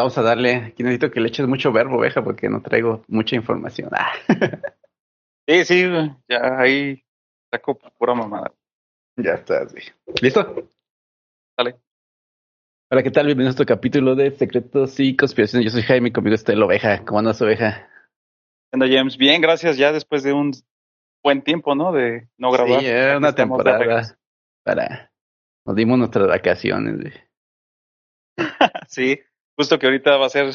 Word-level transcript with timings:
vamos 0.00 0.18
a 0.18 0.22
darle. 0.22 0.54
Aquí 0.56 0.82
necesito 0.82 1.10
que 1.10 1.20
le 1.20 1.28
eches 1.28 1.46
mucho 1.46 1.72
verbo, 1.72 1.98
oveja, 1.98 2.22
porque 2.22 2.48
no 2.48 2.60
traigo 2.62 3.04
mucha 3.08 3.36
información. 3.36 3.90
Ah. 3.98 4.12
Sí, 5.48 5.64
sí, 5.64 5.82
ya 6.28 6.60
ahí 6.60 7.02
saco 7.50 7.76
pura 7.98 8.14
mamada. 8.14 8.52
ya 9.16 9.32
está, 9.32 9.68
sí. 9.68 9.78
¿Listo? 10.22 10.68
Dale. 11.58 11.74
Hola, 12.88 13.02
¿qué 13.02 13.10
tal? 13.10 13.26
Bienvenidos 13.26 13.54
a 13.54 13.62
otro 13.62 13.66
capítulo 13.66 14.14
de 14.14 14.30
Secretos 14.30 15.00
y 15.00 15.16
Conspiraciones. 15.16 15.64
Yo 15.64 15.72
soy 15.72 15.82
Jaime, 15.82 16.12
conmigo 16.12 16.36
está 16.36 16.52
el 16.52 16.62
oveja. 16.62 17.04
¿Cómo 17.04 17.18
andas, 17.18 17.42
oveja? 17.42 17.88
Anda, 18.72 18.86
James. 18.88 19.16
Bien, 19.16 19.40
gracias. 19.40 19.76
Ya 19.76 19.90
después 19.92 20.22
de 20.22 20.32
un 20.32 20.52
buen 21.24 21.42
tiempo, 21.42 21.74
¿no? 21.74 21.90
De 21.90 22.28
no 22.38 22.52
grabar. 22.52 22.80
Sí, 22.80 22.86
era 22.86 23.18
una 23.18 23.34
temporada 23.34 24.16
para... 24.62 25.10
Nos 25.66 25.74
dimos 25.74 25.98
nuestras 25.98 26.28
vacaciones. 26.28 27.12
sí, 28.88 29.20
justo 29.56 29.78
que 29.78 29.86
ahorita 29.86 30.16
va 30.16 30.26
a 30.26 30.30
ser, 30.30 30.52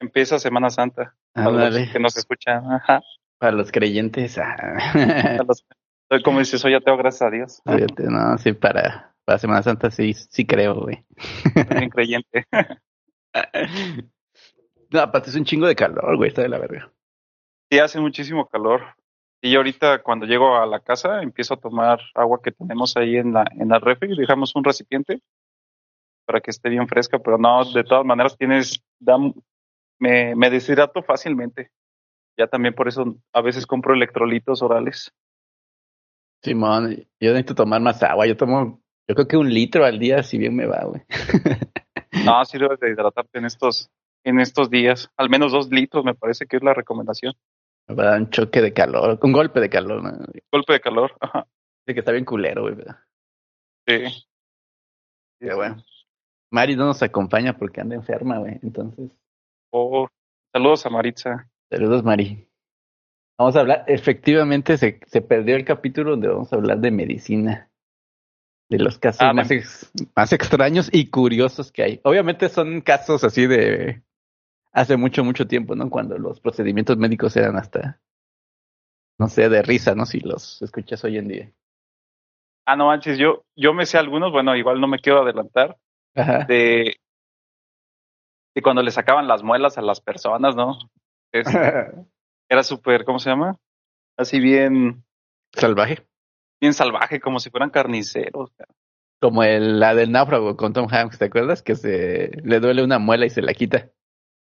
empieza 0.00 0.38
Semana 0.38 0.70
Santa. 0.70 1.14
Para 1.32 1.50
los 1.50 1.62
Ándale. 1.64 1.90
que 1.92 1.98
nos 1.98 2.16
escuchan. 2.16 2.70
Ajá. 2.72 3.00
Para 3.38 3.52
los 3.52 3.70
creyentes. 3.70 4.38
ah. 4.38 5.42
Los- 5.46 5.64
soy 6.10 6.22
como 6.22 6.38
dices, 6.38 6.60
soy 6.60 6.74
ateo, 6.74 6.96
gracias 6.96 7.22
a 7.22 7.30
Dios. 7.30 7.62
Fíjate, 7.64 8.04
no, 8.04 8.38
sí, 8.38 8.52
para, 8.52 9.14
para 9.24 9.38
Semana 9.38 9.62
Santa 9.62 9.90
sí, 9.90 10.14
sí 10.14 10.46
creo, 10.46 10.74
güey. 10.82 11.04
Bien 11.70 11.90
creyente. 11.90 12.44
No, 14.90 15.00
aparte 15.00 15.30
es 15.30 15.36
un 15.36 15.44
chingo 15.44 15.66
de 15.66 15.74
calor, 15.74 16.16
güey, 16.16 16.28
está 16.28 16.42
de 16.42 16.48
la 16.48 16.58
verga. 16.58 16.92
Sí, 17.70 17.78
hace 17.78 17.98
muchísimo 18.00 18.46
calor. 18.46 18.82
Y 19.42 19.50
yo 19.50 19.58
ahorita 19.58 20.02
cuando 20.02 20.26
llego 20.26 20.56
a 20.56 20.64
la 20.66 20.80
casa 20.80 21.22
empiezo 21.22 21.54
a 21.54 21.60
tomar 21.60 22.00
agua 22.14 22.40
que 22.42 22.52
tenemos 22.52 22.96
ahí 22.96 23.16
en 23.16 23.32
la, 23.32 23.44
en 23.58 23.68
la 23.68 23.78
refri, 23.78 24.16
dejamos 24.16 24.54
un 24.54 24.64
recipiente 24.64 25.20
para 26.26 26.40
que 26.40 26.50
esté 26.50 26.68
bien 26.68 26.86
fresca, 26.88 27.18
pero 27.18 27.38
no, 27.38 27.64
de 27.72 27.84
todas 27.84 28.04
maneras 28.04 28.36
tienes, 28.36 28.82
da- 28.98 29.16
me, 29.98 30.34
me 30.34 30.50
deshidrato 30.50 31.02
fácilmente. 31.02 31.70
Ya 32.38 32.46
también 32.48 32.74
por 32.74 32.88
eso 32.88 33.16
a 33.32 33.40
veces 33.40 33.66
compro 33.66 33.94
electrolitos 33.94 34.60
orales. 34.60 35.10
Simón, 36.42 36.96
yo 37.20 37.30
necesito 37.30 37.54
tomar 37.54 37.80
más 37.80 38.02
agua. 38.02 38.26
Yo 38.26 38.36
tomo, 38.36 38.82
yo 39.08 39.14
creo 39.14 39.26
que 39.26 39.36
un 39.36 39.48
litro 39.52 39.84
al 39.84 39.98
día, 39.98 40.22
si 40.22 40.36
bien 40.36 40.54
me 40.54 40.66
va, 40.66 40.84
güey. 40.84 41.02
No, 42.24 42.44
sirve 42.44 42.76
de 42.80 42.90
hidratarte 42.90 43.38
en 43.38 43.46
estos, 43.46 43.90
en 44.24 44.40
estos 44.40 44.68
días. 44.68 45.08
Al 45.16 45.30
menos 45.30 45.52
dos 45.52 45.70
litros 45.70 46.04
me 46.04 46.14
parece 46.14 46.46
que 46.46 46.56
es 46.58 46.62
la 46.62 46.74
recomendación. 46.74 47.32
Me 47.88 47.94
va 47.94 48.02
a 48.02 48.06
dar 48.10 48.20
un 48.20 48.30
choque 48.30 48.60
de 48.60 48.72
calor, 48.72 49.18
un 49.22 49.32
golpe 49.32 49.60
de 49.60 49.70
calor, 49.70 50.02
¿no? 50.02 50.26
Golpe 50.52 50.72
de 50.74 50.80
calor. 50.80 51.12
Ajá. 51.20 51.46
De 51.86 51.94
que 51.94 52.00
está 52.00 52.12
bien 52.12 52.24
culero, 52.24 52.62
güey. 52.62 52.74
¿verdad? 52.74 52.96
Sí. 53.86 54.26
Pero 55.38 55.56
bueno. 55.56 55.76
Mari 56.56 56.74
no 56.74 56.86
nos 56.86 57.02
acompaña 57.02 57.58
porque 57.58 57.82
anda 57.82 57.94
enferma, 57.96 58.38
güey. 58.38 58.58
Entonces, 58.62 59.10
Oh, 59.70 60.08
saludos 60.54 60.86
a 60.86 60.90
Maritza. 60.90 61.50
saludos, 61.70 62.02
Mari. 62.02 62.48
Vamos 63.38 63.54
a 63.56 63.60
hablar, 63.60 63.84
efectivamente 63.88 64.78
se, 64.78 65.00
se 65.06 65.20
perdió 65.20 65.56
el 65.56 65.66
capítulo 65.66 66.12
donde 66.12 66.28
vamos 66.28 66.50
a 66.50 66.56
hablar 66.56 66.78
de 66.78 66.90
medicina. 66.90 67.70
De 68.70 68.78
los 68.78 68.98
casos 68.98 69.20
Ah, 69.20 69.34
más, 69.34 69.50
ex- 69.50 69.92
más 70.16 70.32
extraños 70.32 70.88
y 70.90 71.10
curiosos 71.10 71.70
que 71.70 71.82
hay. 71.82 72.00
Obviamente 72.04 72.48
son 72.48 72.80
casos 72.80 73.22
así 73.22 73.46
de 73.46 74.02
hace 74.72 74.96
mucho, 74.96 75.22
mucho 75.24 75.46
tiempo, 75.46 75.76
¿no? 75.76 75.90
Cuando 75.90 76.16
los 76.16 76.40
procedimientos 76.40 76.96
médicos 76.96 77.36
eran 77.36 77.56
hasta, 77.56 78.00
no 79.18 79.28
sé, 79.28 79.48
de 79.50 79.60
risa, 79.62 79.94
¿no? 79.94 80.06
Si 80.06 80.20
los 80.20 80.62
escuchas 80.62 81.04
hoy 81.04 81.18
en 81.18 81.28
día. 81.28 81.52
Ah, 82.66 82.74
no 82.76 82.86
manches, 82.86 83.18
yo, 83.18 83.44
yo 83.54 83.72
me 83.74 83.84
sé 83.86 83.98
algunos, 83.98 84.32
bueno, 84.32 84.56
igual 84.56 84.80
no 84.80 84.88
me 84.88 84.98
quiero 84.98 85.22
adelantar, 85.22 85.76
Ajá. 86.16 86.44
de, 86.44 86.96
de 88.54 88.62
cuando 88.62 88.82
le 88.82 88.90
sacaban 88.90 89.28
las 89.28 89.42
muelas 89.42 89.78
a 89.78 89.82
las 89.82 90.00
personas, 90.00 90.56
¿no? 90.56 90.78
Es- 91.32 91.46
era 92.48 92.62
súper, 92.62 93.04
¿cómo 93.04 93.18
se 93.18 93.30
llama? 93.30 93.56
Así 94.16 94.40
bien, 94.40 95.04
Salvaje. 95.52 96.06
bien 96.60 96.72
salvaje, 96.72 97.20
como 97.20 97.38
si 97.40 97.50
fueran 97.50 97.70
carniceros. 97.70 98.50
Como 99.20 99.42
el, 99.42 99.80
la 99.80 99.94
del 99.94 100.12
náufrago 100.12 100.56
con 100.56 100.72
Tom 100.72 100.88
Hanks, 100.90 101.18
¿te 101.18 101.26
acuerdas? 101.26 101.62
Que 101.62 101.74
se 101.74 102.30
le 102.44 102.60
duele 102.60 102.82
una 102.82 102.98
muela 102.98 103.26
y 103.26 103.30
se 103.30 103.42
la 103.42 103.54
quita. 103.54 103.90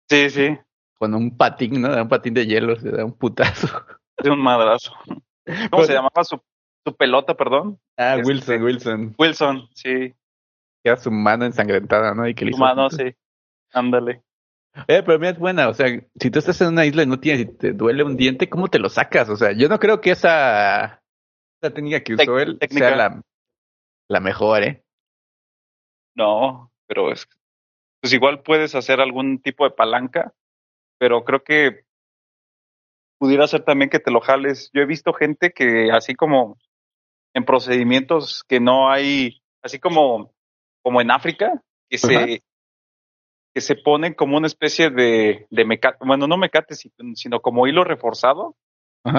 Sí, 0.09 0.29
sí, 0.29 0.57
Con 0.97 1.13
un 1.13 1.37
patín, 1.37 1.81
¿no? 1.81 1.89
Un 2.01 2.07
patín 2.09 2.33
de 2.33 2.45
hielo, 2.45 2.75
se 2.77 2.89
da 2.91 3.05
un 3.05 3.13
putazo. 3.13 3.67
de 4.23 4.29
un 4.31 4.41
madrazo. 4.41 4.93
¿Cómo 5.71 5.83
se 5.83 5.93
llamaba 5.93 6.23
su, 6.23 6.41
su 6.85 6.95
pelota, 6.95 7.35
perdón? 7.35 7.79
Ah, 7.97 8.15
Este- 8.15 8.27
Wilson, 8.27 8.61
Wilson. 8.63 9.15
Wilson, 9.17 9.69
sí, 9.73 10.13
Que 10.83 10.89
era 10.91 10.97
su 10.97 11.11
mano 11.11 11.45
ensangrentada, 11.45 12.13
¿no? 12.13 12.27
Y 12.27 12.33
que 12.35 12.45
le 12.45 12.51
su 12.51 12.57
hizo 12.57 12.63
mano, 12.65 12.89
punto. 12.89 13.03
sí. 13.03 13.15
Ándale. 13.73 14.23
Eh, 14.87 15.03
pero 15.05 15.17
mira, 15.19 15.31
es 15.31 15.39
buena, 15.39 15.67
o 15.67 15.73
sea, 15.73 15.87
si 16.19 16.31
tú 16.31 16.39
estás 16.39 16.61
en 16.61 16.67
una 16.69 16.85
isla 16.85 17.03
y 17.03 17.07
no 17.07 17.19
tienes, 17.19 17.41
y 17.41 17.45
te 17.57 17.73
duele 17.73 18.03
un 18.03 18.15
diente, 18.15 18.49
¿cómo 18.49 18.67
te 18.67 18.79
lo 18.79 18.87
sacas? 18.89 19.27
O 19.29 19.35
sea, 19.35 19.51
yo 19.51 19.67
no 19.67 19.79
creo 19.79 19.99
que 19.99 20.11
esa, 20.11 21.01
esa 21.61 21.73
técnica 21.73 22.01
que 22.01 22.13
Tec- 22.13 22.23
usó 22.23 22.39
él 22.39 22.59
técnica. 22.59 22.87
sea 22.89 22.95
la, 22.95 23.21
la 24.07 24.19
mejor, 24.19 24.63
¿eh? 24.63 24.83
No, 26.15 26.71
pero 26.87 27.11
es, 27.11 27.27
pues 28.01 28.13
igual 28.13 28.41
puedes 28.43 28.75
hacer 28.75 29.01
algún 29.01 29.41
tipo 29.41 29.63
de 29.65 29.71
palanca, 29.71 30.33
pero 30.97 31.23
creo 31.23 31.43
que 31.43 31.83
pudiera 33.17 33.47
ser 33.47 33.63
también 33.63 33.89
que 33.89 33.99
te 33.99 34.11
lo 34.11 34.21
jales. 34.21 34.69
Yo 34.73 34.81
he 34.81 34.85
visto 34.85 35.13
gente 35.13 35.51
que 35.51 35.91
así 35.91 36.15
como 36.15 36.57
en 37.33 37.43
procedimientos 37.45 38.43
que 38.47 38.59
no 38.59 38.89
hay, 38.91 39.41
así 39.61 39.79
como, 39.79 40.33
como 40.89 41.01
en 41.01 41.11
África, 41.11 41.61
que 41.87 41.99
se, 41.99 42.41
que 43.53 43.61
se 43.61 43.75
ponen 43.75 44.15
como 44.15 44.37
una 44.37 44.47
especie 44.47 44.89
de, 44.89 45.45
de 45.51 45.63
mecate, 45.65 45.97
bueno, 46.03 46.25
no 46.25 46.35
mecate, 46.35 46.73
si- 46.73 46.91
sino 47.13 47.41
como 47.41 47.67
hilo 47.67 47.83
reforzado 47.83 48.55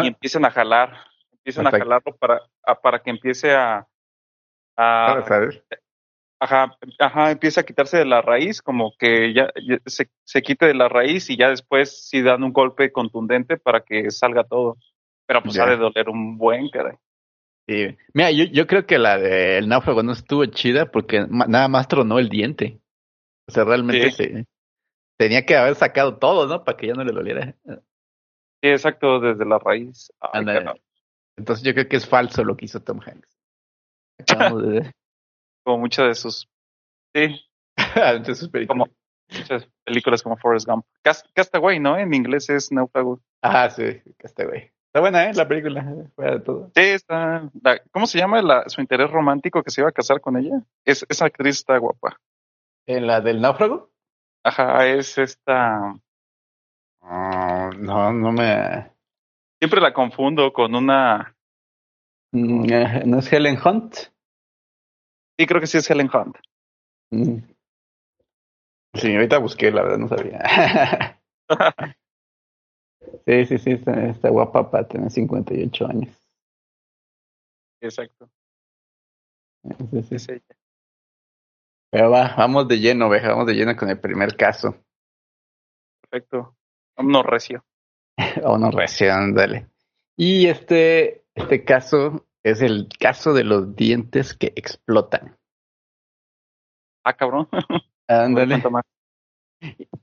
y 0.03 0.09
empiezan 0.09 0.45
a 0.45 0.51
jalar, 0.51 0.97
empiezan 1.31 1.69
a 1.69 1.71
jalarlo 1.85 2.17
para, 2.17 2.41
a- 2.65 2.75
para 2.75 2.99
que 3.05 3.11
empiece 3.11 3.53
a, 3.55 3.87
a, 4.77 5.07
Para 5.15 5.23
saber. 5.29 5.65
Ajá, 6.41 6.77
ajá, 6.99 7.31
empieza 7.31 7.61
a 7.61 7.65
quitarse 7.65 7.99
de 7.99 8.05
la 8.05 8.21
raíz, 8.21 8.63
como 8.63 8.93
que 8.99 9.33
ya, 9.33 9.53
ya 9.65 9.79
se, 9.87 10.11
se 10.25 10.43
quite 10.43 10.67
de 10.67 10.75
la 10.75 10.89
raíz 10.89 11.31
y 11.31 11.37
ya 11.37 11.51
después 11.51 12.09
sí 12.09 12.21
dan 12.21 12.43
un 12.43 12.53
golpe 12.53 12.91
contundente 12.91 13.59
para 13.59 13.83
que 13.83 14.11
salga 14.11 14.43
todo. 14.43 14.77
Pero 15.27 15.41
pues 15.45 15.55
Ya. 15.55 15.63
ha 15.65 15.67
de 15.67 15.77
doler 15.77 16.09
un 16.09 16.37
buen, 16.37 16.69
caray. 16.71 16.97
Sí. 17.71 17.97
Mira, 18.15 18.33
yo, 18.33 18.45
yo 18.47 18.67
creo 18.67 18.85
que 18.85 18.99
la 18.99 19.17
del 19.17 19.69
náufrago 19.69 20.03
no 20.03 20.11
estuvo 20.11 20.45
chida 20.47 20.91
porque 20.91 21.25
nada 21.29 21.69
más 21.69 21.87
tronó 21.87 22.19
el 22.19 22.29
diente. 22.29 22.81
O 23.49 23.53
sea, 23.53 23.63
realmente 23.65 24.11
Sí. 24.11 24.17
se- 24.25 24.47
tenía 25.17 25.47
que 25.47 25.57
haber 25.57 25.77
sacado 25.77 26.19
todo, 26.19 26.49
¿no? 26.49 26.65
Para 26.65 26.77
que 26.77 26.89
ya 26.89 26.95
no 26.95 27.05
le 27.05 27.13
doliera. 27.13 27.55
Sí, 27.65 28.69
exacto, 28.69 29.21
desde 29.21 29.45
la 29.45 29.59
raíz. 29.61 30.13
Ay, 30.21 30.45
caray, 30.45 30.83
Entonces 31.37 31.65
yo 31.65 31.73
creo 31.73 31.89
que 31.89 31.97
es 31.97 32.09
falso 32.09 32.43
lo 32.43 32.57
que 32.57 32.65
hizo 32.65 32.81
Tom 32.83 32.99
Hanks. 33.05 33.39
De 34.67 34.93
como 35.65 35.79
muchas 35.79 36.09
de 36.09 36.15
sus, 36.17 36.49
sí, 37.15 37.41
Entre 37.95 38.35
sus 38.35 38.49
películas. 38.49 38.89
como 38.89 38.97
muchas 39.39 39.69
películas 39.85 40.23
como 40.23 40.37
Forrest 40.39 40.67
Gump. 40.67 40.85
Cast- 41.05 41.31
Castaway, 41.35 41.79
¿no? 41.79 41.97
En 41.97 42.13
inglés 42.15 42.51
es 42.51 42.73
náufrago. 42.73 43.21
Ah, 43.43 43.71
sí, 43.71 43.85
que 44.19 44.27
está 44.91 45.01
buena, 45.01 45.25
¿eh? 45.31 45.33
La 45.35 45.47
película, 45.49 45.85
fuera 46.17 46.33
de 46.33 46.41
todo. 46.41 46.67
Sí, 46.75 46.83
está, 46.83 47.49
la- 47.63 47.81
¿cómo 47.93 48.07
se 48.07 48.19
llama 48.19 48.43
la, 48.43 48.69
su 48.69 48.81
interés 48.81 49.11
romántico 49.11 49.63
que 49.63 49.71
se 49.71 49.81
iba 49.81 49.89
a 49.89 49.93
casar 49.93 50.21
con 50.21 50.37
ella? 50.37 50.63
Es, 50.85 51.07
esa 51.09 51.27
actriz 51.27 51.57
está 51.57 51.77
guapa. 51.79 52.17
¿En 52.87 53.07
la 53.07 53.21
del 53.21 53.41
náufrago? 53.41 53.91
Ajá, 54.45 54.87
es 54.87 55.17
esta, 55.19 55.95
Ah, 57.03 57.71
no, 57.79 58.13
no 58.13 58.33
me... 58.33 58.91
siempre 59.59 59.81
la 59.81 59.93
confundo 59.93 60.53
con 60.53 60.75
una, 60.75 61.35
Mm, 62.33 62.65
eh, 62.73 63.03
¿No 63.07 63.19
es 63.19 63.33
Helen 63.33 63.59
Hunt? 63.65 63.95
sí 65.37 65.47
creo 65.47 65.61
que 65.61 65.67
sí 65.67 65.79
es 65.79 65.91
Helen 65.91 66.09
Hunt. 66.13 66.37
Mm. 67.11 67.39
Sí, 68.95 69.15
ahorita 69.15 69.39
busqué, 69.39 69.71
la 69.73 69.83
verdad 69.83 69.99
no 69.99 70.09
sabía. 70.09 71.19
sí, 73.27 73.47
sí, 73.47 73.59
sí, 73.59 73.71
está, 73.73 74.07
está 74.07 74.29
guapa 74.31 74.71
para 74.71 74.87
tener 74.87 75.11
58 75.11 75.87
años. 75.87 76.17
Exacto. 77.81 78.31
Sí, 79.91 80.03
sí. 80.03 80.15
es 80.15 80.29
ella. 80.29 80.57
Pero 81.91 82.11
va, 82.11 82.35
vamos 82.37 82.69
de 82.69 82.79
lleno, 82.79 83.09
oveja, 83.09 83.31
vamos 83.31 83.47
de 83.47 83.55
lleno 83.55 83.77
con 83.77 83.91
el 83.91 83.99
primer 83.99 84.37
caso. 84.37 84.77
Perfecto. 86.01 86.57
Vámonos 86.97 87.27
recio. 87.27 87.65
O 88.45 88.59
no 88.59 88.71
recién, 88.71 89.35
dale. 89.35 89.69
Y 90.17 90.47
este, 90.47 91.25
este 91.35 91.65
caso 91.65 92.27
es 92.43 92.61
el 92.61 92.89
caso 92.99 93.33
de 93.33 93.45
los 93.45 93.75
dientes 93.75 94.35
que 94.35 94.53
explotan. 94.55 95.37
Ah, 97.05 97.17
cabrón. 97.17 97.49
Ándale. 98.09 98.63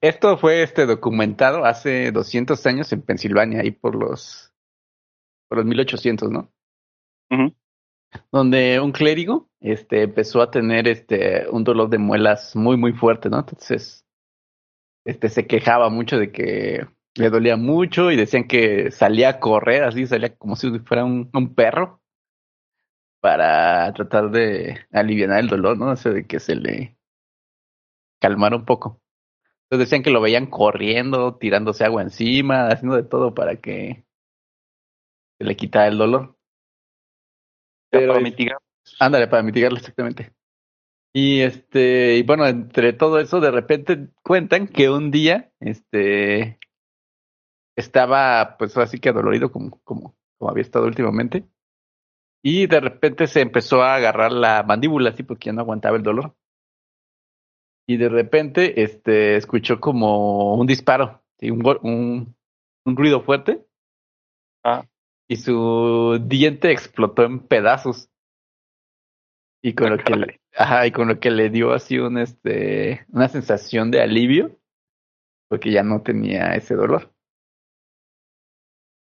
Esto 0.01 0.38
fue 0.38 0.62
este 0.62 0.86
documentado 0.86 1.65
hace 1.65 2.12
200 2.12 2.65
años 2.65 2.92
en 2.94 3.01
Pensilvania, 3.01 3.62
ahí 3.62 3.71
por 3.71 3.95
los, 3.95 4.54
por 5.48 5.57
los 5.57 5.65
1800, 5.65 6.30
¿no? 6.30 6.51
Donde 8.31 8.80
un 8.80 8.92
clérigo 8.92 9.50
este, 9.59 10.04
empezó 10.04 10.42
a 10.42 10.51
tener 10.51 10.88
este, 10.88 11.48
un 11.50 11.63
dolor 11.63 11.89
de 11.89 11.98
muelas 11.98 12.56
muy, 12.56 12.77
muy 12.77 12.94
fuerte, 12.94 13.30
¿no? 13.30 13.39
Entonces, 13.39 14.06
este 15.06 15.30
se 15.30 15.48
quejaba 15.48 15.89
mucho 15.89 16.18
de 16.18 16.31
que 16.31 16.88
le 17.15 17.30
dolía 17.30 17.57
mucho 17.57 18.12
y 18.12 18.15
decían 18.15 18.48
que 18.48 18.92
salía 18.92 19.30
a 19.30 19.39
correr, 19.39 19.83
así 19.83 20.06
salía 20.06 20.36
como 20.36 20.56
si 20.56 20.80
fuera 20.80 21.04
un, 21.04 21.30
un 21.33 21.56
perro 21.56 22.01
para 23.19 23.92
tratar 23.94 24.30
de 24.30 24.86
aliviar 24.92 25.39
el 25.39 25.48
dolor, 25.48 25.77
¿no? 25.77 25.92
O 25.92 25.95
sea, 25.95 26.12
de 26.12 26.27
que 26.27 26.39
se 26.39 26.56
le 26.56 26.98
calmara 28.19 28.56
un 28.56 28.65
poco. 28.65 29.01
Entonces 29.69 29.89
decían 29.89 30.03
que 30.03 30.11
lo 30.11 30.21
veían 30.21 30.45
corriendo, 30.45 31.35
tirándose 31.35 31.83
agua 31.83 32.01
encima, 32.01 32.69
haciendo 32.69 32.95
de 32.95 33.03
todo 33.03 33.33
para 33.33 33.57
que 33.57 34.05
se 35.37 35.45
le 35.45 35.57
quitara 35.57 35.87
el 35.87 35.97
dolor. 35.97 36.37
Pero, 37.91 38.13
para 38.13 38.23
mitigar. 38.23 38.57
Ándale, 38.97 39.27
para 39.27 39.43
mitigarlo 39.43 39.77
exactamente. 39.77 40.33
Y 41.13 41.41
este, 41.41 42.15
y 42.15 42.23
bueno, 42.23 42.47
entre 42.47 42.93
todo 42.93 43.19
eso, 43.19 43.41
de 43.41 43.51
repente 43.51 44.07
cuentan 44.23 44.67
que 44.69 44.89
un 44.89 45.11
día, 45.11 45.51
este, 45.59 46.59
estaba 47.75 48.55
pues 48.57 48.77
así 48.77 48.99
que 48.99 49.09
adolorido 49.09 49.51
como, 49.51 49.81
como, 49.83 50.15
como 50.37 50.49
había 50.49 50.61
estado 50.61 50.85
últimamente. 50.85 51.43
Y 52.41 52.67
de 52.67 52.79
repente 52.79 53.27
se 53.27 53.41
empezó 53.41 53.81
a 53.81 53.95
agarrar 53.95 54.31
la 54.31 54.63
mandíbula 54.63 55.09
así 55.09 55.23
porque 55.23 55.47
ya 55.47 55.53
no 55.53 55.61
aguantaba 55.61 55.97
el 55.97 56.03
dolor 56.03 56.36
y 57.87 57.95
de 57.97 58.09
repente 58.09 58.83
este, 58.83 59.37
escuchó 59.37 59.79
como 59.79 60.55
un 60.55 60.67
disparo, 60.67 61.23
un, 61.41 61.65
un, 61.81 62.35
un, 62.85 62.95
ruido 62.97 63.21
fuerte. 63.21 63.65
Ah. 64.63 64.85
Y 65.29 65.37
su 65.37 66.21
diente 66.27 66.71
explotó 66.71 67.23
en 67.23 67.39
pedazos. 67.39 68.09
Y 69.63 69.73
con 69.73 69.91
lo 69.91 69.97
que 69.97 70.15
le, 70.15 70.41
ajá, 70.55 70.85
y 70.85 70.91
con 70.91 71.07
lo 71.07 71.19
que 71.19 71.31
le 71.31 71.49
dio 71.49 71.73
así 71.73 71.97
un 71.97 72.17
este 72.17 73.05
una 73.09 73.27
sensación 73.27 73.89
de 73.89 74.01
alivio, 74.01 74.59
porque 75.49 75.71
ya 75.71 75.83
no 75.83 76.01
tenía 76.01 76.55
ese 76.55 76.75
dolor. 76.75 77.13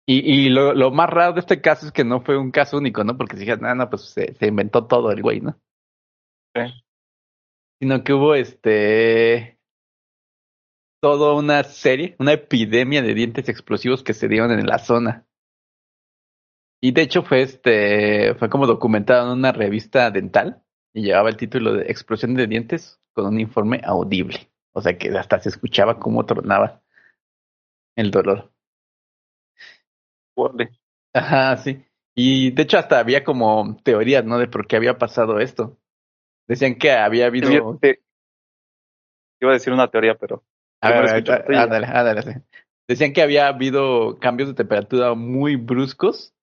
Y, 0.06 0.19
y 0.19 0.50
lo, 0.50 0.74
lo 0.74 0.91
más 0.91 1.09
raro 1.09 1.33
de 1.33 1.39
este 1.39 1.62
caso 1.62 1.85
es 1.85 1.94
que 1.94 2.03
no 2.03 2.21
fue 2.21 2.38
un 2.38 2.51
caso 2.51 2.77
único, 2.77 3.06
¿no? 3.06 3.18
Porque 3.18 3.35
si 3.35 3.41
dijeron, 3.41 3.62
no, 3.62 3.74
no, 3.74 3.89
pues 3.89 4.03
se, 4.03 4.33
se 4.33 4.47
inventó 4.47 4.85
todo 4.85 5.12
el 5.12 5.21
güey, 5.21 5.39
¿no? 5.39 5.57
Sí 6.53 6.83
sino 7.83 8.01
que 8.01 8.13
hubo 8.13 8.33
este 8.33 9.59
toda 11.01 11.33
una 11.33 11.65
serie, 11.65 12.15
una 12.18 12.31
epidemia 12.31 13.01
de 13.01 13.13
dientes 13.13 13.50
explosivos 13.50 14.03
que 14.03 14.13
se 14.13 14.30
dieron 14.30 14.51
en 14.51 14.65
la 14.65 14.80
zona. 14.80 15.27
Y 16.81 16.94
de 16.94 17.01
hecho 17.01 17.24
fue 17.24 17.41
este 17.41 18.35
fue 18.35 18.50
como 18.50 18.68
documentado 18.68 19.33
en 19.33 19.39
una 19.39 19.51
revista 19.51 20.09
dental 20.12 20.63
y 20.94 21.01
llevaba 21.01 21.27
el 21.27 21.35
título 21.35 21.74
de 21.74 21.91
Explosión 21.91 22.35
de 22.35 22.47
dientes 22.47 23.01
con 23.12 23.25
un 23.25 23.41
informe 23.41 23.81
audible. 23.83 24.50
O 24.71 24.81
sea 24.81 24.97
que 24.97 25.09
hasta 25.09 25.41
se 25.41 25.50
escuchaba 25.50 26.00
cómo 26.00 26.25
tronaba 26.25 26.81
el 27.97 28.12
dolor. 28.12 28.53
Ajá, 31.13 31.57
sí. 31.57 31.83
Y 32.15 32.51
de 32.51 32.63
hecho 32.63 32.77
hasta 32.77 33.00
había 33.00 33.25
como 33.25 33.75
teorías, 33.83 34.24
¿no? 34.24 34.39
De 34.39 34.47
por 34.47 34.68
qué 34.68 34.77
había 34.77 34.97
pasado 34.97 35.41
esto. 35.41 35.77
Decían 36.48 36.75
que 36.75 36.92
había 36.92 37.28
habido. 37.28 37.50
Iba 39.42 39.51
a 39.51 39.54
decir 39.54 39.74
una 39.74 39.90
teoría, 39.90 40.16
pero. 40.16 40.44
ándale, 40.81 41.88
ándale. 41.88 42.44
Decían 42.88 43.13
que 43.13 43.22
había 43.22 43.48
habido 43.48 44.19
cambios 44.19 44.50
de 44.50 44.56
temperatura 44.56 45.13
muy 45.13 45.56
bruscos 45.56 46.34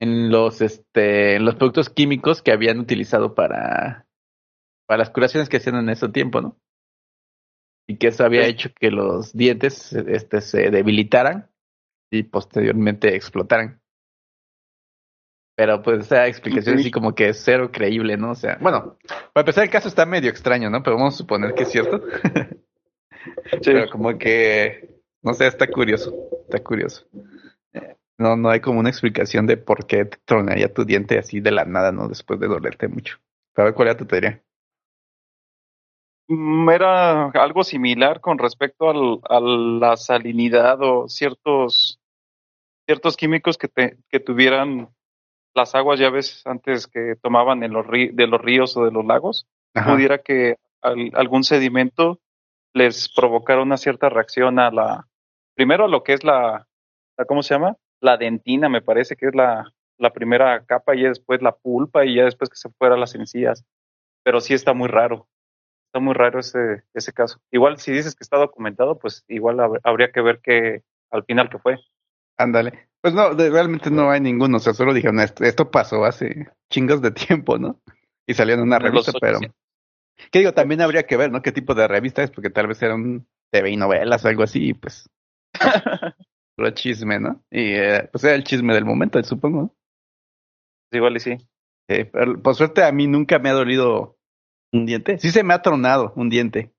en 0.00 0.30
los, 0.30 0.60
este, 0.60 1.36
en 1.36 1.44
los 1.44 1.54
productos 1.56 1.90
químicos 1.90 2.42
que 2.42 2.52
habían 2.52 2.80
utilizado 2.80 3.34
para, 3.34 4.06
para 4.86 4.98
las 4.98 5.10
curaciones 5.10 5.48
que 5.48 5.58
hacían 5.58 5.76
en 5.76 5.90
ese 5.90 6.08
tiempo, 6.08 6.40
¿no? 6.40 6.56
Y 7.86 7.96
que 7.96 8.08
eso 8.08 8.24
había 8.24 8.46
hecho 8.46 8.70
que 8.74 8.90
los 8.90 9.32
dientes 9.32 9.92
este, 9.92 10.40
se 10.40 10.70
debilitaran 10.70 11.50
y 12.10 12.22
posteriormente 12.22 13.14
explotaran. 13.14 13.79
Pero 15.56 15.82
pues 15.82 16.00
esa 16.00 16.26
explicación 16.26 16.78
así 16.78 16.90
como 16.90 17.14
que 17.14 17.28
es 17.28 17.42
cero 17.44 17.70
creíble, 17.72 18.16
¿no? 18.16 18.30
O 18.30 18.34
sea, 18.34 18.56
bueno, 18.60 18.96
para 19.32 19.42
empezar 19.42 19.64
el 19.64 19.70
caso 19.70 19.88
está 19.88 20.06
medio 20.06 20.30
extraño, 20.30 20.70
¿no? 20.70 20.82
Pero 20.82 20.96
vamos 20.96 21.14
a 21.14 21.18
suponer 21.18 21.54
que 21.54 21.64
es 21.64 21.70
cierto. 21.70 22.02
Pero 23.64 23.90
como 23.90 24.16
que, 24.16 25.02
no 25.22 25.34
sé, 25.34 25.46
está 25.46 25.66
curioso, 25.66 26.14
está 26.44 26.62
curioso. 26.62 27.06
No, 28.16 28.36
no 28.36 28.50
hay 28.50 28.60
como 28.60 28.80
una 28.80 28.90
explicación 28.90 29.46
de 29.46 29.56
por 29.56 29.86
qué 29.86 30.04
te 30.04 30.18
tronaría 30.24 30.72
tu 30.72 30.84
diente 30.84 31.18
así 31.18 31.40
de 31.40 31.50
la 31.50 31.64
nada, 31.64 31.90
¿no? 31.90 32.06
Después 32.08 32.38
de 32.38 32.48
dolerte 32.48 32.86
mucho. 32.86 33.18
A 33.56 33.64
ver 33.64 33.74
cuál 33.74 33.88
era 33.88 33.96
tu 33.96 34.06
teoría. 34.06 34.42
Mm, 36.28 36.68
era 36.70 37.30
algo 37.30 37.64
similar 37.64 38.20
con 38.20 38.38
respecto 38.38 38.88
al, 38.88 39.20
a 39.28 39.40
la 39.40 39.96
salinidad 39.96 40.78
o 40.82 41.08
ciertos, 41.08 41.98
ciertos 42.86 43.16
químicos 43.16 43.58
que, 43.58 43.68
te, 43.68 43.98
que 44.08 44.20
tuvieran 44.20 44.90
las 45.54 45.74
aguas, 45.74 45.98
ya 45.98 46.10
ves, 46.10 46.42
antes 46.46 46.86
que 46.86 47.14
tomaban 47.20 47.62
en 47.62 47.72
los 47.72 47.86
de 47.88 48.26
los 48.26 48.40
ríos 48.40 48.76
o 48.76 48.84
de 48.84 48.90
los 48.90 49.04
lagos, 49.04 49.46
pudiera 49.72 50.18
que 50.18 50.56
algún 50.82 51.44
sedimento 51.44 52.20
les 52.72 53.12
provocara 53.12 53.62
una 53.62 53.76
cierta 53.76 54.08
reacción 54.08 54.58
a 54.58 54.70
la, 54.70 55.08
primero 55.54 55.84
a 55.84 55.88
lo 55.88 56.02
que 56.02 56.12
es 56.12 56.24
la, 56.24 56.66
la, 57.16 57.24
¿cómo 57.24 57.42
se 57.42 57.54
llama? 57.54 57.76
La 58.00 58.16
dentina, 58.16 58.68
me 58.68 58.82
parece 58.82 59.16
que 59.16 59.26
es 59.26 59.34
la, 59.34 59.72
la 59.98 60.12
primera 60.12 60.64
capa 60.64 60.94
y 60.94 61.02
después 61.02 61.42
la 61.42 61.52
pulpa 61.52 62.04
y 62.04 62.16
ya 62.16 62.24
después 62.24 62.48
que 62.48 62.56
se 62.56 62.70
fuera 62.70 62.96
las 62.96 63.14
encías. 63.14 63.64
Pero 64.22 64.40
sí 64.40 64.54
está 64.54 64.72
muy 64.72 64.88
raro, 64.88 65.28
está 65.86 66.00
muy 66.00 66.14
raro 66.14 66.40
ese, 66.40 66.84
ese 66.94 67.12
caso. 67.12 67.40
Igual 67.50 67.78
si 67.78 67.92
dices 67.92 68.14
que 68.14 68.22
está 68.22 68.38
documentado, 68.38 68.98
pues 68.98 69.24
igual 69.28 69.58
habría 69.82 70.12
que 70.12 70.20
ver 70.20 70.40
que 70.40 70.82
al 71.10 71.24
final 71.24 71.50
que 71.50 71.58
fue. 71.58 71.78
Ándale. 72.36 72.89
Pues 73.02 73.14
no, 73.14 73.30
realmente 73.30 73.90
no 73.90 74.10
hay 74.10 74.20
ninguno. 74.20 74.58
O 74.58 74.60
sea, 74.60 74.74
solo 74.74 74.92
dijeron 74.92 75.20
esto, 75.20 75.44
esto 75.44 75.70
pasó 75.70 76.04
hace 76.04 76.48
chingos 76.70 77.00
de 77.00 77.10
tiempo, 77.12 77.58
¿no? 77.58 77.80
Y 78.26 78.34
salió 78.34 78.54
en 78.54 78.60
una 78.60 78.78
revista, 78.78 79.12
pero. 79.20 79.40
¿Qué 80.30 80.40
digo? 80.40 80.52
También 80.52 80.82
habría 80.82 81.04
que 81.04 81.16
ver, 81.16 81.32
¿no? 81.32 81.40
¿Qué 81.40 81.50
tipo 81.50 81.74
de 81.74 81.88
revista 81.88 82.22
es? 82.22 82.30
Porque 82.30 82.50
tal 82.50 82.66
vez 82.66 82.82
era 82.82 82.94
un 82.94 83.26
TV 83.50 83.70
y 83.70 83.76
novelas 83.76 84.24
o 84.24 84.28
algo 84.28 84.42
así, 84.42 84.74
pues. 84.74 85.08
Lo 86.58 86.70
chisme, 86.72 87.18
¿no? 87.18 87.42
Y 87.50 87.72
eh, 87.72 88.08
pues 88.12 88.22
era 88.24 88.34
el 88.34 88.44
chisme 88.44 88.74
del 88.74 88.84
momento, 88.84 89.22
supongo. 89.22 89.62
¿no? 89.62 89.74
Igual 90.92 91.16
y 91.16 91.20
sí. 91.20 91.38
pero, 91.86 92.40
por 92.42 92.54
suerte 92.54 92.84
a 92.84 92.92
mí 92.92 93.06
nunca 93.06 93.38
me 93.38 93.48
ha 93.48 93.54
dolido 93.54 94.18
un 94.72 94.84
diente. 94.84 95.18
Sí 95.18 95.30
se 95.30 95.42
me 95.42 95.54
ha 95.54 95.62
tronado 95.62 96.12
un 96.16 96.28
diente. 96.28 96.72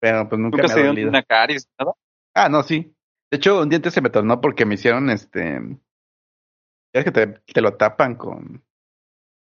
Pero 0.00 0.28
pues 0.28 0.38
nunca, 0.38 0.66
me 0.66 0.72
ha 0.72 0.86
dolido. 0.86 1.08
una 1.08 1.22
caries, 1.22 1.66
nada? 1.78 1.92
Ah, 2.34 2.48
no, 2.48 2.62
sí. 2.62 2.93
De 3.34 3.38
hecho, 3.38 3.60
un 3.60 3.68
diente 3.68 3.90
se 3.90 4.00
me 4.00 4.10
tornó 4.10 4.40
porque 4.40 4.64
me 4.64 4.74
hicieron 4.76 5.10
este. 5.10 5.60
Es 6.92 7.02
que 7.02 7.10
te, 7.10 7.26
te 7.26 7.60
lo 7.60 7.76
tapan 7.76 8.14
con 8.14 8.62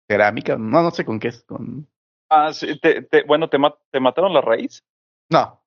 cerámica. 0.08 0.56
No, 0.56 0.82
no 0.82 0.92
sé 0.92 1.04
con 1.04 1.20
qué 1.20 1.28
es. 1.28 1.44
Con... 1.44 1.90
Ah, 2.30 2.54
sí. 2.54 2.80
Te, 2.80 3.02
te, 3.02 3.24
bueno, 3.24 3.50
te, 3.50 3.58
¿te 3.92 4.00
mataron 4.00 4.34
la 4.34 4.40
raíz? 4.40 4.86
No. 5.30 5.62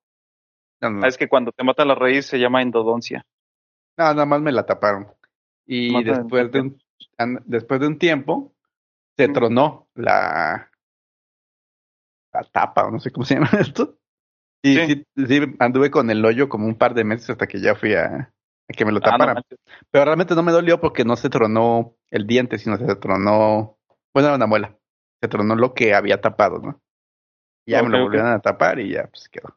Ah, 0.81 1.07
es 1.07 1.19
que 1.19 1.29
cuando 1.29 1.51
te 1.51 1.63
matan 1.63 1.87
la 1.87 1.93
raíz 1.93 2.25
se 2.25 2.39
llama 2.39 2.63
endodoncia. 2.63 3.27
No, 3.95 4.05
nada 4.05 4.25
más 4.25 4.41
me 4.41 4.51
la 4.51 4.65
taparon. 4.65 5.05
Y 5.67 6.03
después 6.03 6.51
de, 6.51 6.61
un, 6.61 6.81
después 7.45 7.79
de 7.79 7.85
un 7.85 7.99
tiempo 7.99 8.55
se 9.15 9.27
tronó 9.27 9.87
la, 9.93 10.71
la 12.33 12.43
tapa, 12.45 12.87
o 12.87 12.89
no 12.89 12.99
sé 12.99 13.11
cómo 13.11 13.23
se 13.23 13.35
llama 13.35 13.51
esto. 13.59 13.99
Sí, 14.65 15.05
sí, 15.15 15.25
sí, 15.27 15.55
anduve 15.59 15.91
con 15.91 16.09
el 16.09 16.25
hoyo 16.25 16.49
como 16.49 16.65
un 16.65 16.75
par 16.75 16.95
de 16.95 17.03
meses 17.03 17.29
hasta 17.29 17.45
que 17.45 17.61
ya 17.61 17.75
fui 17.75 17.93
a, 17.93 18.33
que 18.67 18.83
me 18.83 18.91
lo 18.91 18.97
ah, 19.03 19.11
taparan. 19.11 19.43
Pero 19.91 20.05
realmente 20.05 20.33
no 20.33 20.41
me 20.41 20.51
dolió 20.51 20.81
porque 20.81 21.05
no 21.05 21.15
se 21.15 21.29
tronó 21.29 21.95
el 22.09 22.25
diente, 22.25 22.57
sino 22.57 22.75
se 22.77 22.95
tronó, 22.95 23.77
bueno, 24.11 24.29
era 24.29 24.35
una 24.35 24.47
muela. 24.47 24.75
Se 25.21 25.27
tronó 25.27 25.55
lo 25.55 25.75
que 25.75 25.93
había 25.93 26.19
tapado, 26.19 26.59
¿no? 26.59 26.81
ya 27.67 27.81
me 27.83 27.89
lo 27.89 28.03
volvieron 28.03 28.31
a 28.31 28.39
tapar 28.39 28.79
y 28.79 28.93
ya 28.93 29.07
pues 29.07 29.29
quedó. 29.29 29.55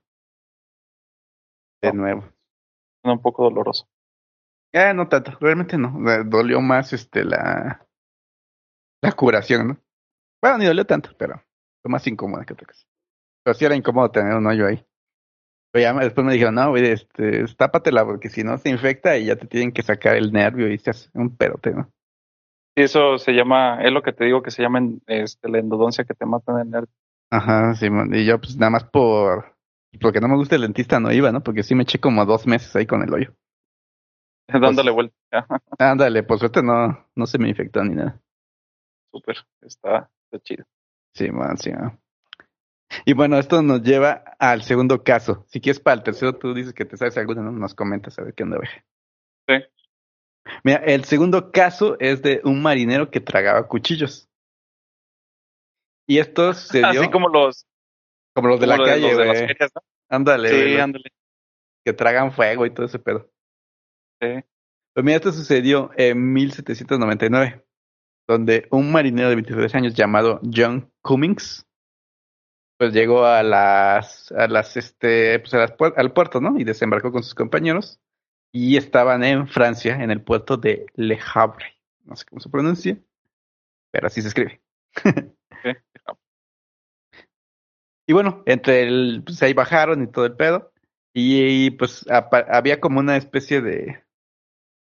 De 1.83 1.93
nuevo. 1.93 2.25
un 3.05 3.23
poco 3.23 3.45
doloroso. 3.45 3.89
Eh, 4.73 4.93
no 4.93 5.09
tanto, 5.09 5.37
realmente 5.41 5.79
no. 5.79 5.95
Dolió 6.25 6.61
más 6.61 6.93
este 6.93 7.25
la, 7.25 7.87
la 9.03 9.13
curación, 9.13 9.69
¿no? 9.69 9.79
Bueno, 10.43 10.59
ni 10.59 10.67
dolió 10.67 10.85
tanto, 10.85 11.11
pero 11.19 11.43
fue 11.83 11.91
más 11.91 12.07
incómoda 12.07 12.45
que 12.45 12.53
otra 12.53 12.67
cosa. 12.67 12.87
Pero 13.43 13.55
sí 13.55 13.65
era 13.65 13.75
incómodo 13.75 14.11
tener 14.11 14.35
un 14.35 14.47
hoyo 14.47 14.67
ahí. 14.67 14.85
Pero 15.71 15.83
ya 15.83 15.93
después 16.01 16.27
me 16.27 16.33
dijeron, 16.33 16.55
no, 16.55 16.71
güey, 16.71 16.87
este, 16.87 17.45
tápatela 17.57 18.05
porque 18.05 18.31
si 18.31 18.43
no 18.43 18.57
se 18.59 18.71
infecta 18.71 19.19
y 19.19 19.27
ya 19.27 19.37
te 19.37 19.47
tienen 19.47 19.73
que 19.73 19.83
sacar 19.83 20.17
el 20.17 20.33
nervio 20.33 20.69
y 20.69 20.79
se 20.79 20.91
hace 20.91 21.11
un 21.15 21.37
perote, 21.37 21.73
¿no? 21.73 21.91
Sí, 22.77 22.85
eso 22.85 23.19
se 23.19 23.33
llama, 23.33 23.83
es 23.83 23.93
lo 23.93 24.03
que 24.03 24.13
te 24.13 24.25
digo 24.25 24.43
que 24.43 24.51
se 24.51 24.63
llama 24.63 24.81
este, 25.07 25.49
la 25.49 25.59
endodoncia 25.59 26.05
que 26.05 26.15
te 26.15 26.25
matan 26.25 26.61
el 26.61 26.71
nervio. 26.71 26.95
Ajá, 27.31 27.75
sí, 27.75 27.89
y 28.13 28.25
yo 28.25 28.41
pues 28.41 28.57
nada 28.57 28.71
más 28.71 28.85
por, 28.85 29.55
porque 30.01 30.21
no 30.21 30.29
me 30.29 30.37
gusta 30.37 30.57
el 30.57 30.63
dentista 30.63 31.01
no 31.01 31.13
iba, 31.13 31.31
¿no? 31.33 31.43
Porque 31.43 31.63
sí 31.63 31.75
me 31.75 31.83
eché 31.83 31.99
como 31.99 32.25
dos 32.25 32.47
meses 32.47 32.75
ahí 32.75 32.87
con 32.87 33.03
el 33.03 33.13
hoyo. 33.13 33.35
Dándole 34.49 34.91
vuelta. 34.91 35.15
ándale, 35.79 36.23
por 36.23 36.39
suerte 36.39 36.63
no, 36.63 37.07
no 37.15 37.27
se 37.27 37.39
me 37.39 37.49
infectó 37.49 37.85
ni 37.85 37.95
nada. 37.95 38.19
Súper, 39.11 39.37
está, 39.61 40.11
está 40.25 40.43
chido. 40.43 40.65
Sí, 41.15 41.31
man, 41.31 41.59
sí, 41.59 41.73
man. 41.73 41.99
Y 43.05 43.13
bueno, 43.13 43.39
esto 43.39 43.63
nos 43.63 43.83
lleva 43.83 44.25
al 44.39 44.63
segundo 44.63 45.03
caso. 45.05 45.45
Si 45.49 45.61
quieres 45.61 45.81
para 45.81 45.97
el 45.97 46.03
tercero, 46.03 46.37
tú 46.37 46.55
dices 46.55 46.73
que 46.73 46.85
te 46.85 46.97
sabes 46.97 47.17
alguno, 47.19 47.43
¿no? 47.43 47.53
nos 47.53 47.75
comentas 47.75 48.19
a 48.19 48.23
ver 48.25 48.35
qué 48.35 48.45
onda. 48.45 48.59
Sí. 49.47 49.55
Mira, 50.65 50.79
el 50.79 51.05
segundo 51.05 51.53
caso 51.53 51.97
es 52.01 52.23
de 52.23 52.41
un 52.45 52.63
marinero 52.63 53.11
que 53.11 53.21
tragaba 53.21 53.67
cuchillos. 53.69 54.29
Y 56.07 56.19
esto 56.19 56.55
se 56.55 56.79
dio... 56.91 57.01
Así 57.03 57.11
como 57.11 57.29
los... 57.29 57.67
Como 58.35 58.49
los 58.49 58.61
de 58.61 58.67
la 58.67 58.79
calle, 58.79 59.15
güey. 59.15 59.47
¿no? 59.47 59.83
Ándale, 60.09 60.49
Sí, 60.49 60.79
ándale. 60.79 61.11
que 61.85 61.93
tragan 61.93 62.33
fuego 62.33 62.65
y 62.65 62.71
todo 62.73 62.87
ese 62.87 62.99
pedo. 62.99 63.29
Sí. 64.21 64.29
Pues 64.95 65.05
mira, 65.05 65.17
esto 65.17 65.33
sucedió 65.33 65.91
en 65.97 66.33
1799, 66.33 67.65
donde 68.27 68.67
un 68.71 68.91
marinero 68.91 69.29
de 69.29 69.35
23 69.37 69.75
años 69.75 69.95
llamado 69.95 70.41
John 70.53 70.91
Cummings, 71.03 71.67
pues 72.79 72.93
llegó 72.95 73.27
a 73.27 73.43
las, 73.43 74.33
a 74.33 74.49
las, 74.49 74.77
este, 74.77 75.41
pues 75.41 75.55
a 75.55 75.59
las 75.59 75.73
puer- 75.77 75.95
al 75.97 76.13
puerto, 76.13 76.41
¿no? 76.41 76.59
Y 76.59 76.65
desembarcó 76.65 77.13
con 77.13 77.23
sus 77.25 77.35
compañeros 77.35 78.01
y 78.53 78.77
estaban 78.79 79.25
en 79.25 79.49
Francia, 79.49 79.97
en 80.03 80.11
el 80.11 80.23
puerto 80.23 80.57
de 80.57 80.87
Le 80.95 81.19
Havre. 81.35 81.75
No 82.05 82.17
sé 82.17 82.25
cómo 82.27 82.41
se 82.41 82.51
pronuncia, 82.51 82.99
pero 83.93 84.09
así 84.09 84.23
se 84.23 84.29
escribe. 84.29 84.63
Y 88.07 88.13
bueno, 88.13 88.43
entre 88.47 88.83
el, 88.85 89.23
pues 89.25 89.43
ahí 89.43 89.53
bajaron 89.53 90.03
y 90.03 90.07
todo 90.11 90.25
el 90.27 90.35
pedo. 90.37 90.73
Y, 91.13 91.67
y, 91.67 91.71
pues 91.71 92.05
había 92.11 92.81
como 92.81 93.01
una 93.01 93.17
especie 93.17 93.61
de, 93.61 94.05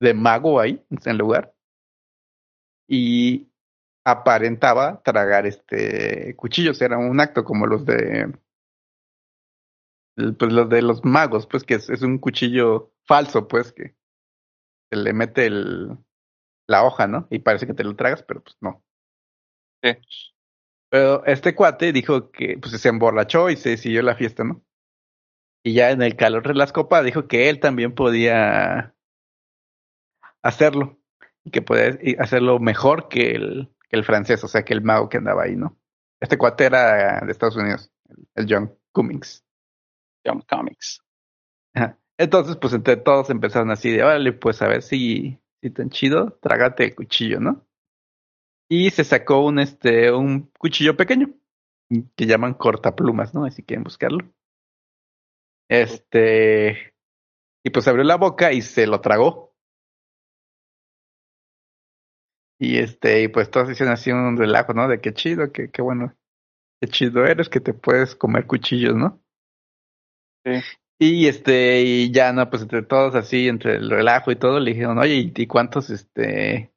de 0.01 0.13
mago 0.13 0.59
ahí, 0.59 0.83
en 0.91 0.99
el 1.11 1.17
lugar. 1.17 1.53
Y 2.87 3.49
aparentaba 4.05 5.01
tragar 5.03 5.45
este 5.45 6.35
cuchillos. 6.35 6.81
Era 6.81 6.97
un 6.97 7.19
acto 7.19 7.43
como 7.43 7.67
los 7.67 7.85
de 7.85 8.31
pues 10.15 10.51
los 10.51 10.69
de 10.69 10.81
los 10.81 11.03
magos, 11.03 11.47
pues 11.47 11.63
que 11.63 11.75
es, 11.75 11.89
es 11.89 12.01
un 12.01 12.19
cuchillo 12.19 12.93
falso, 13.05 13.47
pues 13.47 13.71
que 13.73 13.95
se 14.91 14.97
le 14.97 15.13
mete 15.13 15.47
el, 15.47 15.97
la 16.67 16.83
hoja, 16.83 17.07
¿no? 17.07 17.27
Y 17.29 17.39
parece 17.39 17.65
que 17.67 17.73
te 17.73 17.83
lo 17.83 17.95
tragas, 17.95 18.23
pero 18.23 18.43
pues 18.43 18.55
no. 18.61 18.83
Sí. 19.81 19.97
Pero 20.89 21.25
este 21.25 21.55
cuate 21.55 21.91
dijo 21.91 22.31
que 22.31 22.57
pues 22.59 22.79
se 22.79 22.89
emborrachó 22.89 23.49
y 23.49 23.55
se 23.55 23.77
siguió 23.77 24.03
la 24.03 24.15
fiesta, 24.15 24.43
¿no? 24.43 24.63
Y 25.65 25.73
ya 25.73 25.91
en 25.91 26.01
el 26.01 26.15
calor 26.15 26.47
de 26.47 26.53
las 26.53 26.71
copas 26.71 27.03
dijo 27.03 27.27
que 27.27 27.49
él 27.49 27.59
también 27.59 27.95
podía 27.95 28.93
hacerlo 30.43 30.99
y 31.43 31.51
que 31.51 31.61
podía 31.61 31.97
hacerlo 32.19 32.59
mejor 32.59 33.07
que 33.07 33.31
el, 33.31 33.72
el 33.93 34.03
francés, 34.03 34.43
o 34.43 34.47
sea, 34.47 34.63
que 34.63 34.73
el 34.73 34.81
mago 34.81 35.09
que 35.09 35.17
andaba 35.17 35.43
ahí, 35.43 35.55
¿no? 35.55 35.77
Este 36.19 36.37
cuate 36.37 36.65
era 36.65 37.21
de 37.21 37.31
Estados 37.31 37.55
Unidos, 37.55 37.91
el 38.35 38.47
John 38.49 38.73
Cummings. 38.91 39.43
Comics. 40.47 41.01
Ajá. 41.73 41.99
Entonces, 42.17 42.55
pues 42.57 42.73
entre 42.73 42.97
todos 42.97 43.29
empezaron 43.29 43.71
así 43.71 43.91
de, 43.91 44.03
órale, 44.03 44.33
pues 44.33 44.61
a 44.61 44.67
ver 44.67 44.81
si, 44.81 45.39
si 45.61 45.69
tan 45.69 45.89
chido, 45.89 46.37
trágate 46.41 46.85
el 46.85 46.95
cuchillo, 46.95 47.39
¿no? 47.39 47.65
Y 48.69 48.89
se 48.91 49.03
sacó 49.03 49.45
un, 49.45 49.59
este, 49.59 50.11
un 50.11 50.51
cuchillo 50.57 50.95
pequeño, 50.95 51.33
que 52.15 52.25
llaman 52.25 52.53
cortaplumas, 52.53 53.33
¿no? 53.33 53.49
Si 53.51 53.63
quieren 53.63 53.83
buscarlo. 53.83 54.33
Este, 55.69 56.93
y 57.63 57.69
pues 57.71 57.87
abrió 57.87 58.03
la 58.03 58.15
boca 58.15 58.51
y 58.53 58.61
se 58.61 58.87
lo 58.87 59.01
tragó. 59.01 59.52
Y 62.63 62.77
este, 62.77 63.23
y 63.23 63.27
pues 63.27 63.51
todos 63.51 63.69
hicieron 63.69 63.93
así 63.93 64.09
un 64.09 64.37
relajo, 64.37 64.73
¿no? 64.73 64.87
De 64.87 65.01
qué 65.01 65.13
chido, 65.13 65.51
qué, 65.51 65.69
qué 65.69 65.81
bueno, 65.81 66.15
qué 66.79 66.87
chido 66.87 67.25
eres 67.25 67.49
que 67.49 67.59
te 67.59 67.73
puedes 67.73 68.15
comer 68.15 68.47
cuchillos, 68.47 68.95
¿no? 68.95 69.21
Sí. 70.45 70.61
Y 70.97 71.27
este, 71.27 71.81
y 71.81 72.11
ya 72.13 72.31
no, 72.31 72.49
pues 72.49 72.61
entre 72.61 72.83
todos 72.83 73.15
así, 73.15 73.49
entre 73.49 73.75
el 73.75 73.89
relajo 73.89 74.31
y 74.31 74.37
todo, 74.37 74.61
le 74.61 74.71
dijeron, 74.71 74.97
oye, 74.97 75.15
¿y 75.15 75.33
y 75.35 75.45
cuántos, 75.45 75.89
este, 75.89 76.71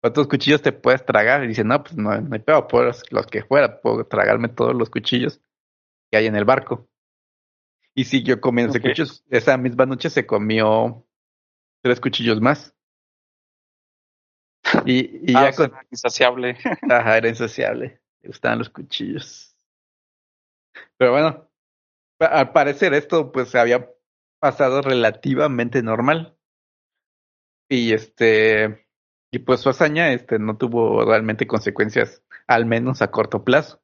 cuántos 0.00 0.28
cuchillos 0.28 0.62
te 0.62 0.70
puedes 0.70 1.04
tragar? 1.04 1.42
Y 1.42 1.48
dice, 1.48 1.64
no, 1.64 1.82
pues 1.82 1.96
no, 1.96 2.20
no 2.20 2.34
hay 2.34 2.40
peor, 2.40 2.68
puedo 2.68 2.84
los, 2.84 3.02
los 3.10 3.26
que 3.26 3.42
fuera, 3.42 3.80
puedo 3.80 4.06
tragarme 4.06 4.48
todos 4.48 4.76
los 4.76 4.90
cuchillos 4.90 5.40
que 6.08 6.18
hay 6.18 6.26
en 6.26 6.36
el 6.36 6.44
barco. 6.44 6.88
Y 7.96 8.04
siguió 8.04 8.40
comiéndose 8.40 8.78
Ok. 8.78 8.82
cuchillos. 8.84 9.24
Esa 9.28 9.56
misma 9.56 9.86
noche 9.86 10.08
se 10.08 10.24
comió 10.24 11.04
tres 11.82 11.98
cuchillos 12.00 12.40
más. 12.40 12.76
Y, 14.84 15.32
y 15.32 15.36
Ah, 15.36 15.50
ya 15.50 15.52
con, 15.56 15.72
insaciable. 15.90 16.56
Ajá, 16.90 17.16
era 17.18 17.28
insaciable. 17.28 18.00
Le 18.20 18.28
gustaban 18.28 18.58
los 18.58 18.70
cuchillos. 18.70 19.56
Pero 20.96 21.12
bueno, 21.12 21.48
al 22.18 22.52
parecer 22.52 22.94
esto 22.94 23.30
pues 23.32 23.54
había 23.54 23.88
pasado 24.40 24.82
relativamente 24.82 25.82
normal. 25.82 26.36
Y 27.68 27.92
este, 27.92 28.86
y 29.30 29.40
pues 29.40 29.60
su 29.60 29.68
hazaña 29.68 30.12
este 30.12 30.38
no 30.38 30.56
tuvo 30.56 31.04
realmente 31.04 31.46
consecuencias, 31.46 32.22
al 32.46 32.66
menos 32.66 33.02
a 33.02 33.10
corto 33.10 33.44
plazo. 33.44 33.82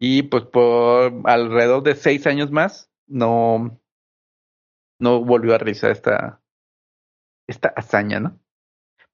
Y 0.00 0.24
pues 0.24 0.44
por 0.46 1.12
alrededor 1.24 1.84
de 1.84 1.94
seis 1.94 2.26
años 2.26 2.50
más, 2.50 2.90
no, 3.06 3.80
no 4.98 5.24
volvió 5.24 5.54
a 5.54 5.58
realizar 5.58 5.92
esta, 5.92 6.42
esta 7.46 7.68
hazaña, 7.68 8.18
¿no? 8.18 8.41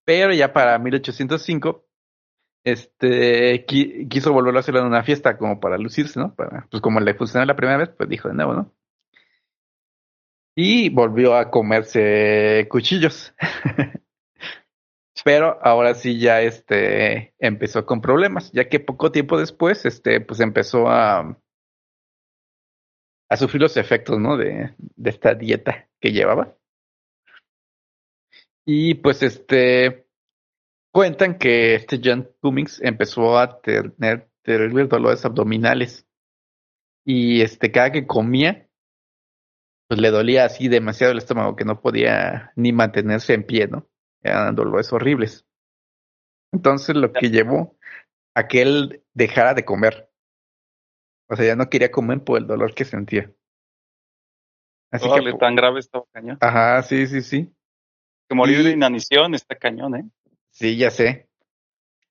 Pero 0.09 0.33
ya 0.33 0.55
para 0.55 0.79
1805 0.79 1.85
este 2.65 3.67
qui- 3.67 4.09
quiso 4.09 4.33
volverlo 4.33 4.59
a 4.59 4.63
hacer 4.63 4.77
en 4.77 4.87
una 4.87 5.05
fiesta 5.05 5.39
como 5.39 5.61
para 5.61 5.79
lucirse, 5.79 6.21
¿no? 6.21 6.35
Para, 6.35 6.67
pues 6.71 6.83
como 6.83 7.01
le 7.01 7.15
funcionó 7.15 7.47
la 7.47 7.57
primera 7.57 7.79
vez, 7.79 7.91
pues 7.91 8.09
dijo 8.09 8.29
de 8.29 8.35
nuevo, 8.35 8.55
¿no? 8.55 8.75
Y 10.57 10.91
volvió 10.91 11.35
a 11.37 11.51
comerse 11.51 12.67
cuchillos. 12.69 13.33
Pero 15.25 15.59
ahora 15.63 15.95
sí 15.95 16.19
ya 16.19 16.41
este 16.43 17.35
empezó 17.39 17.85
con 17.85 18.01
problemas, 18.01 18.51
ya 18.53 18.69
que 18.69 18.81
poco 18.81 19.13
tiempo 19.13 19.39
después, 19.39 19.85
este, 19.85 20.21
pues 20.21 20.41
empezó 20.41 20.89
a, 20.89 21.37
a 23.31 23.37
sufrir 23.37 23.63
los 23.63 23.77
efectos, 23.77 24.19
¿no? 24.19 24.37
De 24.37 24.75
esta 25.05 25.35
dieta 25.35 25.89
que 26.01 26.13
llevaba. 26.13 26.58
Y 28.71 28.97
pues 28.97 29.23
este 29.23 30.07
cuentan 30.93 31.39
que 31.39 31.75
este 31.75 32.03
John 32.05 32.29
Cummings 32.43 32.83
empezó 32.83 33.39
a 33.39 33.63
tener 33.63 34.29
terribles 34.43 34.91
dolores 34.91 35.25
abdominales. 35.25 36.07
Y 37.03 37.41
este, 37.41 37.73
cada 37.73 37.93
que 37.93 38.07
comía, 38.07 38.69
pues 39.89 39.99
le 39.99 40.11
dolía 40.11 40.45
así 40.45 40.69
demasiado 40.69 41.13
el 41.13 41.19
estómago 41.19 41.57
que 41.57 41.65
no 41.65 41.81
podía 41.81 42.53
ni 42.57 42.73
mantenerse 42.73 43.33
en 43.33 43.45
pie, 43.45 43.69
¿no? 43.69 43.89
Eran 44.23 44.55
dolores 44.55 44.93
horribles. 44.93 45.47
Entonces 46.53 46.95
lo 46.95 47.11
que 47.15 47.31
llevó 47.31 47.79
a 48.35 48.49
que 48.49 48.61
él 48.61 49.03
dejara 49.15 49.55
de 49.55 49.65
comer. 49.65 50.11
O 51.31 51.37
sea, 51.37 51.47
ya 51.47 51.57
no 51.57 51.71
quería 51.71 51.91
comer 51.91 52.23
por 52.23 52.37
el 52.37 52.47
dolor 52.47 52.75
que 52.75 52.85
sentía. 52.85 53.33
Así 54.91 55.09
que, 55.09 55.33
tan 55.39 55.57
grave 55.57 55.81
estaba 55.81 56.05
cañón. 56.13 56.37
ajá, 56.39 56.83
sí, 56.83 57.07
sí, 57.07 57.23
sí. 57.23 57.55
Que 58.29 58.35
morir 58.35 58.61
Y- 58.61 58.65
de 58.65 58.71
inanición 58.73 59.35
está 59.35 59.57
cañón, 59.57 59.97
¿eh? 59.97 60.05
Sí, 60.51 60.77
ya 60.77 60.91
sé. 60.91 61.29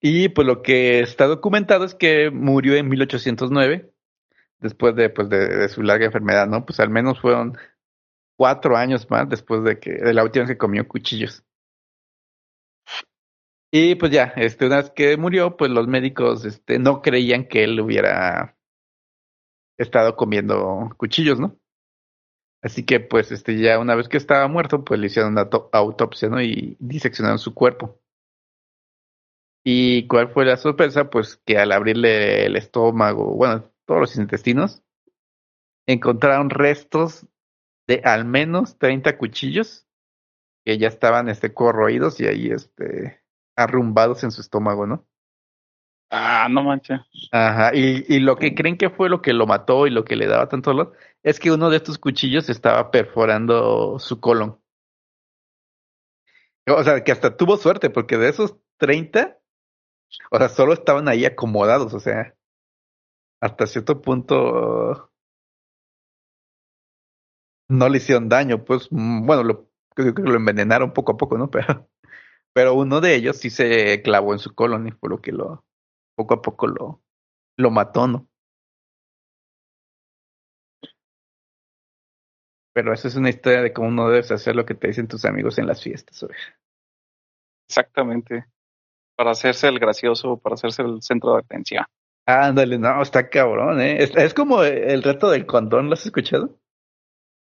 Y 0.02 0.30
pues 0.30 0.46
lo 0.48 0.62
que 0.62 1.00
está 1.02 1.26
documentado 1.26 1.84
es 1.86 1.96
que 1.96 2.30
murió 2.32 2.76
en 2.76 2.88
1809, 2.88 3.92
después 4.60 4.96
de, 4.96 5.10
pues, 5.10 5.30
de, 5.30 5.48
de 5.48 5.70
su 5.70 5.82
larga 5.84 6.06
enfermedad, 6.06 6.48
¿no? 6.48 6.66
Pues 6.66 6.80
al 6.80 6.90
menos 6.90 7.20
fueron 7.20 7.58
cuatro 8.38 8.78
años 8.78 9.10
más 9.10 9.28
después 9.30 9.64
de 9.64 9.80
que 9.80 9.92
de 9.94 10.14
la 10.14 10.24
última 10.24 10.44
vez 10.46 10.52
que 10.52 10.58
comió 10.58 10.88
cuchillos. 10.88 11.44
Y 13.72 13.96
pues 13.96 14.12
ya, 14.12 14.34
este, 14.38 14.66
una 14.66 14.78
vez 14.78 14.92
que 14.92 15.18
murió, 15.18 15.58
pues 15.58 15.72
los 15.72 15.88
médicos 15.88 16.46
este, 16.46 16.80
no 16.80 17.02
creían 17.02 17.48
que 17.48 17.64
él 17.66 17.80
hubiera 17.82 18.56
estado 19.78 20.16
comiendo 20.16 20.90
cuchillos, 20.98 21.40
¿no? 21.40 21.58
Así 22.68 22.84
que 22.86 23.00
pues 23.00 23.32
este 23.32 23.58
ya 23.58 23.80
una 23.80 23.96
vez 23.96 24.10
que 24.10 24.18
estaba 24.18 24.46
muerto, 24.50 24.84
pues 24.84 25.00
le 25.00 25.08
hicieron 25.08 25.32
una 25.32 25.50
to- 25.50 25.70
autopsia, 25.72 26.28
¿no? 26.28 26.42
Y 26.42 26.76
diseccionaron 26.82 27.40
su 27.40 27.54
cuerpo. 27.54 28.02
¿Y 29.64 30.06
cuál 30.08 30.30
fue 30.34 30.44
la 30.46 30.58
sorpresa? 30.58 31.10
Pues 31.10 31.38
que 31.46 31.58
al 31.58 31.72
abrirle 31.72 32.46
el 32.46 32.58
estómago, 32.58 33.36
bueno, 33.36 33.72
todos 33.86 34.02
los 34.02 34.16
intestinos, 34.18 34.84
encontraron 35.88 36.50
restos 36.50 37.26
de 37.88 38.02
al 38.04 38.26
menos 38.26 38.78
30 38.78 39.18
cuchillos 39.18 39.88
que 40.66 40.78
ya 40.78 40.90
estaban 40.90 41.30
este, 41.30 41.54
corroídos 41.54 42.20
y 42.20 42.28
ahí 42.28 42.48
este, 42.52 43.24
arrumbados 43.56 44.24
en 44.24 44.32
su 44.32 44.42
estómago, 44.42 44.88
¿no? 44.88 45.08
Ah, 46.10 46.48
no 46.50 46.64
manches. 46.64 47.02
Ajá, 47.32 47.72
y, 47.74 48.06
y 48.08 48.20
lo 48.20 48.38
que 48.38 48.56
creen 48.56 48.78
que 48.78 48.90
fue 48.90 49.10
lo 49.10 49.22
que 49.22 49.34
lo 49.34 49.46
mató 49.46 49.88
y 49.88 49.90
lo 49.90 50.06
que 50.06 50.16
le 50.16 50.28
daba 50.28 50.48
tanto 50.48 50.72
dolor 50.72 50.94
es 51.22 51.40
que 51.40 51.52
uno 51.52 51.70
de 51.70 51.78
estos 51.78 51.98
cuchillos 51.98 52.50
estaba 52.50 52.92
perforando 52.92 54.00
su 54.00 54.20
colon. 54.22 54.60
O 56.70 56.84
sea, 56.84 57.04
que 57.04 57.12
hasta 57.12 57.36
tuvo 57.36 57.58
suerte, 57.58 57.90
porque 57.90 58.18
de 58.18 58.30
esos 58.30 58.58
30, 58.78 59.38
o 60.32 60.38
sea, 60.38 60.50
solo 60.50 60.74
estaban 60.74 61.08
ahí 61.08 61.26
acomodados, 61.26 61.94
o 61.94 62.00
sea, 62.00 62.36
hasta 63.42 63.68
cierto 63.68 64.02
punto 64.02 65.12
no 67.70 67.90
le 67.90 67.98
hicieron 67.98 68.30
daño, 68.30 68.64
pues 68.64 68.88
bueno, 68.92 69.44
lo, 69.44 69.70
creo 69.94 70.14
que 70.14 70.22
lo 70.24 70.36
envenenaron 70.36 70.94
poco 70.94 71.14
a 71.14 71.18
poco, 71.18 71.38
¿no? 71.38 71.50
Pero, 71.52 71.90
pero 72.54 72.74
uno 72.74 73.02
de 73.02 73.16
ellos 73.16 73.38
sí 73.38 73.50
se 73.52 74.02
clavó 74.02 74.34
en 74.34 74.40
su 74.40 74.56
colon 74.56 74.88
y 74.88 74.92
fue 74.92 75.10
lo 75.10 75.22
que 75.22 75.32
lo 75.32 75.67
poco 76.18 76.34
a 76.34 76.42
poco 76.42 76.68
lo, 76.68 77.02
lo 77.58 77.72
mató, 77.72 78.08
¿no? 78.08 78.28
Pero 82.74 82.94
eso 82.94 83.08
es 83.08 83.16
una 83.16 83.30
historia 83.30 83.62
de 83.62 83.74
cómo 83.74 83.92
no 83.92 84.10
debes 84.10 84.32
hacer 84.32 84.56
lo 84.56 84.66
que 84.66 84.76
te 84.76 84.88
dicen 84.88 85.08
tus 85.08 85.26
amigos 85.26 85.58
en 85.58 85.68
las 85.68 85.82
fiestas, 85.82 86.22
oveja. 86.24 86.58
Exactamente. 87.70 88.46
Para 89.16 89.32
hacerse 89.32 89.68
el 89.68 89.80
gracioso, 89.80 90.38
para 90.38 90.56
hacerse 90.56 90.82
el 90.82 91.02
centro 91.02 91.34
de 91.34 91.40
atención. 91.40 91.86
Ándale, 92.26 92.78
no, 92.78 93.02
está 93.02 93.30
cabrón, 93.30 93.80
¿eh? 93.82 94.04
Es, 94.04 94.16
es 94.16 94.34
como 94.34 94.64
el 94.64 95.02
reto 95.02 95.30
del 95.30 95.46
condón, 95.46 95.88
¿lo 95.88 95.94
has 95.94 96.06
escuchado? 96.06 96.60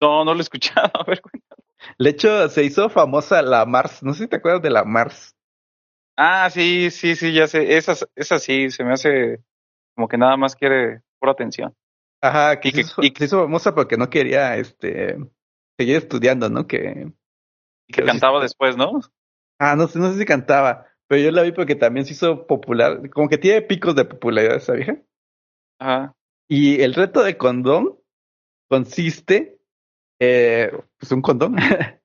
No, 0.02 0.26
no 0.26 0.34
lo 0.34 0.40
he 0.40 0.42
escuchado. 0.42 0.92
A 1.00 1.04
ver, 1.04 1.22
cuéntame. 1.22 1.64
De 2.00 2.10
hecho, 2.10 2.50
se 2.50 2.64
hizo 2.64 2.90
famosa 2.90 3.42
la 3.42 3.66
Mars. 3.66 4.04
No 4.04 4.14
sé 4.14 4.24
si 4.24 4.30
te 4.30 4.38
acuerdas 4.38 4.62
de 4.62 4.70
la 4.70 4.84
Mars. 4.84 5.36
Ah, 6.18 6.50
sí, 6.50 6.92
sí, 6.92 7.16
sí, 7.16 7.34
ya 7.34 7.48
sé. 7.48 7.78
Esa, 7.78 7.94
esa 8.16 8.40
sí, 8.40 8.70
se 8.70 8.84
me 8.84 8.94
hace 8.94 9.40
como 9.96 10.08
que 10.08 10.18
nada 10.18 10.38
más 10.38 10.56
quiere 10.56 11.02
pura 11.20 11.32
atención. 11.34 11.74
Ajá, 12.22 12.60
que, 12.60 12.70
Y 12.70 12.72
se, 12.72 12.76
que- 12.76 12.82
hizo, 12.82 13.04
y 13.04 13.12
que- 13.12 13.20
se 13.20 13.26
hizo 13.26 13.42
famosa 13.44 13.74
porque 13.74 13.98
no 13.98 14.10
quería 14.10 14.56
este 14.58 15.18
seguir 15.78 15.96
estudiando, 15.98 16.50
¿no? 16.50 16.68
Que, 16.68 17.12
Y 17.88 17.94
que 17.94 18.04
cantaba 18.04 18.40
después, 18.44 18.78
¿no? 18.78 19.00
Ah, 19.60 19.76
no 19.76 19.88
sé, 19.88 20.00
no 20.00 20.12
sé 20.12 20.20
si 20.20 20.26
cantaba, 20.26 20.86
pero 21.08 21.22
yo 21.22 21.32
la 21.32 21.44
vi 21.44 21.52
porque 21.52 21.76
también 21.76 22.06
se 22.06 22.14
hizo 22.14 22.46
popular, 22.48 23.10
como 23.12 23.28
que 23.30 23.38
tiene 23.38 23.62
picos 23.62 23.96
de 23.96 24.06
popularidad 24.06 24.58
esa 24.58 24.74
vieja. 24.74 24.98
Ajá. 25.80 26.14
Y 26.48 26.82
el 26.82 26.94
reto 26.94 27.24
de 27.24 27.38
condón 27.38 27.98
consiste, 28.70 29.60
eh, 30.20 30.72
pues 31.00 31.12
un 31.12 31.22
condón, 31.22 31.56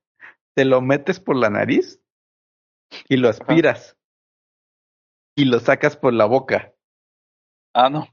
te 0.55 0.65
lo 0.65 0.81
metes 0.81 1.19
por 1.19 1.35
la 1.35 1.49
nariz 1.49 2.01
y 3.07 3.17
lo 3.17 3.29
aspiras 3.29 3.97
y 5.35 5.45
lo 5.45 5.59
sacas 5.59 5.95
por 5.95 6.13
la 6.13 6.25
boca. 6.25 6.73
Ah, 7.73 7.89
no. 7.89 8.07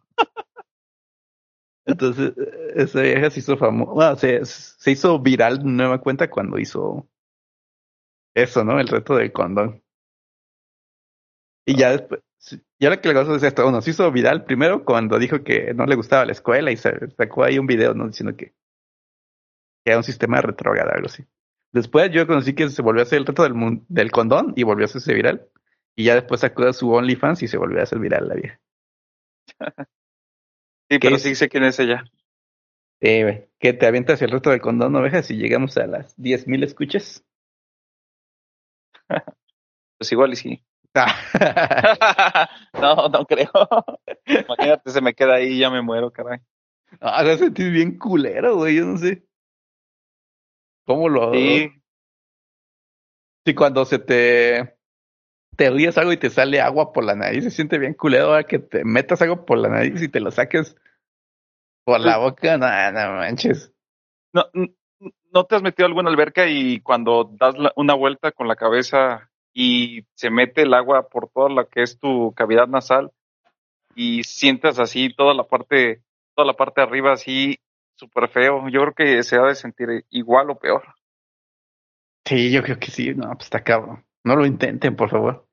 Entonces, 1.86 2.32
esa 2.74 3.02
vieja 3.02 3.30
se 3.30 3.40
hizo 3.40 3.56
famosa, 3.56 3.92
bueno, 3.92 4.16
se, 4.16 4.44
se 4.44 4.90
hizo 4.90 5.18
viral 5.20 5.58
de 5.58 5.64
nueva 5.64 6.00
cuenta 6.00 6.30
cuando 6.30 6.58
hizo 6.58 7.08
eso, 8.34 8.64
¿no? 8.64 8.80
El 8.80 8.88
reto 8.88 9.16
del 9.16 9.32
condón. 9.32 9.82
Y 11.66 11.76
ya 11.76 11.90
después, 11.90 12.22
y 12.78 12.84
ahora 12.84 13.00
que 13.00 13.08
la 13.08 13.14
cosa 13.14 13.36
es 13.36 13.42
esto, 13.42 13.62
bueno, 13.62 13.80
se 13.80 13.90
hizo 13.90 14.10
viral 14.12 14.44
primero 14.44 14.84
cuando 14.84 15.18
dijo 15.18 15.42
que 15.42 15.72
no 15.74 15.86
le 15.86 15.94
gustaba 15.96 16.26
la 16.26 16.32
escuela 16.32 16.70
y 16.70 16.76
se 16.76 17.08
sacó 17.16 17.44
ahí 17.44 17.58
un 17.58 17.66
video, 17.66 17.94
¿no? 17.94 18.06
Diciendo 18.06 18.36
que, 18.36 18.48
que 19.84 19.90
era 19.90 19.96
un 19.98 20.04
sistema 20.04 20.40
retrógrado, 20.40 20.90
algo 20.90 21.06
así. 21.06 21.24
Después 21.74 22.12
yo 22.12 22.24
conocí 22.28 22.54
que 22.54 22.70
se 22.70 22.82
volvió 22.82 23.00
a 23.00 23.02
hacer 23.02 23.18
el 23.18 23.26
reto 23.26 23.42
del, 23.42 24.10
condón 24.12 24.52
y 24.54 24.62
volvió 24.62 24.84
a 24.84 24.86
hacerse 24.86 25.12
viral. 25.12 25.48
Y 25.96 26.04
ya 26.04 26.14
después 26.14 26.40
sacó 26.40 26.72
su 26.72 26.88
OnlyFans 26.92 27.42
y 27.42 27.48
se 27.48 27.58
volvió 27.58 27.80
a 27.80 27.82
hacer 27.82 27.98
viral 27.98 28.28
la 28.28 28.34
vieja. 28.36 28.60
Sí, 30.90 30.98
¿Qué 30.98 31.08
pero 31.08 31.16
es? 31.16 31.22
sí 31.22 31.34
sé 31.34 31.48
quién 31.48 31.64
es 31.64 31.80
ella. 31.80 32.04
Sí, 33.00 33.22
güey. 33.22 33.48
Que 33.58 33.72
te 33.72 33.86
avientas 33.86 34.20
el 34.20 34.30
reto 34.30 34.50
del 34.50 34.60
condón, 34.60 34.94
ovejas, 34.94 35.30
y 35.30 35.36
llegamos 35.36 35.78
a 35.78 35.86
las 35.86 36.14
10.000 36.18 36.62
escuchas. 36.62 37.24
Pues 39.96 40.12
igual 40.12 40.32
y 40.34 40.36
sí. 40.36 40.64
Ah, 40.94 42.50
no, 42.74 43.08
no 43.08 43.24
creo. 43.24 43.50
Imagínate, 44.26 44.90
se 44.90 45.00
me 45.00 45.14
queda 45.14 45.36
ahí 45.36 45.54
y 45.54 45.58
ya 45.60 45.70
me 45.70 45.80
muero, 45.80 46.12
caray. 46.12 46.40
Ahora 47.00 47.38
sentís 47.38 47.72
bien 47.72 47.96
culero, 47.96 48.56
güey, 48.56 48.76
yo 48.76 48.84
no 48.84 48.98
sé. 48.98 49.24
¿Cómo 50.84 51.08
lo...? 51.08 51.32
Sí, 51.32 51.70
Sí, 53.46 53.54
cuando 53.54 53.84
se 53.84 53.98
te... 53.98 54.76
Te 55.56 55.70
ríes 55.70 55.96
algo 55.98 56.12
y 56.12 56.16
te 56.16 56.30
sale 56.30 56.60
agua 56.60 56.92
por 56.92 57.04
la 57.04 57.14
nariz, 57.14 57.44
se 57.44 57.50
siente 57.50 57.78
bien 57.78 57.94
culero 57.94 58.34
que 58.44 58.58
te 58.58 58.84
metas 58.84 59.22
algo 59.22 59.44
por 59.44 59.56
la 59.58 59.68
nariz 59.68 60.02
y 60.02 60.08
te 60.08 60.18
lo 60.18 60.32
saques 60.32 60.74
por 61.84 62.00
la 62.00 62.16
boca. 62.16 62.58
No, 62.58 62.66
no 62.90 63.16
manches. 63.18 63.72
no, 64.32 64.46
¿no 65.32 65.44
te 65.44 65.54
has 65.54 65.62
metido 65.62 65.86
alguna 65.86 66.10
alberca 66.10 66.48
y 66.48 66.80
cuando 66.80 67.30
das 67.38 67.56
la- 67.56 67.72
una 67.76 67.94
vuelta 67.94 68.32
con 68.32 68.48
la 68.48 68.56
cabeza 68.56 69.30
y 69.52 70.04
se 70.14 70.30
mete 70.30 70.62
el 70.62 70.74
agua 70.74 71.08
por 71.08 71.28
toda 71.28 71.48
la 71.50 71.66
que 71.66 71.82
es 71.82 72.00
tu 72.00 72.32
cavidad 72.34 72.66
nasal 72.66 73.12
y 73.94 74.24
sientas 74.24 74.80
así 74.80 75.14
toda 75.14 75.34
la 75.34 75.44
parte, 75.44 76.02
toda 76.34 76.46
la 76.46 76.54
parte 76.54 76.80
de 76.80 76.86
arriba 76.88 77.12
así 77.12 77.60
súper 77.96 78.28
feo? 78.28 78.68
Yo 78.68 78.80
creo 78.80 78.94
que 78.94 79.22
se 79.22 79.36
ha 79.36 79.42
de 79.42 79.54
sentir 79.54 80.04
igual 80.10 80.50
o 80.50 80.58
peor. 80.58 80.82
Sí, 82.26 82.50
yo 82.50 82.62
creo 82.62 82.78
que 82.78 82.90
sí. 82.90 83.14
No, 83.14 83.28
pues 83.32 83.44
está 83.44 83.62
cabrón. 83.62 84.04
No 84.24 84.36
lo 84.36 84.46
intenten, 84.46 84.96
por 84.96 85.10
favor. 85.10 85.46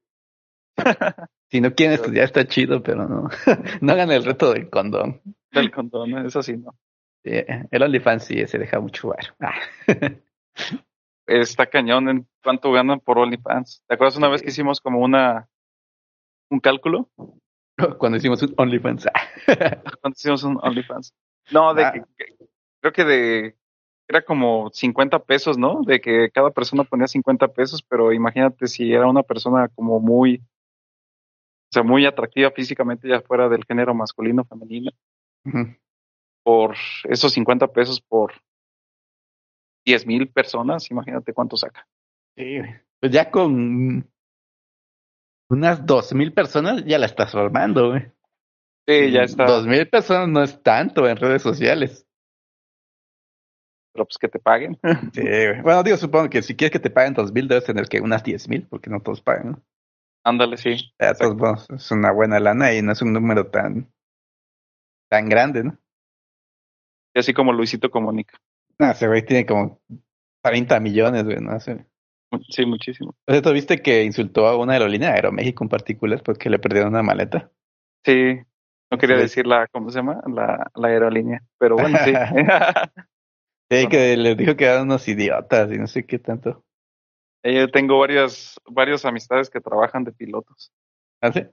Si 1.52 1.60
no 1.60 1.76
quieren 1.76 1.96
estudiar 1.96 2.24
está 2.24 2.48
chido, 2.48 2.82
pero 2.82 3.10
no. 3.10 3.30
No 3.82 3.92
hagan 3.92 4.10
el 4.10 4.24
reto 4.24 4.54
del 4.54 4.70
condón. 4.70 5.22
Del 5.52 5.70
condón, 5.70 6.18
¿eh? 6.18 6.28
eso 6.28 6.42
sí, 6.42 6.56
no. 6.56 6.74
Sí, 7.26 7.32
el 7.70 7.84
OnlyFans 7.84 8.24
sí 8.24 8.48
se 8.48 8.58
deja 8.58 8.80
mucho 8.80 9.10
bar. 9.10 9.36
Ah. 10.58 10.82
Está 11.28 11.66
cañón 11.68 12.10
en 12.10 12.28
cuánto 12.44 12.72
ganan 12.74 13.00
por 13.00 13.18
OnlyFans. 13.18 13.84
¿Te 13.88 13.96
acuerdas 13.96 14.18
una 14.18 14.28
vez 14.28 14.42
que 14.42 14.50
hicimos 14.50 14.82
como 14.82 15.00
una 15.00 15.48
un 16.50 16.60
cálculo? 16.60 17.10
Cuando 17.98 18.18
hicimos 18.18 18.44
un 18.44 18.54
OnlyFans. 18.58 19.08
Cuando 20.02 20.16
hicimos 20.16 20.44
un 20.44 20.60
OnlyFans. 20.62 21.14
No, 21.52 21.74
de 21.74 21.84
Ah. 21.86 21.92
que, 21.94 22.02
que- 22.18 22.48
creo 22.82 22.94
que 22.94 23.04
de 23.06 23.56
era 24.10 24.22
como 24.24 24.70
50 24.74 25.20
pesos, 25.24 25.58
¿no? 25.58 25.82
De 25.84 26.02
que 26.02 26.30
cada 26.32 26.52
persona 26.52 26.84
ponía 26.84 27.08
50 27.08 27.48
pesos, 27.48 27.82
pero 27.82 28.12
imagínate 28.12 28.68
si 28.68 28.92
era 28.94 29.08
una 29.08 29.24
persona 29.24 29.70
como 29.70 30.02
muy, 30.02 30.36
o 30.38 31.72
sea, 31.72 31.84
muy 31.84 32.06
atractiva 32.06 32.52
físicamente, 32.52 33.08
ya 33.08 33.22
fuera 33.22 33.48
del 33.48 33.64
género 33.64 33.94
masculino 33.94 34.42
o 34.42 34.46
femenino, 34.46 34.92
por 36.44 36.76
esos 37.06 37.32
50 37.32 37.68
pesos 37.72 38.02
por 38.02 38.34
10 39.86 40.06
mil 40.06 40.28
personas, 40.30 40.92
imagínate 40.92 41.34
cuánto 41.34 41.56
saca. 41.56 41.88
Sí. 42.36 42.60
Pues 43.00 43.12
ya 43.14 43.32
con 43.32 44.10
unas 45.50 45.86
dos 45.86 46.14
mil 46.14 46.34
personas 46.34 46.84
ya 46.86 46.98
la 47.00 47.06
estás 47.06 47.32
formando, 47.32 47.92
güey. 47.92 48.12
Sí, 48.92 49.12
ya 49.12 49.24
está. 49.24 49.46
Dos 49.46 49.66
mil 49.66 49.88
personas 49.88 50.28
no 50.28 50.44
es 50.44 50.62
tanto 50.62 51.08
en 51.08 51.16
redes 51.16 51.42
sociales. 51.42 52.06
Pero 53.94 54.06
pues 54.06 54.18
que 54.18 54.28
te 54.28 54.40
paguen. 54.40 54.78
Sí, 55.14 55.22
güey. 55.22 55.62
Bueno, 55.62 55.84
digo, 55.84 55.98
supongo 55.98 56.30
que 56.30 56.42
si 56.42 56.56
quieres 56.56 56.72
que 56.72 56.80
te 56.80 56.90
paguen 56.90 57.14
dos 57.14 57.32
mil, 57.32 57.48
debes 57.48 57.66
tener 57.66 57.88
que 57.88 58.02
unas 58.02 58.24
diez 58.24 58.48
mil, 58.48 58.68
porque 58.68 58.90
no 58.90 59.00
todos 59.02 59.22
pagan, 59.22 59.52
¿no? 59.52 59.64
Ándale, 60.24 60.58
sí. 60.58 60.94
Todos 61.20 61.70
es 61.70 61.92
una 61.92 62.12
buena 62.12 62.40
lana 62.40 62.74
y 62.74 62.82
no 62.82 62.92
es 62.92 63.02
un 63.02 63.12
número 63.12 63.48
tan, 63.48 63.92
tan 65.10 65.28
grande, 65.28 65.64
¿no? 65.64 65.78
Y 67.14 67.20
así 67.20 67.34
como 67.34 67.52
Luisito 67.52 67.90
comunica. 67.90 68.40
No, 68.80 68.92
ese 68.92 69.08
güey 69.08 69.26
tiene 69.26 69.46
como 69.46 69.82
30 70.44 70.80
millones, 70.80 71.24
güey, 71.24 71.38
no. 71.38 71.60
Sí, 71.60 72.66
muchísimo. 72.66 73.14
O 73.28 73.32
sea, 73.32 73.42
¿tú 73.42 73.52
viste 73.52 73.82
que 73.82 74.04
insultó 74.04 74.48
a 74.48 74.56
una 74.56 74.74
aerolínea, 74.74 75.12
Aeroméxico 75.12 75.66
en 75.66 75.70
particular, 75.70 76.24
porque 76.24 76.50
le 76.50 76.60
perdieron 76.60 76.92
una 76.92 77.04
maleta? 77.04 77.52
Sí. 78.06 78.40
No 78.92 78.98
quería 78.98 79.16
Sí. 79.16 79.22
decir 79.24 79.48
la, 79.48 79.68
¿cómo 79.68 79.90
se 79.90 80.00
llama? 80.00 80.22
La, 80.28 80.70
la 80.76 80.88
aerolínea. 80.90 81.42
Pero 81.58 81.76
bueno, 81.78 81.98
sí. 82.04 82.14
Sí, 83.72 83.88
que 83.88 84.18
les 84.18 84.36
dijo 84.36 84.58
que 84.58 84.66
eran 84.66 84.82
unos 84.82 85.08
idiotas 85.08 85.72
y 85.72 85.78
no 85.78 85.88
sé 85.88 86.06
qué 86.06 86.20
tanto. 86.20 86.62
Yo 87.42 87.70
tengo 87.72 87.98
varias, 88.00 88.60
varias 88.70 89.06
amistades 89.06 89.50
que 89.50 89.62
trabajan 89.62 90.04
de 90.04 90.12
pilotos. 90.12 90.74
¿Ah, 91.22 91.32
sí? 91.32 91.48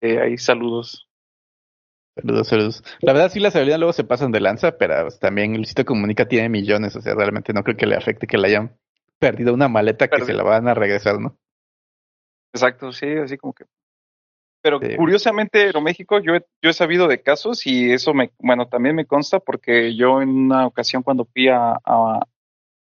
Eh, 0.00 0.18
ahí 0.18 0.38
saludos. 0.38 1.06
Saludos, 2.16 2.48
saludos. 2.48 2.84
La 3.00 3.12
verdad, 3.12 3.30
sí, 3.30 3.38
las 3.38 3.54
aerolíneas 3.54 3.80
luego 3.80 3.92
se 3.92 4.04
pasan 4.04 4.32
de 4.32 4.40
lanza, 4.40 4.78
pero 4.78 5.02
pues, 5.02 5.18
también 5.18 5.54
Luisito 5.56 5.84
Comunica 5.84 6.26
tiene 6.26 6.48
millones, 6.48 6.96
o 6.96 7.02
sea, 7.02 7.14
realmente 7.14 7.52
no 7.52 7.62
creo 7.64 7.76
que 7.76 7.86
le 7.86 7.96
afecte 7.96 8.26
que 8.26 8.38
le 8.38 8.48
hayan 8.48 8.74
perdido 9.18 9.52
una 9.52 9.68
maleta 9.68 10.08
que 10.08 10.24
se 10.24 10.32
la 10.32 10.42
van 10.42 10.68
a 10.68 10.74
regresar, 10.74 11.20
¿no? 11.20 11.36
Exacto, 12.54 12.92
sí, 12.92 13.08
así 13.12 13.36
como 13.36 13.52
que. 13.52 13.64
Pero 14.64 14.80
Sí. 14.80 14.96
curiosamente, 14.96 15.60
Aeroméxico, 15.64 16.20
yo 16.20 16.34
he, 16.34 16.40
yo 16.62 16.70
he 16.70 16.72
sabido 16.72 17.06
de 17.06 17.20
casos 17.20 17.66
y 17.66 17.92
eso 17.92 18.14
me, 18.14 18.30
bueno, 18.38 18.66
también 18.66 18.96
me 18.96 19.04
consta 19.04 19.38
porque 19.38 19.94
yo 19.94 20.22
en 20.22 20.30
una 20.30 20.66
ocasión 20.66 21.02
cuando 21.02 21.26
fui 21.26 21.48
a, 21.48 21.78
a, 21.84 22.26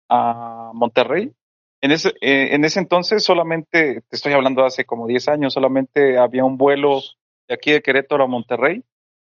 a 0.07 0.71
Monterrey, 0.73 1.33
en 1.81 1.91
ese, 1.91 2.13
eh, 2.21 2.55
en 2.55 2.63
ese 2.63 2.79
entonces 2.79 3.25
solamente, 3.25 4.01
te 4.07 4.15
estoy 4.15 4.31
hablando 4.31 4.63
hace 4.63 4.85
como 4.85 5.05
10 5.05 5.27
años, 5.27 5.53
solamente 5.53 6.17
había 6.17 6.45
un 6.45 6.57
vuelo 6.57 7.01
de 7.49 7.55
aquí 7.55 7.73
de 7.73 7.81
Querétaro 7.81 8.23
a 8.23 8.27
Monterrey 8.27 8.81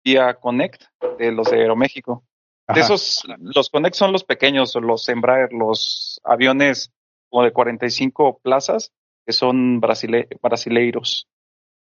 vía 0.04 0.34
Connect 0.34 0.82
de 1.20 1.32
los 1.32 1.52
de 1.52 1.58
Aeroméxico. 1.60 2.24
Ajá. 2.66 2.74
De 2.80 2.82
esos, 2.84 3.22
los 3.38 3.70
Connect 3.70 3.94
son 3.96 4.12
los 4.12 4.24
pequeños, 4.24 4.74
los 4.82 5.08
Embraer, 5.10 5.54
los 5.54 6.20
aviones 6.24 6.92
como 7.30 7.44
de 7.44 7.54
45 7.54 8.40
plazas, 8.42 8.92
que 9.28 9.32
son 9.32 9.80
brasile- 9.80 10.28
brasileiros. 10.42 11.28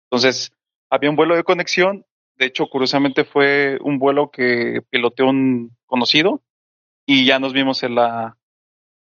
Entonces, 0.10 0.52
había 0.90 1.10
un 1.10 1.16
vuelo 1.16 1.36
de 1.36 1.44
conexión. 1.44 2.06
De 2.38 2.46
hecho, 2.46 2.68
curiosamente 2.68 3.26
fue 3.26 3.78
un 3.82 4.00
vuelo 4.00 4.30
que 4.32 4.82
piloteó 4.90 5.28
un 5.28 5.76
conocido 5.86 6.42
y 7.06 7.26
ya 7.26 7.40
nos 7.40 7.54
vimos 7.54 7.84
en 7.84 7.96
la 7.96 8.38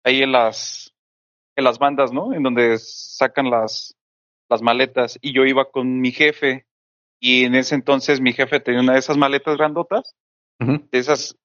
ahí 0.05 0.23
en 0.23 0.33
las 0.33 0.93
en 1.57 1.65
las 1.65 1.79
bandas, 1.79 2.13
¿no? 2.13 2.33
En 2.35 2.43
donde 2.43 2.77
sacan 2.79 3.51
las 3.51 3.97
las 4.49 4.63
maletas. 4.63 5.19
Y 5.23 5.33
yo 5.33 5.45
iba 5.45 5.71
con 5.71 6.01
mi 6.01 6.13
jefe 6.13 6.67
y 7.21 7.45
en 7.45 7.55
ese 7.55 7.75
entonces 7.75 8.21
mi 8.21 8.33
jefe 8.33 8.61
tenía 8.61 8.81
una 8.81 8.95
de 8.95 8.99
esas 8.99 9.17
maletas 9.17 9.57
grandotas, 9.57 10.15
de 10.91 10.99
esas 10.99 11.37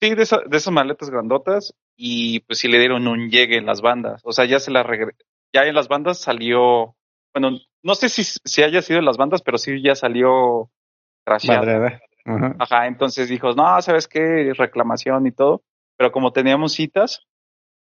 sí, 0.00 0.14
de, 0.14 0.22
esa- 0.22 0.42
de 0.46 0.56
esas 0.56 0.72
maletas 0.72 1.08
grandotas 1.10 1.74
y 1.96 2.40
pues 2.40 2.58
sí 2.58 2.68
le 2.68 2.78
dieron 2.78 3.06
un 3.08 3.30
llegue 3.30 3.56
en 3.56 3.66
las 3.66 3.80
bandas, 3.80 4.20
o 4.24 4.32
sea, 4.32 4.44
ya 4.44 4.58
se 4.60 4.70
la 4.70 4.82
regre 4.82 5.14
ya 5.52 5.64
en 5.64 5.74
las 5.74 5.88
bandas 5.88 6.20
salió, 6.20 6.94
bueno, 7.34 7.58
no 7.82 7.94
sé 7.94 8.08
si 8.08 8.24
si 8.24 8.62
haya 8.62 8.82
sido 8.82 8.98
en 8.98 9.04
las 9.04 9.16
bandas, 9.16 9.42
pero 9.42 9.58
sí 9.58 9.82
ya 9.82 9.94
salió 9.94 10.70
crasheado. 11.24 11.64
Madre, 11.64 12.00
Ajá. 12.24 12.56
Ajá, 12.58 12.86
entonces 12.86 13.28
dijo, 13.28 13.52
no, 13.52 13.80
¿sabes 13.82 14.06
qué? 14.06 14.52
Reclamación 14.54 15.26
y 15.26 15.32
todo. 15.32 15.62
Pero 15.96 16.12
como 16.12 16.32
teníamos 16.32 16.72
citas 16.72 17.26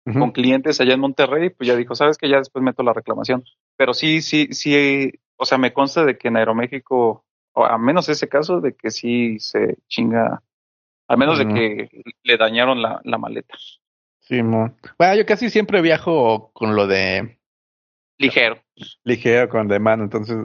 con 0.03 0.31
clientes 0.31 0.81
allá 0.81 0.93
en 0.95 1.01
Monterrey, 1.01 1.51
pues 1.51 1.67
ya 1.67 1.75
dijo, 1.75 1.93
¿sabes 1.93 2.17
qué? 2.17 2.27
Ya 2.27 2.37
después 2.37 2.63
meto 2.63 2.81
la 2.81 2.93
reclamación. 2.93 3.43
Pero 3.77 3.93
sí, 3.93 4.21
sí, 4.21 4.47
sí, 4.51 5.11
o 5.35 5.45
sea, 5.45 5.59
me 5.59 5.71
consta 5.71 6.03
de 6.03 6.17
que 6.17 6.29
en 6.29 6.37
Aeroméxico, 6.37 7.25
o 7.53 7.65
a 7.65 7.77
menos 7.77 8.09
ese 8.09 8.27
caso, 8.27 8.59
de 8.59 8.73
que 8.73 8.89
sí 8.89 9.37
se 9.39 9.77
chinga, 9.87 10.41
al 11.07 11.17
menos 11.17 11.37
de 11.37 11.47
que 11.47 11.89
le 12.23 12.37
dañaron 12.37 12.81
la, 12.81 12.99
la 13.03 13.17
maleta. 13.19 13.55
Simón. 14.19 14.75
Bueno, 14.97 15.15
yo 15.15 15.25
casi 15.25 15.49
siempre 15.49 15.81
viajo 15.81 16.51
con 16.53 16.75
lo 16.75 16.87
de 16.87 17.38
Ligero. 18.19 18.61
ligero, 19.03 19.49
con 19.49 19.67
de 19.67 19.79
mano, 19.79 20.03
entonces 20.03 20.35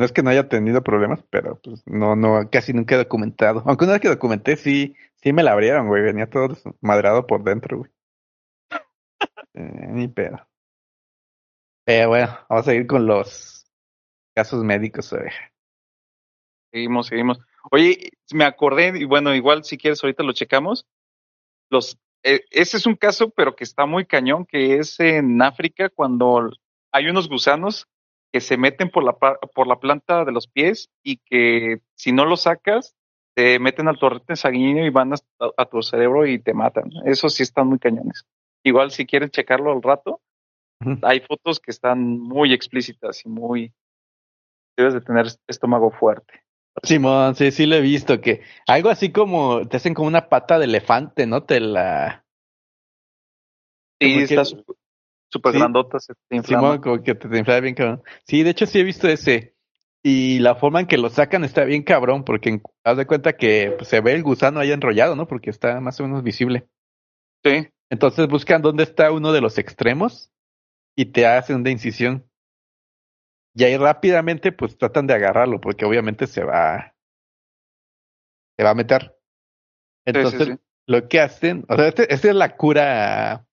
no 0.00 0.04
es 0.06 0.12
que 0.12 0.22
no 0.22 0.30
haya 0.30 0.48
tenido 0.48 0.82
problemas, 0.82 1.22
pero 1.28 1.60
pues 1.60 1.82
no, 1.84 2.16
no, 2.16 2.48
casi 2.48 2.72
nunca 2.72 2.94
he 2.94 2.98
documentado. 2.98 3.62
Aunque 3.66 3.84
una 3.84 3.94
vez 3.94 4.00
que 4.00 4.08
documenté, 4.08 4.56
sí, 4.56 4.94
sí 5.16 5.32
me 5.32 5.42
la 5.42 5.52
abrieron, 5.52 5.88
güey, 5.88 6.02
venía 6.02 6.30
todo 6.30 6.56
madrado 6.80 7.26
por 7.26 7.44
dentro, 7.44 7.78
güey. 7.78 7.90
Eh, 9.52 9.88
ni 9.88 10.06
pedo. 10.06 10.46
Pero 11.84 12.10
bueno, 12.10 12.38
vamos 12.48 12.68
a 12.68 12.74
ir 12.74 12.86
con 12.86 13.04
los 13.04 13.66
casos 14.32 14.62
médicos, 14.62 15.10
güey. 15.10 15.28
Seguimos, 16.72 17.08
seguimos. 17.08 17.40
Oye, 17.72 18.12
me 18.32 18.44
acordé, 18.44 18.96
y 18.96 19.04
bueno, 19.04 19.34
igual 19.34 19.64
si 19.64 19.76
quieres 19.76 20.02
ahorita 20.02 20.22
lo 20.22 20.32
checamos. 20.32 20.86
Los, 21.68 21.98
eh, 22.22 22.44
ese 22.50 22.76
es 22.76 22.86
un 22.86 22.96
caso, 22.96 23.30
pero 23.30 23.56
que 23.56 23.64
está 23.64 23.86
muy 23.86 24.04
cañón, 24.06 24.46
que 24.46 24.76
es 24.76 24.98
en 25.00 25.40
África 25.42 25.88
cuando 25.88 26.50
hay 26.92 27.08
unos 27.08 27.28
gusanos 27.28 27.86
que 28.32 28.40
se 28.40 28.56
meten 28.56 28.90
por 28.90 29.04
la, 29.04 29.12
por 29.12 29.66
la 29.66 29.80
planta 29.80 30.24
de 30.24 30.32
los 30.32 30.46
pies 30.46 30.88
y 31.02 31.18
que 31.18 31.80
si 31.94 32.12
no 32.12 32.24
los 32.24 32.42
sacas, 32.42 32.94
te 33.34 33.58
meten 33.58 33.88
al 33.88 33.98
torrente 33.98 34.36
sanguíneo 34.36 34.84
y 34.86 34.90
van 34.90 35.12
a, 35.12 35.16
a 35.56 35.64
tu 35.66 35.82
cerebro 35.82 36.26
y 36.26 36.38
te 36.38 36.54
matan. 36.54 36.90
Eso 37.06 37.28
sí 37.28 37.42
están 37.42 37.68
muy 37.68 37.78
cañones. 37.78 38.24
Igual 38.62 38.90
si 38.90 39.06
quieres 39.06 39.30
checarlo 39.30 39.72
al 39.72 39.82
rato, 39.82 40.20
hay 41.02 41.20
fotos 41.20 41.60
que 41.60 41.70
están 41.70 42.18
muy 42.18 42.52
explícitas 42.52 43.24
y 43.24 43.28
muy... 43.28 43.72
Debes 44.76 44.94
de 44.94 45.00
tener 45.00 45.26
estómago 45.46 45.90
fuerte. 45.90 46.42
Simón, 46.82 47.34
sí, 47.34 47.50
sí 47.50 47.66
lo 47.66 47.76
he 47.76 47.80
visto, 47.80 48.20
que 48.20 48.42
algo 48.66 48.88
así 48.90 49.12
como, 49.12 49.66
te 49.66 49.76
hacen 49.76 49.94
como 49.94 50.08
una 50.08 50.28
pata 50.28 50.58
de 50.58 50.64
elefante, 50.66 51.26
¿no? 51.26 51.42
Te 51.42 51.60
la... 51.60 52.24
Sí, 54.00 54.08
Como 54.14 54.26
que- 54.26 54.34
está 54.34 54.44
súper 54.44 55.52
Sí. 55.52 55.58
grandota, 55.58 56.00
se 56.00 56.14
te 56.28 56.36
inflama. 56.36 56.68
Simón, 56.68 56.80
como 56.80 57.02
que 57.02 57.14
te, 57.14 57.28
te 57.28 57.38
infla 57.38 57.60
bien 57.60 57.74
cabrón. 57.74 58.02
Sí, 58.26 58.42
de 58.42 58.50
hecho 58.50 58.66
sí 58.66 58.78
he 58.80 58.84
visto 58.84 59.08
ese. 59.08 59.54
Y 60.02 60.38
la 60.38 60.54
forma 60.54 60.80
en 60.80 60.86
que 60.86 60.96
lo 60.96 61.10
sacan 61.10 61.44
está 61.44 61.64
bien 61.64 61.82
cabrón, 61.82 62.24
porque 62.24 62.48
en- 62.48 62.62
haz 62.84 62.96
de 62.96 63.06
cuenta 63.06 63.34
que 63.34 63.74
pues, 63.76 63.88
se 63.88 64.00
ve 64.00 64.12
el 64.12 64.22
gusano 64.22 64.58
ahí 64.60 64.72
enrollado, 64.72 65.14
¿no? 65.14 65.26
Porque 65.26 65.50
está 65.50 65.80
más 65.80 66.00
o 66.00 66.04
menos 66.04 66.22
visible. 66.22 66.68
Sí, 67.44 67.68
Entonces 67.90 68.28
buscan 68.28 68.62
dónde 68.62 68.84
está 68.84 69.10
uno 69.12 69.32
de 69.32 69.40
los 69.40 69.58
extremos 69.58 70.30
y 70.96 71.06
te 71.06 71.26
hacen 71.26 71.56
una 71.56 71.70
incisión. 71.70 72.24
Y 73.54 73.64
ahí 73.64 73.76
rápidamente 73.76 74.52
pues 74.52 74.78
tratan 74.78 75.06
de 75.06 75.14
agarrarlo, 75.14 75.60
porque 75.60 75.84
obviamente 75.84 76.26
se 76.26 76.44
va, 76.44 76.94
se 78.56 78.64
va 78.64 78.70
a 78.70 78.74
meter. 78.74 79.16
Entonces 80.06 80.46
sí, 80.46 80.52
sí. 80.54 80.58
lo 80.86 81.08
que 81.08 81.20
hacen, 81.20 81.64
o 81.68 81.76
sea, 81.76 81.88
este, 81.88 82.12
esta 82.12 82.28
es 82.28 82.34
la 82.34 82.56
cura 82.56 83.46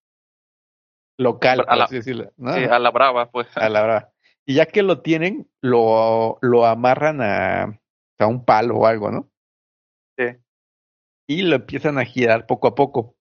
local, 1.19 1.65
A 1.67 1.75
la- 1.75 1.83
así 1.85 1.95
decirlo, 1.95 2.31
a 2.45 2.79
la 2.79 2.91
brava, 2.91 3.31
pues. 3.31 3.47
a 3.57 3.69
la 3.69 3.81
brava. 3.83 4.13
Y 4.45 4.55
ya 4.55 4.65
que 4.65 4.81
lo 4.83 5.01
tienen, 5.01 5.49
lo, 5.61 6.37
lo 6.41 6.65
amarran 6.65 7.21
a, 7.21 7.63
a 8.19 8.27
un 8.27 8.45
palo 8.45 8.77
o 8.77 8.85
algo, 8.85 9.11
¿no? 9.11 9.29
Sí. 10.17 10.25
Y 11.27 11.41
lo 11.41 11.55
empiezan 11.57 11.97
a 11.97 12.05
girar 12.05 12.45
poco 12.45 12.67
a 12.67 12.75
poco. 12.75 13.15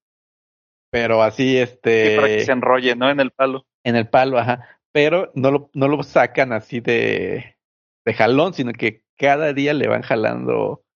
Pero 0.92 1.22
así, 1.22 1.56
este, 1.58 2.10
Sí, 2.10 2.16
para 2.16 2.28
que 2.28 2.44
se 2.44 2.52
enrolle, 2.52 2.94
¿no? 2.94 3.10
En 3.10 3.18
el 3.18 3.32
palo. 3.32 3.66
en 3.84 3.96
el 3.96 4.08
palo, 4.08 4.38
ajá. 4.38 4.75
Pero 4.96 5.30
no 5.34 5.50
lo, 5.50 5.70
no 5.74 5.88
lo 5.88 6.02
sacan 6.02 6.54
así 6.54 6.80
de, 6.80 7.58
de 8.06 8.14
jalón, 8.14 8.54
sino 8.54 8.72
que 8.72 9.04
cada 9.18 9.52
día 9.52 9.74
le 9.74 9.88
van 9.88 10.00
jalando 10.00 10.86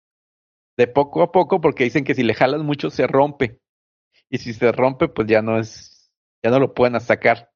de 0.78 0.86
poco 0.86 1.22
a 1.22 1.32
poco, 1.32 1.60
porque 1.60 1.84
dicen 1.84 2.04
que 2.04 2.14
si 2.14 2.22
le 2.22 2.32
jalan 2.32 2.64
mucho 2.64 2.88
se 2.88 3.06
rompe. 3.06 3.60
Y 4.30 4.38
si 4.38 4.54
se 4.54 4.72
rompe, 4.72 5.08
pues 5.08 5.28
ya 5.28 5.42
no 5.42 5.58
es, 5.58 6.10
ya 6.42 6.50
no 6.50 6.58
lo 6.58 6.72
pueden 6.72 6.98
sacar. 6.98 7.52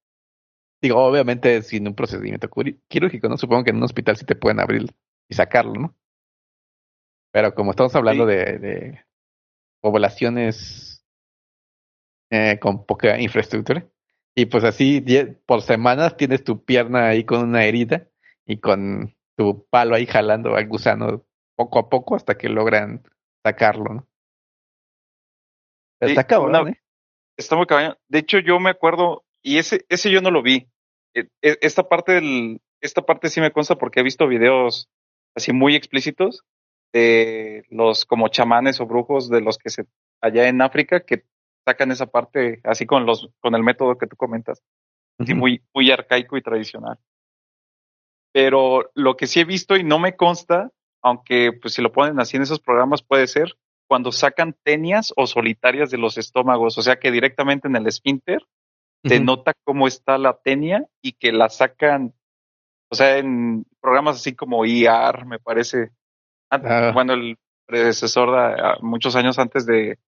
Digo, 0.83 1.03
obviamente 1.03 1.63
sin 1.63 1.89
un 1.89 1.95
procedimiento 1.95 2.51
quirúrgico, 2.89 3.27
¿no? 3.31 3.39
Supongo 3.39 3.65
que 3.65 3.71
en 3.71 3.77
un 3.79 3.85
hospital 3.85 4.19
sí 4.19 4.27
te 4.27 4.37
pueden 4.37 4.61
abrir 4.61 4.85
y 5.31 5.35
sacarlo, 5.35 5.73
¿no? 5.73 5.97
Pero 7.33 7.55
como 7.55 7.71
estamos 7.71 7.97
hablando 7.97 8.29
Sí. 8.29 8.35
de, 8.35 8.59
de 8.59 9.05
poblaciones 9.81 11.07
eh, 12.31 12.59
con 12.61 12.85
poca 12.85 13.19
infraestructura, 13.19 13.89
y 14.35 14.47
pues 14.47 14.65
así 14.65 15.05
por 15.47 15.63
semanas 15.63 16.17
tienes 16.17 16.43
tu 16.45 16.65
pierna 16.65 17.09
ahí 17.09 17.25
con 17.25 17.41
una 17.49 17.65
herida 17.65 18.09
y 18.47 18.59
con 18.59 19.15
tu 19.37 19.67
palo 19.69 19.95
ahí 19.95 20.07
jalando 20.07 20.55
al 20.57 20.67
gusano 20.69 21.25
poco 21.57 21.79
a 21.79 21.89
poco 21.89 22.17
hasta 22.17 22.37
que 22.37 22.49
logran 22.49 23.03
sacarlo, 23.45 23.95
¿no? 23.95 24.09
Sí, 26.01 26.11
Está 26.11 26.25
cabrón, 26.27 26.57
una- 26.63 26.71
¿eh? 26.71 26.81
Está 27.37 27.57
muy 27.57 27.67
cabrón. 27.67 27.97
De 28.09 28.19
hecho, 28.19 28.39
yo 28.39 28.61
me 28.61 28.71
acuerdo, 28.71 29.25
y 29.43 29.59
ese, 29.59 29.85
ese 29.89 30.11
yo 30.11 30.21
no 30.21 30.31
lo 30.31 30.43
vi. 30.43 30.69
Eh, 31.15 31.29
eh, 31.43 31.59
Esta 31.63 31.89
parte 31.89 32.13
del, 32.13 32.61
esta 32.81 33.03
parte 33.03 33.29
sí 33.29 33.41
me 33.41 33.53
consta 33.53 33.77
porque 33.77 34.01
he 34.01 34.05
visto 34.05 34.27
videos 34.27 34.89
así 35.35 35.53
muy 35.53 35.75
explícitos 35.75 36.43
de 36.93 37.65
los 37.71 38.05
como 38.05 38.29
chamanes 38.29 38.81
o 38.81 38.87
brujos 38.87 39.29
de 39.29 39.41
los 39.41 39.59
que 39.59 39.71
se 39.71 39.85
allá 40.21 40.49
en 40.49 40.63
África 40.63 41.01
que 41.01 41.25
sacan 41.65 41.91
esa 41.91 42.07
parte 42.07 42.61
así 42.65 42.87
con 42.87 43.07
los, 43.07 43.29
con 43.41 43.55
el 43.55 43.63
método 43.63 43.97
que 43.97 44.07
tú 44.07 44.17
comentas. 44.17 44.63
así 45.19 45.33
muy, 45.35 45.63
muy 45.73 45.91
arcaico 45.91 46.37
y 46.37 46.43
tradicional. 46.43 46.99
Pero 48.33 48.91
lo 48.95 49.17
que 49.17 49.27
sí 49.27 49.41
he 49.41 49.45
visto 49.45 49.77
y 49.77 49.85
no 49.85 49.99
me 49.99 50.17
consta, 50.17 50.71
aunque 51.03 51.53
pues 51.61 51.75
si 51.75 51.83
lo 51.83 51.93
ponen 51.93 52.19
así 52.21 52.37
en 52.37 52.43
esos 52.43 52.61
programas 52.61 53.03
puede 53.03 53.27
ser, 53.27 53.55
cuando 53.89 54.11
sacan 54.13 54.57
tenias 54.65 55.13
o 55.17 55.27
solitarias 55.27 55.91
de 55.91 55.99
los 55.99 56.19
estómagos, 56.19 56.77
o 56.79 56.83
sea 56.83 56.97
que 56.97 57.11
directamente 57.13 57.69
en 57.69 57.77
el 57.77 57.87
esfínter 57.87 58.45
se 59.05 59.17
Ujú. 59.17 59.25
nota 59.25 59.53
cómo 59.65 59.87
está 59.87 60.17
la 60.19 60.37
tenia 60.39 60.85
y 61.03 61.13
que 61.13 61.31
la 61.31 61.49
sacan, 61.51 62.15
o 62.91 62.95
sea, 62.95 63.19
en 63.19 63.67
programas 63.81 64.17
así 64.17 64.35
como 64.35 64.65
IR, 64.65 65.27
me 65.27 65.39
parece, 65.39 65.91
Ah. 66.51 66.91
bueno, 66.95 67.13
el 67.13 67.37
predecesor 67.67 68.31
de, 68.33 68.63
a- 68.63 68.79
muchos 68.81 69.15
años 69.17 69.39
antes 69.39 69.67
de 69.67 69.99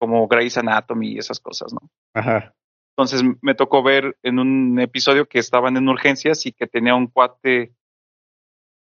como 0.00 0.26
Grey's 0.26 0.56
Anatomy 0.56 1.12
y 1.12 1.18
esas 1.18 1.38
cosas, 1.38 1.72
¿no? 1.72 1.80
Ajá. 2.14 2.54
Entonces 2.96 3.22
me 3.42 3.54
tocó 3.54 3.82
ver 3.82 4.16
en 4.22 4.38
un 4.38 4.80
episodio 4.80 5.26
que 5.26 5.38
estaban 5.38 5.76
en 5.76 5.88
urgencias 5.88 6.46
y 6.46 6.52
que 6.52 6.66
tenía 6.66 6.94
un 6.94 7.06
cuate, 7.06 7.74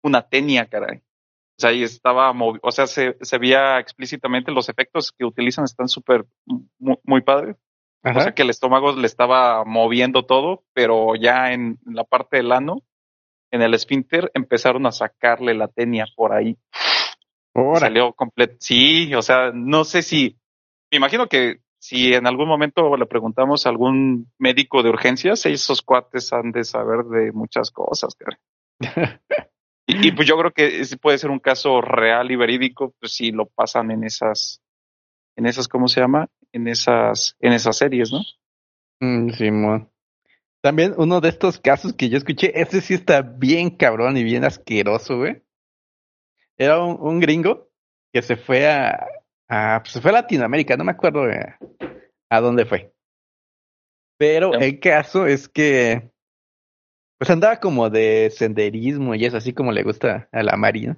una 0.03 0.23
tenia, 0.29 0.67
caray. 0.67 0.99
O 0.99 1.61
sea, 1.63 1.73
y 1.73 1.83
estaba, 1.83 2.33
movi- 2.35 2.61
o 2.63 2.71
sea, 2.71 2.87
se, 2.87 3.17
se 3.21 3.39
veía 3.39 3.79
explícitamente 3.79 4.53
los 4.53 4.69
efectos 4.69 5.13
que 5.17 5.25
utilizan, 5.25 5.65
están 5.65 5.89
súper, 5.89 6.27
muy, 6.79 6.99
muy 7.05 7.23
padres. 7.23 7.57
Ajá. 8.03 8.19
O 8.19 8.23
sea, 8.23 8.35
que 8.35 8.43
el 8.43 8.51
estómago 8.51 8.93
le 8.93 9.07
estaba 9.07 9.65
moviendo 9.65 10.27
todo, 10.27 10.65
pero 10.75 11.15
ya 11.17 11.53
en 11.53 11.79
la 11.87 12.05
parte 12.05 12.37
del 12.37 12.53
ano, 12.53 12.83
en 13.51 13.63
el 13.63 13.75
esfínter, 13.75 14.31
empezaron 14.35 14.87
a 14.87 14.93
sacarle 14.93 15.55
la 15.55 15.69
tenia 15.69 16.05
por 16.15 16.33
ahí. 16.33 16.51
Y 17.55 17.59
Ahora. 17.59 17.81
Salió 17.81 18.13
completo. 18.13 18.57
Sí, 18.61 19.15
o 19.15 19.23
sea, 19.23 19.51
no 19.53 19.85
sé 19.85 20.03
si, 20.03 20.37
me 20.97 21.01
imagino 21.07 21.29
que 21.29 21.61
si 21.79 22.15
en 22.15 22.27
algún 22.27 22.49
momento 22.49 22.97
le 22.97 23.05
preguntamos 23.05 23.67
a 23.67 23.69
algún 23.69 24.33
médico 24.39 24.83
de 24.83 24.89
urgencias, 24.89 25.45
esos 25.45 25.83
cuates 25.83 26.33
han 26.33 26.51
de 26.51 26.65
saber 26.65 27.05
de 27.05 27.33
muchas 27.33 27.71
cosas, 27.71 28.15
cara. 28.15 28.41
Y, 29.89 30.09
y, 30.09 30.11
pues 30.11 30.27
yo 30.27 30.37
creo 30.37 30.51
que 30.51 30.81
ese 30.81 30.97
puede 30.97 31.17
ser 31.17 31.31
un 31.31 31.39
caso 31.39 31.81
real 31.81 32.29
y 32.33 32.35
verídico, 32.35 32.93
pues 32.99 33.13
si 33.13 33.31
lo 33.31 33.47
pasan 33.47 33.93
en 33.93 34.03
esas, 34.03 34.61
en 35.37 35.47
esas, 35.47 35.69
¿cómo 35.69 35.87
se 35.87 36.01
llama? 36.01 36.27
En 36.51 36.67
esas, 36.67 37.37
en 37.39 37.53
esas 37.53 37.77
series, 37.77 38.11
¿no? 38.11 38.19
Mm, 38.99 39.31
Simón. 39.31 39.89
También 40.61 40.93
uno 40.97 41.21
de 41.21 41.29
estos 41.29 41.61
casos 41.61 41.93
que 41.93 42.09
yo 42.09 42.19
escuché, 42.19 42.61
ese 42.61 42.81
sí 42.81 42.95
está 42.95 43.23
bien 43.23 43.71
cabrón 43.71 44.17
y 44.17 44.25
bien 44.25 44.45
asqueroso, 44.45 45.19
güey. 45.19 45.41
Era 46.57 46.83
un, 46.83 46.97
un 46.99 47.21
gringo 47.21 47.69
que 48.13 48.23
se 48.23 48.37
fue 48.37 48.67
a, 48.67 49.07
a, 49.49 49.81
pues 49.83 50.01
fue 50.01 50.11
a 50.11 50.15
Latinoamérica, 50.15 50.77
no 50.77 50.85
me 50.85 50.93
acuerdo 50.93 51.25
a, 51.25 51.59
a 52.31 52.41
dónde 52.41 52.65
fue. 52.67 52.93
Pero 54.19 54.55
el 54.55 54.81
caso 54.81 55.27
es 55.27 55.49
que 55.49 56.11
pues 57.19 57.31
andaba 57.31 57.61
como 57.61 57.89
de 57.89 58.31
senderismo 58.31 59.15
y 59.15 59.25
eso, 59.25 59.37
así 59.37 59.53
como 59.53 59.73
le 59.73 59.83
gusta 59.83 60.29
a 60.33 60.43
la 60.43 60.57
Mari, 60.57 60.89
¿no? 60.89 60.97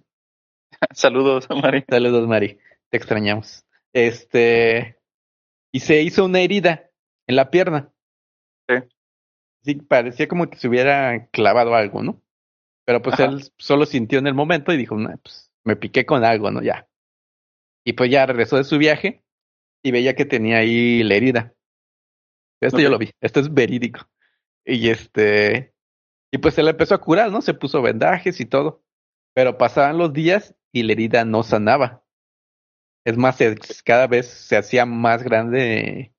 Saludos, 0.92 1.46
Mari. 1.50 1.84
Saludos, 1.88 2.26
Mari. 2.26 2.58
Te 2.90 2.96
extrañamos. 2.96 3.64
Este. 3.92 4.98
Y 5.72 5.80
se 5.80 6.02
hizo 6.02 6.24
una 6.24 6.40
herida 6.40 6.90
en 7.26 7.37
la 7.37 7.50
pierna. 7.50 7.92
Sí. 8.68 8.76
Sí, 9.62 9.74
parecía 9.76 10.28
como 10.28 10.48
que 10.48 10.58
se 10.58 10.68
hubiera 10.68 11.28
clavado 11.28 11.74
algo, 11.74 12.02
¿no? 12.02 12.22
Pero 12.84 13.02
pues 13.02 13.14
Ajá. 13.20 13.26
él 13.26 13.42
solo 13.58 13.84
sintió 13.87 14.18
en 14.18 14.26
el 14.26 14.34
momento 14.34 14.72
y 14.72 14.76
dijo, 14.78 14.96
"Nah, 14.96 15.16
pues 15.22 15.52
me 15.64 15.76
piqué 15.76 16.06
con 16.06 16.24
algo, 16.24 16.50
¿no? 16.50 16.62
Ya. 16.62 16.88
Y 17.88 17.94
pues 17.94 18.11
ya 18.11 18.27
regresó 18.27 18.59
de 18.59 18.64
su 18.64 18.77
viaje 18.77 19.24
y 19.83 19.92
veía 19.92 20.14
que 20.14 20.27
tenía 20.27 20.59
ahí 20.59 21.03
la 21.03 21.14
herida. 21.14 21.55
Esto 22.61 22.81
yo 22.81 22.90
lo 22.90 22.98
vi, 22.98 23.12
esto 23.22 23.40
es 23.40 23.55
verídico. 23.55 24.01
Y 24.62 24.90
este. 24.90 25.74
Y 26.31 26.37
pues 26.37 26.53
se 26.53 26.62
le 26.62 26.72
empezó 26.72 26.94
a 26.94 27.01
curar, 27.01 27.33
¿no? 27.33 27.40
Se 27.40 27.55
puso 27.55 27.81
vendajes 27.81 28.40
y 28.40 28.44
todo. 28.44 28.85
Pero 29.35 29.57
pasaban 29.57 29.96
los 29.96 30.12
días 30.12 30.55
y 30.70 30.83
la 30.83 30.92
herida 30.92 31.24
no 31.24 31.42
sanaba. 31.42 32.05
Es 33.07 33.16
más, 33.16 33.38
cada 33.87 34.07
vez 34.07 34.27
se 34.27 34.59
hacía 34.59 34.85
más 34.85 35.22
grande 35.22 36.12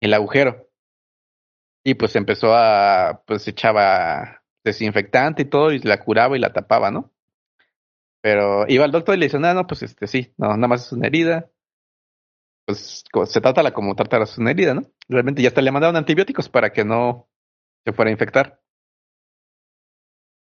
el 0.00 0.12
agujero. 0.12 0.68
Y 1.84 1.94
pues 1.94 2.16
empezó 2.16 2.52
a, 2.52 3.22
pues 3.28 3.46
echaba 3.46 4.42
desinfectante 4.64 5.42
y 5.42 5.44
todo 5.44 5.70
y 5.70 5.78
la 5.78 6.02
curaba 6.02 6.36
y 6.36 6.40
la 6.40 6.52
tapaba, 6.52 6.90
¿no? 6.90 7.12
Pero 8.30 8.66
iba 8.68 8.84
al 8.84 8.92
doctor 8.92 9.14
y 9.14 9.20
le 9.20 9.24
dice, 9.24 9.38
no, 9.38 9.54
no, 9.54 9.66
pues 9.66 9.82
este 9.82 10.06
sí, 10.06 10.34
no, 10.36 10.48
nada 10.48 10.68
más 10.68 10.84
es 10.84 10.92
una 10.92 11.06
herida. 11.06 11.50
Pues 12.66 13.02
se 13.24 13.40
trata 13.40 13.72
como 13.72 13.94
tratarás 13.94 14.36
una 14.36 14.50
herida, 14.50 14.74
¿no? 14.74 14.82
Realmente 15.08 15.40
ya 15.40 15.48
hasta 15.48 15.62
le 15.62 15.72
mandaron 15.72 15.96
antibióticos 15.96 16.50
para 16.50 16.70
que 16.70 16.84
no 16.84 17.26
se 17.86 17.94
fuera 17.94 18.10
a 18.10 18.12
infectar. 18.12 18.60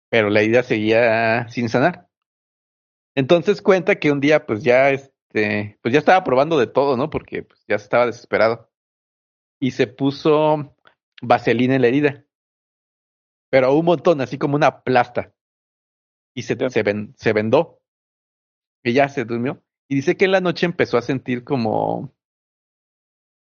Pero 0.09 0.29
la 0.29 0.41
herida 0.41 0.61
seguía 0.61 1.47
sin 1.47 1.69
sanar. 1.69 2.09
Entonces 3.15 3.61
cuenta 3.61 3.95
que 3.95 4.11
un 4.11 4.19
día 4.19 4.45
pues 4.45 4.61
ya 4.61 4.89
este, 4.89 5.79
pues 5.81 5.93
ya 5.93 5.99
estaba 5.99 6.25
probando 6.25 6.59
de 6.59 6.67
todo, 6.67 6.97
¿no? 6.97 7.09
Porque 7.09 7.43
pues 7.43 7.63
ya 7.65 7.75
estaba 7.75 8.07
desesperado. 8.07 8.69
Y 9.61 9.71
se 9.71 9.87
puso 9.87 10.75
vaselina 11.21 11.75
en 11.75 11.81
la 11.81 11.87
herida. 11.87 12.25
Pero 13.49 13.73
un 13.73 13.85
montón, 13.85 14.19
así 14.19 14.37
como 14.37 14.57
una 14.57 14.83
plasta. 14.83 15.33
Y 16.39 16.43
se, 16.43 16.55
se, 16.69 16.83
ven- 16.83 17.13
se 17.17 17.33
vendó. 17.33 17.81
Ya 18.85 19.09
se 19.09 19.25
durmió. 19.25 19.61
Y 19.89 19.95
dice 19.95 20.15
que 20.15 20.23
en 20.23 20.31
la 20.31 20.39
noche 20.39 20.65
empezó 20.65 20.97
a 20.97 21.01
sentir 21.01 21.43
como 21.43 22.13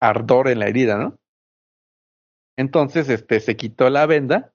ardor 0.02 0.50
en 0.50 0.60
la 0.60 0.68
herida, 0.68 0.98
¿no? 0.98 1.18
Entonces, 2.58 3.08
este, 3.08 3.40
se 3.40 3.56
quitó 3.56 3.90
la 3.90 4.06
venda 4.08 4.54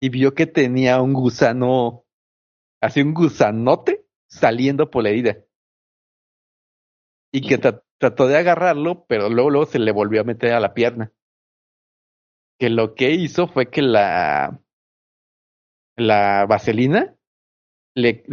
y 0.00 0.10
vio 0.10 0.32
que 0.34 0.46
tenía 0.46 1.02
un 1.02 1.12
gusano, 1.12 2.04
así 2.80 3.02
un 3.02 3.14
gusanote 3.14 4.06
saliendo 4.28 4.90
por 4.92 5.02
la 5.02 5.08
herida. 5.10 5.38
Y 7.32 7.40
que 7.48 7.58
tra- 7.60 7.82
trató 7.98 8.28
de 8.28 8.36
agarrarlo, 8.38 9.06
pero 9.08 9.28
luego, 9.28 9.50
luego 9.50 9.66
se 9.66 9.80
le 9.80 9.90
volvió 9.90 10.20
a 10.20 10.24
meter 10.24 10.52
a 10.52 10.60
la 10.60 10.72
pierna. 10.72 11.12
Que 12.60 12.70
lo 12.70 12.94
que 12.94 13.10
hizo 13.10 13.48
fue 13.48 13.70
que 13.70 13.82
la, 13.82 14.60
la 15.96 16.46
vaselina 16.46 17.15
le, 17.96 18.24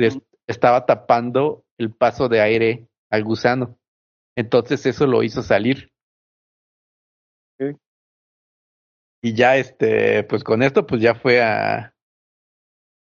estaba 0.48 0.86
tapando 0.86 1.66
el 1.80 1.92
paso 1.94 2.30
de 2.30 2.42
aire 2.42 2.88
al 3.10 3.24
gusano. 3.26 3.80
Entonces 4.36 4.86
eso 4.86 5.08
lo 5.08 5.24
hizo 5.24 5.44
salir. 5.44 5.92
Y 9.24 9.34
ya 9.34 9.58
este, 9.58 10.24
pues 10.26 10.44
con 10.44 10.62
esto, 10.62 10.86
pues 10.86 11.02
ya 11.02 11.16
fue 11.16 11.42
a, 11.42 11.96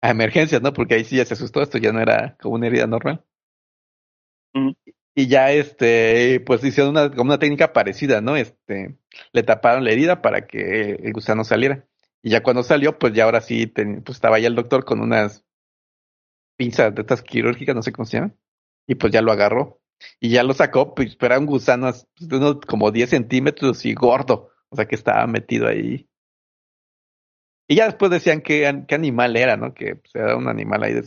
a 0.03 0.11
emergencias, 0.11 0.62
¿no? 0.62 0.73
Porque 0.73 0.95
ahí 0.95 1.05
sí 1.05 1.16
ya 1.16 1.25
se 1.27 1.35
asustó, 1.35 1.61
esto 1.62 1.77
ya 1.79 1.92
no 1.92 2.01
era 2.01 2.37
como 2.40 2.55
una 2.55 2.66
herida 2.69 2.87
normal. 2.87 3.25
Y 5.14 5.29
ya 5.29 5.51
este, 5.53 6.40
pues 6.40 6.62
hicieron 6.64 6.90
una, 6.90 7.11
como 7.11 7.31
una 7.31 7.38
técnica 7.38 7.73
parecida, 7.73 8.21
¿no? 8.21 8.37
Este, 8.37 8.99
le 9.33 9.42
taparon 9.42 9.85
la 9.85 9.92
herida 9.92 10.21
para 10.23 10.47
que 10.47 10.92
el 11.03 11.12
gusano 11.12 11.45
saliera. 11.45 11.87
Y 12.23 12.31
ya 12.31 12.42
cuando 12.42 12.62
salió, 12.62 12.99
pues 12.99 13.14
ya 13.14 13.25
ahora 13.25 13.40
sí, 13.40 13.66
ten- 13.66 14.03
pues 14.03 14.16
estaba 14.19 14.38
ya 14.38 14.49
el 14.49 14.55
doctor 14.57 14.85
con 14.85 15.01
unas 15.01 15.45
pinzas 16.57 16.95
de 16.95 17.03
estas 17.03 17.23
quirúrgicas, 17.23 17.75
no 17.75 17.83
sé 17.83 17.92
cómo 17.92 18.07
se 18.07 18.19
llaman. 18.19 18.37
Y 18.87 18.95
pues 18.97 19.12
ya 19.12 19.23
lo 19.23 19.33
agarró. 19.33 19.81
Y 20.21 20.31
ya 20.31 20.42
lo 20.42 20.53
sacó, 20.55 20.95
pues 20.95 21.16
pero 21.16 21.35
era 21.35 21.40
un 21.40 21.47
gusano 21.47 21.90
pues, 21.90 22.29
de 22.29 22.37
unos 22.37 22.57
como 22.66 22.90
10 22.90 23.11
centímetros 23.11 23.85
y 23.87 23.95
gordo. 23.95 24.51
O 24.71 24.77
sea 24.77 24.87
que 24.87 24.95
estaba 24.97 25.27
metido 25.27 25.69
ahí. 25.69 26.09
Y 27.69 27.77
ya 27.77 27.87
después 27.87 28.11
decían 28.11 28.40
qué 28.42 28.66
animal 28.90 29.37
era, 29.37 29.57
¿no? 29.57 29.75
Que 29.75 29.97
pues, 29.97 30.14
era 30.14 30.37
un 30.37 30.49
animal 30.49 30.83
ahí 30.85 30.95
de, 30.95 31.05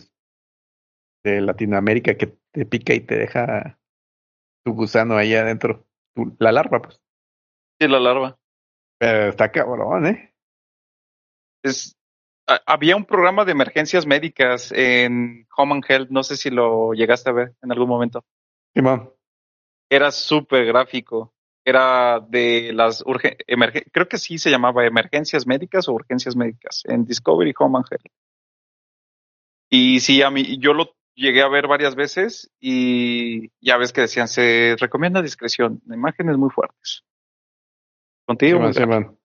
de 1.23 1.41
Latinoamérica 1.41 2.15
que 2.15 2.38
te 2.51 2.65
pica 2.65 2.93
y 2.93 3.01
te 3.01 3.15
deja 3.17 3.79
tu 4.65 4.73
gusano 4.73 5.17
ahí 5.17 5.35
adentro. 5.35 5.88
Tu- 6.15 6.35
la 6.39 6.51
larva, 6.51 6.81
pues. 6.81 7.01
Sí, 7.79 7.88
la 7.88 7.99
larva. 7.99 8.39
Pero 8.99 9.29
está 9.29 9.51
cabrón, 9.51 10.07
¿eh? 10.07 10.35
Es, 11.63 11.97
había 12.65 12.95
un 12.95 13.05
programa 13.05 13.45
de 13.45 13.51
emergencias 13.51 14.05
médicas 14.05 14.71
en 14.71 15.47
Home 15.55 15.75
and 15.75 15.85
Health, 15.88 16.09
no 16.09 16.23
sé 16.23 16.38
si 16.38 16.49
lo 16.49 16.93
llegaste 16.93 17.29
a 17.29 17.33
ver 17.33 17.53
en 17.62 17.71
algún 17.71 17.88
momento. 17.88 18.23
Simón. 18.73 19.12
Era 19.89 20.12
súper 20.12 20.65
gráfico. 20.65 21.33
Era 21.65 22.19
de 22.19 22.71
las 22.73 23.03
urgen 23.05 23.35
emergen- 23.47 23.85
creo 23.91 24.07
que 24.07 24.17
sí 24.17 24.38
se 24.38 24.49
llamaba 24.49 24.85
emergencias 24.85 25.45
médicas 25.45 25.88
o 25.88 25.93
urgencias 25.93 26.35
médicas 26.35 26.83
en 26.85 27.05
Discovery 27.05 27.53
Home 27.59 27.77
and 27.77 27.85
Health. 27.91 28.13
Y 29.69 29.99
sí, 29.99 30.21
a 30.21 30.31
mí, 30.31 30.57
yo 30.59 30.73
lo 30.73 30.95
llegué 31.13 31.41
a 31.41 31.49
ver 31.49 31.67
varias 31.67 31.95
veces 31.95 32.49
y 32.59 33.49
ya 33.59 33.77
ves 33.77 33.93
que 33.93 34.01
decían, 34.01 34.27
se 34.27 34.75
recomienda 34.79 35.21
discreción, 35.21 35.81
imágenes 35.88 36.38
muy 36.38 36.49
fuertes. 36.49 37.03
Contigo, 38.25 38.59
muy 38.59 38.71
gráfico. 38.71 38.93
Simón. 38.93 39.19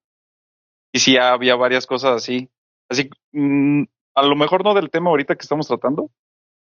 Y 0.93 0.99
sí, 0.99 1.17
había 1.17 1.57
varias 1.57 1.87
cosas 1.87 2.17
así. 2.17 2.51
Así, 2.95 3.11
mm, 3.33 3.83
a 4.15 4.23
lo 4.27 4.37
mejor 4.37 4.65
no 4.65 4.75
del 4.75 4.91
tema 4.91 5.11
ahorita 5.11 5.35
que 5.35 5.43
estamos 5.43 5.67
tratando, 5.69 6.11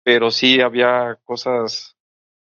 pero 0.04 0.30
sí 0.30 0.60
había 0.60 1.18
cosas 1.24 1.96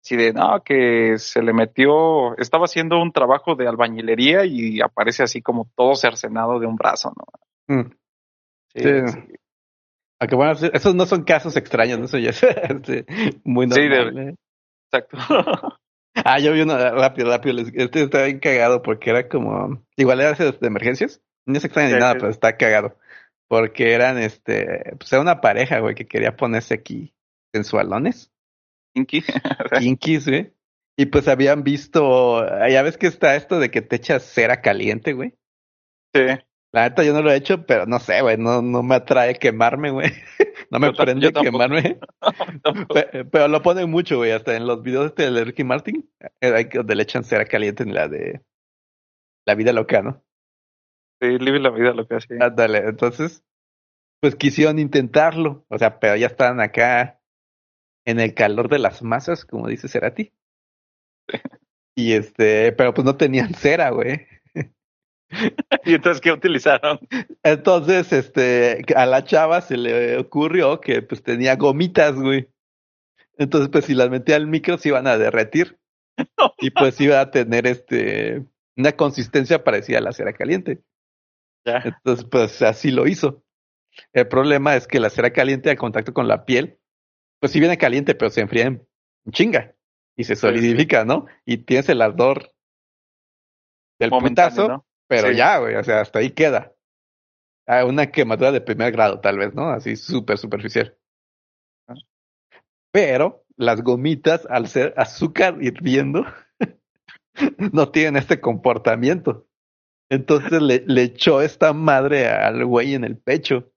así 0.03 0.15
de, 0.15 0.33
no, 0.33 0.61
que 0.63 1.17
se 1.17 1.41
le 1.41 1.51
metió, 1.53 2.37
estaba 2.37 2.65
haciendo 2.65 3.01
un 3.01 3.11
trabajo 3.11 3.55
de 3.55 3.67
albañilería 3.67 4.45
y 4.45 4.79
aparece 4.81 5.23
así 5.23 5.41
como 5.41 5.69
todo 5.75 5.95
cercenado 5.95 6.59
de 6.59 6.67
un 6.67 6.75
brazo, 6.75 7.11
¿no? 7.67 7.75
Mm. 7.75 7.91
Sí, 8.73 8.79
Sí. 8.83 9.07
sí. 9.07 9.19
Aunque 10.19 10.35
bueno, 10.35 10.53
esos 10.53 10.95
no 10.95 11.05
son 11.05 11.23
casos 11.23 11.57
extraños, 11.57 11.99
¿no? 11.99 12.05
Eso 12.05 12.17
ya 12.17 12.29
es 12.29 12.41
este, 12.69 13.05
muy 13.43 13.69
Sí, 13.69 13.81
de- 13.81 13.89
normal. 13.89 14.29
¿eh? 14.29 14.35
exacto. 14.91 15.17
Ah, 16.23 16.39
yo 16.39 16.53
vi 16.53 16.61
uno 16.61 16.77
rápido, 16.77 17.29
rápido. 17.29 17.59
Este 17.73 18.01
está 18.03 18.23
bien 18.23 18.39
cagado 18.39 18.81
porque 18.81 19.09
era 19.09 19.27
como. 19.27 19.83
Igual 19.97 20.21
era 20.21 20.31
de 20.31 20.55
emergencias. 20.65 21.21
No 21.45 21.57
es 21.57 21.65
extraño 21.65 21.93
ni 21.93 21.99
nada, 21.99 22.13
pero 22.13 22.29
está 22.29 22.55
cagado. 22.55 22.95
Porque 23.47 23.93
eran, 23.93 24.17
este. 24.17 24.95
Pues 24.97 25.11
era 25.13 25.21
una 25.21 25.41
pareja, 25.41 25.79
güey, 25.79 25.95
que 25.95 26.07
quería 26.07 26.35
ponerse 26.35 26.73
aquí 26.73 27.13
sensualones. 27.53 28.31
Kinky. 28.95 29.23
Kinkies, 29.79 30.27
güey. 30.27 30.53
Y 30.97 31.07
pues 31.07 31.27
habían 31.27 31.63
visto. 31.63 32.45
Ya 32.69 32.81
ves 32.81 32.97
que 32.97 33.07
está 33.07 33.35
esto 33.35 33.59
de 33.59 33.69
que 33.71 33.81
te 33.81 33.97
echas 33.97 34.23
cera 34.23 34.61
caliente, 34.61 35.13
güey. 35.13 35.33
sí. 36.13 36.21
La 36.73 36.89
neta 36.89 37.03
yo 37.05 37.13
no 37.13 37.21
lo 37.21 37.31
he 37.31 37.37
hecho, 37.37 37.65
pero 37.65 37.85
no 37.85 37.99
sé, 37.99 38.21
güey. 38.21 38.35
No, 38.37 38.61
no 38.61 38.83
me 38.83 38.95
atrae 38.95 39.35
quemarme, 39.35 39.91
güey. 39.91 40.11
No 40.71 40.79
me 40.79 40.87
Yo 40.87 40.93
prende 40.93 41.31
quemarme. 41.31 41.99
Pe- 42.93 43.23
Pero 43.31 43.47
lo 43.47 43.61
ponen 43.61 43.89
mucho, 43.89 44.17
güey. 44.17 44.31
Hasta 44.31 44.57
en 44.57 44.67
los 44.67 44.81
videos 44.83 45.05
este 45.05 45.31
de 45.31 45.43
Ricky 45.45 45.63
Martin, 45.63 46.09
eh, 46.41 46.51
hay 46.53 46.67
que- 46.67 46.79
donde 46.79 46.95
le 46.95 47.03
echan 47.03 47.23
cera 47.23 47.45
caliente 47.45 47.83
en 47.83 47.93
la 47.93 48.09
de 48.09 48.41
La 49.47 49.55
vida 49.55 49.71
loca, 49.71 50.01
¿no? 50.01 50.21
Sí, 51.25 51.37
vive 51.37 51.59
la 51.59 51.69
vida 51.69 51.93
lo 51.93 52.07
que 52.07 52.15
hace. 52.15 52.37
Ándale, 52.39 52.79
entonces, 52.79 53.43
pues 54.21 54.35
quisieron 54.35 54.79
intentarlo. 54.79 55.65
O 55.69 55.77
sea, 55.77 55.99
pero 55.99 56.15
ya 56.15 56.27
estaban 56.27 56.59
acá 56.61 57.19
en 58.05 58.19
el 58.19 58.33
calor 58.33 58.69
de 58.69 58.79
las 58.79 59.01
masas, 59.01 59.45
como 59.45 59.67
dice 59.67 59.87
Cerati. 59.87 60.31
Y 61.97 62.11
este, 62.11 62.73
pero 62.73 62.93
pues 62.93 63.05
no 63.05 63.15
tenían 63.15 63.53
cera, 63.53 63.89
güey. 63.89 64.27
¿Y 65.85 65.93
entonces 65.93 66.19
qué 66.19 66.33
utilizaron? 66.33 66.99
Entonces, 67.41 68.11
este, 68.11 68.83
a 68.97 69.05
la 69.05 69.23
chava 69.23 69.61
se 69.61 69.77
le 69.77 70.17
ocurrió 70.17 70.81
que 70.81 71.01
pues 71.01 71.23
tenía 71.23 71.55
gomitas, 71.55 72.15
güey. 72.15 72.49
Entonces, 73.37 73.69
pues 73.69 73.85
si 73.85 73.93
las 73.93 74.09
metía 74.09 74.35
al 74.35 74.45
micro 74.45 74.77
se 74.77 74.89
iban 74.89 75.07
a 75.07 75.17
derretir. 75.17 75.79
Y 76.59 76.71
pues 76.71 76.99
iba 76.99 77.21
a 77.21 77.31
tener 77.31 77.65
este 77.65 78.45
una 78.77 78.91
consistencia 78.93 79.63
parecida 79.63 79.99
a 79.99 80.01
la 80.01 80.11
cera 80.11 80.33
caliente. 80.33 80.81
Ya. 81.65 81.81
Entonces, 81.83 82.25
pues 82.29 82.61
así 82.61 82.91
lo 82.91 83.07
hizo. 83.07 83.43
El 84.13 84.27
problema 84.27 84.75
es 84.75 84.87
que 84.87 84.99
la 84.99 85.09
cera 85.09 85.31
caliente 85.31 85.69
al 85.69 85.77
contacto 85.77 86.13
con 86.13 86.27
la 86.27 86.45
piel, 86.45 86.79
pues 87.39 87.51
sí 87.51 87.59
viene 87.59 87.77
caliente, 87.77 88.15
pero 88.15 88.29
se 88.29 88.41
enfría 88.41 88.65
en 88.65 88.87
chinga 89.31 89.75
y 90.15 90.23
se 90.25 90.35
solidifica, 90.35 91.05
¿no? 91.05 91.25
Y 91.45 91.57
tienes 91.59 91.89
el 91.89 92.01
ardor 92.01 92.51
del 93.99 94.09
putazo, 94.09 94.67
¿no? 94.67 94.85
pero 95.07 95.29
Sí. 95.29 95.35
ya, 95.35 95.59
güey, 95.59 95.75
o 95.75 95.83
sea, 95.83 96.01
hasta 96.01 96.19
ahí 96.19 96.31
queda. 96.31 96.73
Ah, 97.67 97.85
una 97.85 98.11
quemadura 98.11 98.51
de 98.51 98.61
primer 98.61 98.91
grado, 98.91 99.19
tal 99.19 99.37
vez, 99.37 99.53
¿no? 99.53 99.69
Así 99.69 99.95
súper 99.95 100.37
superficial. 100.37 100.97
Ah. 101.87 101.95
Pero 102.91 103.45
las 103.57 103.81
gomitas, 103.81 104.45
al 104.49 104.67
ser 104.67 104.93
azúcar 104.97 105.57
hirviendo, 105.61 106.25
no 107.73 107.89
tienen 107.91 108.17
este 108.17 108.39
comportamiento. 108.39 109.47
Entonces 110.09 110.61
le, 110.61 110.83
le 110.85 111.01
echó 111.03 111.41
esta 111.41 111.73
madre 111.73 112.27
al 112.27 112.63
güey 112.65 112.93
en 112.93 113.03
el 113.03 113.17
pecho. 113.17 113.71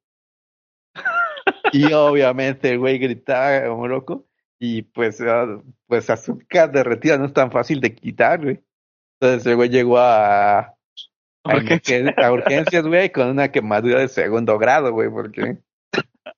Y 1.72 1.92
obviamente 1.92 2.70
el 2.70 2.78
güey 2.78 2.98
gritaba 2.98 3.66
como 3.68 3.88
loco. 3.88 4.26
Y 4.60 4.82
pues, 4.82 5.20
ah, 5.20 5.46
pues 5.86 6.10
azúcar 6.10 6.72
derretida 6.72 7.16
no 7.18 7.26
es 7.26 7.32
tan 7.32 7.50
fácil 7.50 7.80
de 7.80 7.94
quitar, 7.94 8.42
güey. 8.42 8.60
Entonces 9.20 9.46
el 9.46 9.56
güey 9.56 9.68
llegó 9.68 9.98
a, 9.98 10.58
a, 10.58 10.74
Urgencia. 11.44 11.98
emergen- 12.00 12.24
a 12.24 12.32
urgencias, 12.32 12.86
güey, 12.86 13.10
con 13.12 13.28
una 13.28 13.50
quemadura 13.50 14.00
de 14.00 14.08
segundo 14.08 14.58
grado, 14.58 14.92
güey, 14.92 15.08
porque... 15.10 15.58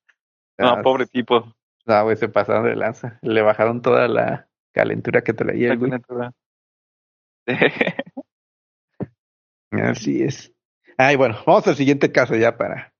No, 0.59 0.72
Ah, 0.72 0.83
pobre 0.83 1.07
tipo. 1.07 1.55
No, 1.87 2.05
güey, 2.05 2.16
se 2.18 2.29
pasaron 2.29 2.64
de 2.66 2.76
lanza. 2.76 3.18
Le 3.22 3.40
bajaron 3.40 3.81
toda 3.81 4.07
la 4.09 4.46
calentura 4.74 5.22
que 5.22 5.33
traía 5.33 5.72
el 5.72 5.79
güey. 5.79 5.90
Así 9.70 10.22
es. 10.22 10.52
Ay, 10.96 11.16
bueno, 11.16 11.38
vamos 11.46 11.66
al 11.66 11.76
siguiente 11.76 12.12
caso 12.12 12.35
ya 12.37 12.56
para, 12.56 12.94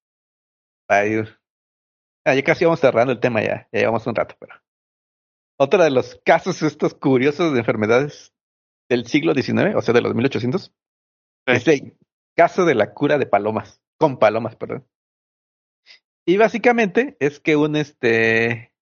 para 0.87 1.07
ir. 1.07 1.41
Ah, 2.25 2.35
ya 2.35 2.43
casi 2.43 2.65
vamos 2.65 2.81
cerrando 2.81 3.13
el 3.13 3.21
tema 3.21 3.43
ya, 3.43 3.69
ya 3.73 3.81
llevamos 3.81 4.07
un 4.07 4.15
rato, 4.15 4.37
pero. 4.39 4.55
Otro 5.59 5.83
de 5.83 5.91
los 5.91 6.19
casos 6.25 6.63
estos 6.63 6.95
curiosos 6.95 7.53
de 7.53 7.59
enfermedades 7.59 8.33
del 8.89 9.07
siglo 9.07 9.35
XIX, 9.35 9.75
o 9.77 9.83
sea, 9.83 9.93
de 9.93 10.01
los 10.01 10.15
1800, 10.15 10.73
es 11.47 11.69
el 11.69 11.99
caso 12.35 12.65
de 12.65 12.75
la 12.75 12.95
cura 12.95 13.19
de 13.19 13.27
palomas, 13.27 13.83
con 13.99 14.19
palomas, 14.19 14.57
perdón. 14.57 14.87
Y 16.27 16.37
básicamente 16.37 17.17
es 17.21 17.41
que 17.41 17.57
un 17.57 17.77
este 17.77 18.73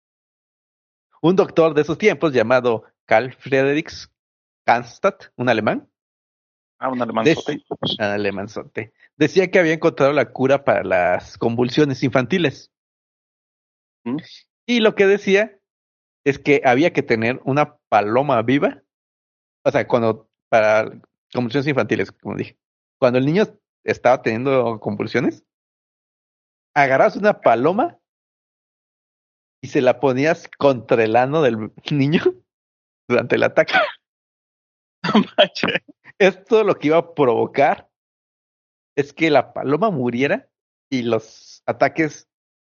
un 1.21 1.35
doctor 1.35 1.75
de 1.75 1.83
esos 1.83 1.99
tiempos 1.99 2.33
llamado 2.33 2.85
Carl 3.07 3.33
Friedrich 3.33 4.09
Cannstatt, 4.65 5.33
un 5.37 5.49
alemán, 5.49 5.91
Ah, 6.81 6.89
un 6.91 6.99
de- 6.99 7.05
alemanzote. 7.05 7.65
alemanzote, 7.99 8.93
decía 9.17 9.51
que 9.51 9.59
había 9.59 9.73
encontrado 9.73 10.13
la 10.13 10.31
cura 10.31 10.65
para 10.65 10.85
las 10.85 11.37
convulsiones 11.37 12.03
infantiles. 12.05 12.73
¿Mm? 14.05 14.19
Y 14.67 14.81
lo 14.81 14.95
que 14.95 15.07
decía 15.07 15.59
es 16.25 16.39
que 16.39 16.63
había 16.65 16.93
que 16.93 17.03
tener 17.03 17.41
una 17.45 17.77
paloma 17.89 18.41
viva, 18.43 18.83
o 19.65 19.71
sea, 19.71 19.89
cuando 19.89 20.31
para 20.49 20.89
convulsiones 21.33 21.67
infantiles, 21.67 22.13
como 22.13 22.37
dije, 22.37 22.57
cuando 23.01 23.19
el 23.19 23.27
niño 23.27 23.45
estaba 23.85 24.23
teniendo 24.23 24.79
convulsiones, 24.81 25.45
agarras 26.75 27.17
una 27.17 27.41
paloma 27.41 27.99
y 29.63 29.69
se 29.69 29.81
la 29.81 29.99
ponías 29.99 30.49
contra 30.59 31.03
el 31.03 31.17
ano 31.17 31.43
del 31.43 31.73
niño 31.91 32.23
durante 33.09 33.35
el 33.37 33.43
ataque. 33.43 33.75
Esto 36.19 36.65
lo 36.65 36.75
que 36.77 36.89
iba 36.89 36.99
a 36.99 37.15
provocar 37.15 37.89
es 38.97 39.13
que 39.13 39.31
la 39.31 39.53
paloma 39.53 39.91
muriera 39.91 40.51
y 40.91 41.03
los 41.03 41.63
ataques 41.67 42.29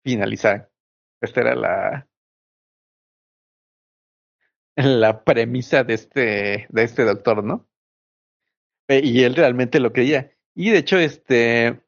finalizaran. 0.04 0.68
Esta 1.22 1.42
era 1.42 1.56
la 1.56 2.08
la 4.76 5.24
premisa 5.24 5.84
de 5.84 5.94
este 5.94 6.68
de 6.70 6.84
este 6.84 7.04
doctor, 7.04 7.44
¿no? 7.44 7.68
Eh, 8.88 9.02
Y 9.04 9.24
él 9.24 9.36
realmente 9.36 9.80
lo 9.80 9.94
creía. 9.94 10.32
Y 10.56 10.72
de 10.72 10.80
hecho, 10.80 10.98
este 10.98 11.82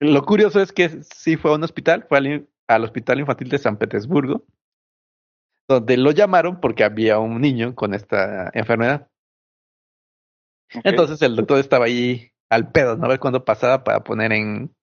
lo 0.00 0.24
curioso 0.24 0.60
es 0.60 0.72
que 0.72 0.90
sí 1.02 1.36
fue 1.36 1.52
a 1.52 1.54
un 1.54 1.64
hospital, 1.64 2.06
fue 2.08 2.18
al, 2.18 2.48
al 2.68 2.84
Hospital 2.84 3.20
Infantil 3.20 3.48
de 3.48 3.58
San 3.58 3.78
Petersburgo, 3.78 4.44
donde 5.68 5.96
lo 5.96 6.10
llamaron 6.10 6.60
porque 6.60 6.84
había 6.84 7.18
un 7.18 7.40
niño 7.40 7.74
con 7.74 7.94
esta 7.94 8.50
enfermedad. 8.54 9.08
Entonces 10.82 11.22
el 11.22 11.36
doctor 11.36 11.58
estaba 11.58 11.84
ahí 11.84 12.32
al 12.50 12.72
pedo, 12.72 12.96
¿no? 12.96 13.06
A 13.06 13.08
ver 13.08 13.20
cuándo 13.20 13.44
pasaba 13.44 13.84
para 13.84 14.02
poner 14.02 14.32
en, 14.32 14.74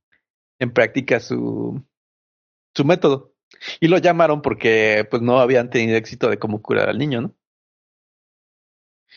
en 0.59 0.73
práctica 0.73 1.19
su, 1.19 1.83
su 2.75 2.85
método. 2.85 3.33
Y 3.79 3.87
lo 3.87 3.97
llamaron 3.97 4.41
porque 4.41 5.05
pues 5.09 5.21
no 5.21 5.39
habían 5.39 5.69
tenido 5.69 5.97
éxito 5.97 6.29
de 6.29 6.39
cómo 6.39 6.61
curar 6.61 6.89
al 6.89 6.97
niño, 6.97 7.21
¿no? 7.21 7.35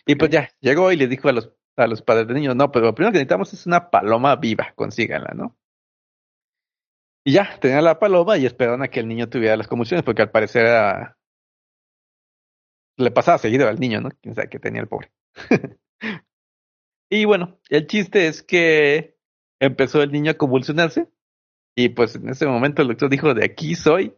Y 0.07 0.17
pues 0.17 0.31
ya, 0.31 0.51
llegó 0.61 0.91
y 0.91 0.97
le 0.97 1.07
dijo 1.07 1.29
a 1.29 1.33
los, 1.33 1.53
a 1.77 1.87
los 1.87 2.03
padres 2.03 2.27
del 2.27 2.37
niño, 2.37 2.55
no, 2.55 2.73
pero 2.73 2.87
lo 2.87 2.95
primero 2.95 3.13
que 3.13 3.19
necesitamos 3.19 3.53
es 3.53 3.67
una 3.67 3.91
paloma 3.91 4.35
viva, 4.37 4.73
consíganla, 4.75 5.33
¿no? 5.35 5.57
Y 7.25 7.33
ya, 7.33 7.59
tenían 7.59 7.85
la 7.85 7.99
paloma 7.99 8.37
y 8.37 8.45
esperaron 8.45 8.83
a 8.83 8.89
que 8.89 9.01
el 9.01 9.09
niño 9.09 9.29
tuviera 9.31 9.57
las 9.57 9.69
convulsiones, 9.69 10.05
porque 10.05 10.23
al 10.23 10.31
parecer 10.31 10.67
era... 10.67 11.17
le 12.99 13.11
pasaba 13.13 13.39
seguido 13.39 13.69
al 13.69 13.81
niño, 13.81 14.01
¿no? 14.01 14.11
Quién 14.21 14.35
sabe 14.35 14.49
qué 14.51 14.59
tenía 14.59 14.83
el 14.83 14.89
pobre. 14.89 15.11
Y 17.15 17.27
bueno, 17.27 17.61
el 17.69 17.87
chiste 17.87 18.27
es 18.27 18.43
que 18.43 19.17
empezó 19.61 20.03
el 20.03 20.11
niño 20.11 20.33
a 20.33 20.35
convulsionarse 20.35 21.07
y 21.77 21.91
pues 21.91 22.17
en 22.17 22.29
ese 22.29 22.45
momento 22.45 22.83
el 22.83 22.89
doctor 22.89 23.09
dijo, 23.09 23.35
de 23.35 23.45
aquí 23.45 23.77
soy, 23.77 24.17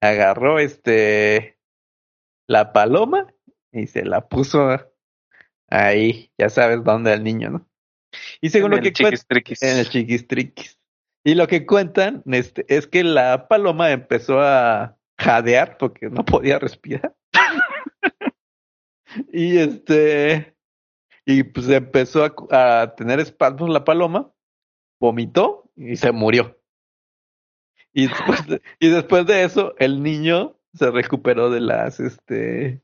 agarró 0.00 0.58
este 0.58 1.58
la 2.48 2.72
paloma 2.72 3.26
y 3.70 3.86
se 3.86 4.06
la 4.06 4.28
puso 4.30 4.66
ahí, 5.68 6.32
ya 6.38 6.48
sabes 6.48 6.82
dónde 6.82 7.12
al 7.12 7.22
niño, 7.22 7.50
¿no? 7.50 7.68
Y 8.40 8.48
según 8.48 8.72
En 8.72 8.78
lo 8.78 8.82
que 8.82 8.88
el 8.88 8.94
cuentan, 8.94 9.10
chiquistriquis. 9.10 9.62
en 9.62 9.76
el 9.76 9.90
chiquistriquis. 9.90 10.80
Y 11.24 11.34
lo 11.34 11.46
que 11.46 11.66
cuentan 11.66 12.22
este, 12.24 12.64
es 12.74 12.86
que 12.86 13.04
la 13.04 13.46
paloma 13.46 13.90
empezó 13.90 14.40
a 14.40 14.96
jadear 15.18 15.76
porque 15.76 16.08
no 16.08 16.24
podía 16.24 16.58
respirar. 16.58 17.14
y 19.34 19.58
este 19.58 20.51
y 21.24 21.44
pues 21.44 21.68
empezó 21.68 22.24
a, 22.24 22.82
a 22.82 22.94
tener 22.94 23.20
espasmos 23.20 23.70
la 23.70 23.84
paloma, 23.84 24.32
vomitó 25.00 25.70
y 25.76 25.96
se 25.96 26.12
murió. 26.12 26.58
Y 27.92 28.08
después 28.08 28.46
de, 28.46 28.62
y 28.80 28.88
después 28.88 29.26
de 29.26 29.44
eso, 29.44 29.74
el 29.78 30.02
niño 30.02 30.56
se 30.74 30.90
recuperó 30.90 31.50
de 31.50 31.60
las 31.60 32.00
este 32.00 32.82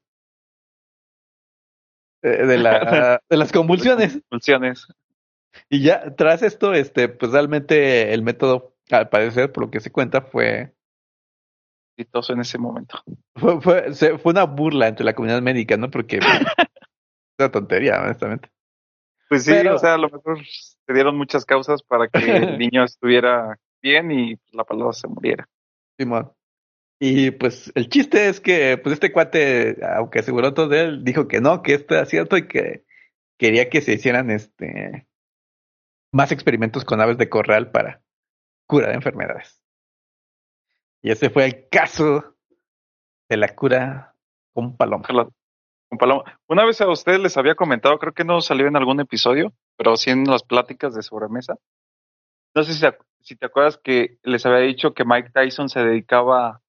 eh, 2.22 2.29
de 2.46 2.59
la 2.59 3.22
de 3.29 3.37
las 3.37 3.53
convulsiones. 3.53 4.20
Convulsiones. 4.29 4.87
Y 5.70 5.83
ya 5.83 6.14
tras 6.14 6.42
esto, 6.42 6.74
este, 6.74 7.09
pues 7.09 7.33
realmente 7.33 8.12
el 8.12 8.22
método, 8.22 8.77
al 8.90 9.09
parecer, 9.09 9.51
por 9.51 9.64
lo 9.64 9.70
que 9.70 9.81
se 9.81 9.90
cuenta, 9.90 10.20
fue 10.20 10.74
Exitoso 11.96 12.33
en 12.33 12.40
ese 12.40 12.59
momento. 12.59 13.03
fue, 13.35 13.61
fue, 13.61 14.18
una 14.24 14.44
burla 14.44 14.87
entre 14.87 15.05
la 15.05 15.14
comunidad 15.14 15.42
médica, 15.42 15.77
¿no? 15.77 15.90
Porque 15.90 16.18
pues, 16.18 16.31
es 16.31 16.46
una 17.38 17.51
tontería, 17.51 18.01
honestamente. 18.03 18.51
Pues 19.29 19.44
sí, 19.44 19.53
Pero- 19.53 19.77
o 19.77 19.79
sea, 19.79 19.94
a 19.94 19.98
lo 19.98 20.09
mejor 20.09 20.38
se 20.44 20.92
dieron 20.92 21.16
muchas 21.16 21.44
causas 21.44 21.83
para 21.83 22.09
que 22.09 22.18
el 22.18 22.59
niño 22.59 22.85
estuviera 22.85 23.59
bien 23.83 24.11
y 24.11 24.37
la 24.53 24.64
paloma 24.64 24.92
se 24.92 25.07
muriera. 25.09 25.48
Simón. 25.98 26.33
Y 27.01 27.31
pues 27.31 27.70
el 27.77 27.88
chiste 27.88 28.29
es 28.29 28.40
que 28.40 28.77
pues 28.79 28.94
este 28.94 29.12
cuate, 29.12 29.77
aunque 29.96 30.19
aseguró 30.19 30.52
todo 30.52 30.69
de 30.69 30.81
él, 30.81 31.04
dijo 31.04 31.29
que 31.29 31.40
no, 31.40 31.63
que 31.63 31.75
esto 31.75 31.94
era 31.94 32.06
cierto 32.06 32.37
y 32.37 32.48
que 32.48 32.85
quería 33.38 33.71
que 33.71 33.81
se 33.83 33.92
hicieran 33.92 34.31
este 34.33 35.06
más 36.13 36.33
experimentos 36.33 36.85
con 36.85 37.00
aves 37.00 37.19
de 37.19 37.29
corral 37.29 37.71
para 37.71 38.02
curar 38.67 38.94
enfermedades. 38.94 39.63
Y 41.02 41.13
ese 41.13 41.31
fue 41.31 41.44
el 41.44 41.69
caso 41.69 42.35
de 43.29 43.37
la 43.37 43.54
cura 43.54 44.17
con 44.52 44.77
paloma. 44.77 45.04
Paloma. 45.97 46.25
Una 46.49 46.65
vez 46.65 46.81
a 46.81 46.89
ustedes 46.89 47.21
les 47.21 47.37
había 47.37 47.55
comentado, 47.55 47.99
creo 47.99 48.13
que 48.13 48.25
no 48.25 48.41
salió 48.41 48.67
en 48.67 48.77
algún 48.77 49.01
episodio, 49.01 49.53
pero 49.77 49.97
sí 49.97 50.11
en 50.11 50.25
las 50.25 50.43
pláticas 50.43 50.95
de 50.95 51.03
sobremesa. 51.03 51.55
No 52.55 52.63
sé 52.63 52.75
si, 52.75 52.87
si 53.21 53.37
te 53.37 53.47
acuerdas 53.47 53.79
que 53.83 54.19
les 54.23 54.45
había 54.45 54.59
dicho 54.61 54.93
que 54.95 55.05
Mike 55.05 55.31
Tyson 55.33 55.69
se 55.69 55.81
dedicaba, 55.81 56.61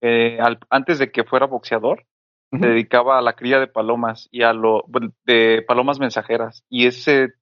eh, 0.00 0.38
al- 0.40 0.60
antes 0.70 0.98
de 0.98 1.10
que 1.10 1.24
fuera 1.24 1.46
boxeador, 1.46 2.04
se 2.50 2.66
dedicaba 2.66 3.18
a 3.18 3.22
la 3.22 3.34
cría 3.34 3.60
de 3.60 3.66
palomas 3.66 4.26
y 4.30 4.42
a 4.42 4.52
lo 4.54 4.84
de 5.24 5.62
palomas 5.66 5.98
mensajeras. 5.98 6.64
Y 6.70 6.86
ese, 6.86 7.34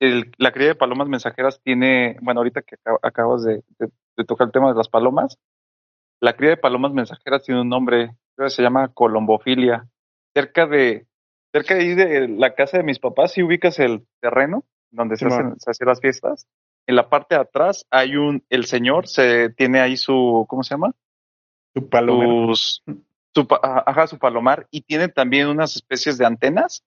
el- 0.00 0.32
la 0.38 0.52
cría 0.52 0.68
de 0.68 0.74
palomas 0.74 1.06
mensajeras 1.08 1.60
tiene, 1.62 2.16
bueno, 2.22 2.40
ahorita 2.40 2.62
que 2.62 2.76
acab- 2.76 2.98
acabas 3.02 3.44
de, 3.44 3.62
de- 3.78 3.90
de 4.16 4.24
tocar 4.24 4.46
el 4.48 4.52
tema 4.52 4.68
de 4.70 4.74
las 4.76 4.88
palomas, 4.88 5.38
la 6.20 6.34
cría 6.36 6.50
de 6.50 6.56
palomas 6.56 6.92
mensajeras 6.92 7.42
tiene 7.44 7.60
un 7.60 7.68
nombre, 7.68 8.16
creo 8.36 8.46
que 8.48 8.50
se 8.54 8.62
llama 8.62 8.88
colombofilia. 8.88 9.88
Cerca 10.34 10.66
de, 10.66 11.06
cerca 11.52 11.74
de 11.74 11.80
ahí 11.80 11.94
de 11.94 12.28
la 12.28 12.54
casa 12.54 12.78
de 12.78 12.84
mis 12.84 12.98
papás, 12.98 13.32
si 13.32 13.42
ubicas 13.42 13.78
el 13.78 14.06
terreno 14.20 14.64
donde 14.90 15.16
se 15.16 15.26
hacen, 15.26 15.58
se 15.58 15.70
hacen 15.70 15.88
las 15.88 16.00
fiestas, 16.00 16.46
en 16.86 16.96
la 16.96 17.08
parte 17.08 17.34
de 17.34 17.40
atrás 17.40 17.86
hay 17.90 18.16
un, 18.16 18.44
el 18.50 18.66
señor 18.66 19.08
se 19.08 19.50
tiene 19.50 19.80
ahí 19.80 19.96
su, 19.96 20.46
¿cómo 20.48 20.62
se 20.62 20.74
llama? 20.74 20.92
Tu 21.74 21.88
palomero. 21.88 22.54
sus 22.54 22.82
su, 23.34 23.46
ajá, 23.62 24.06
su 24.06 24.18
palomar 24.18 24.66
y 24.70 24.82
tiene 24.82 25.08
también 25.08 25.48
unas 25.48 25.76
especies 25.76 26.18
de 26.18 26.26
antenas 26.26 26.84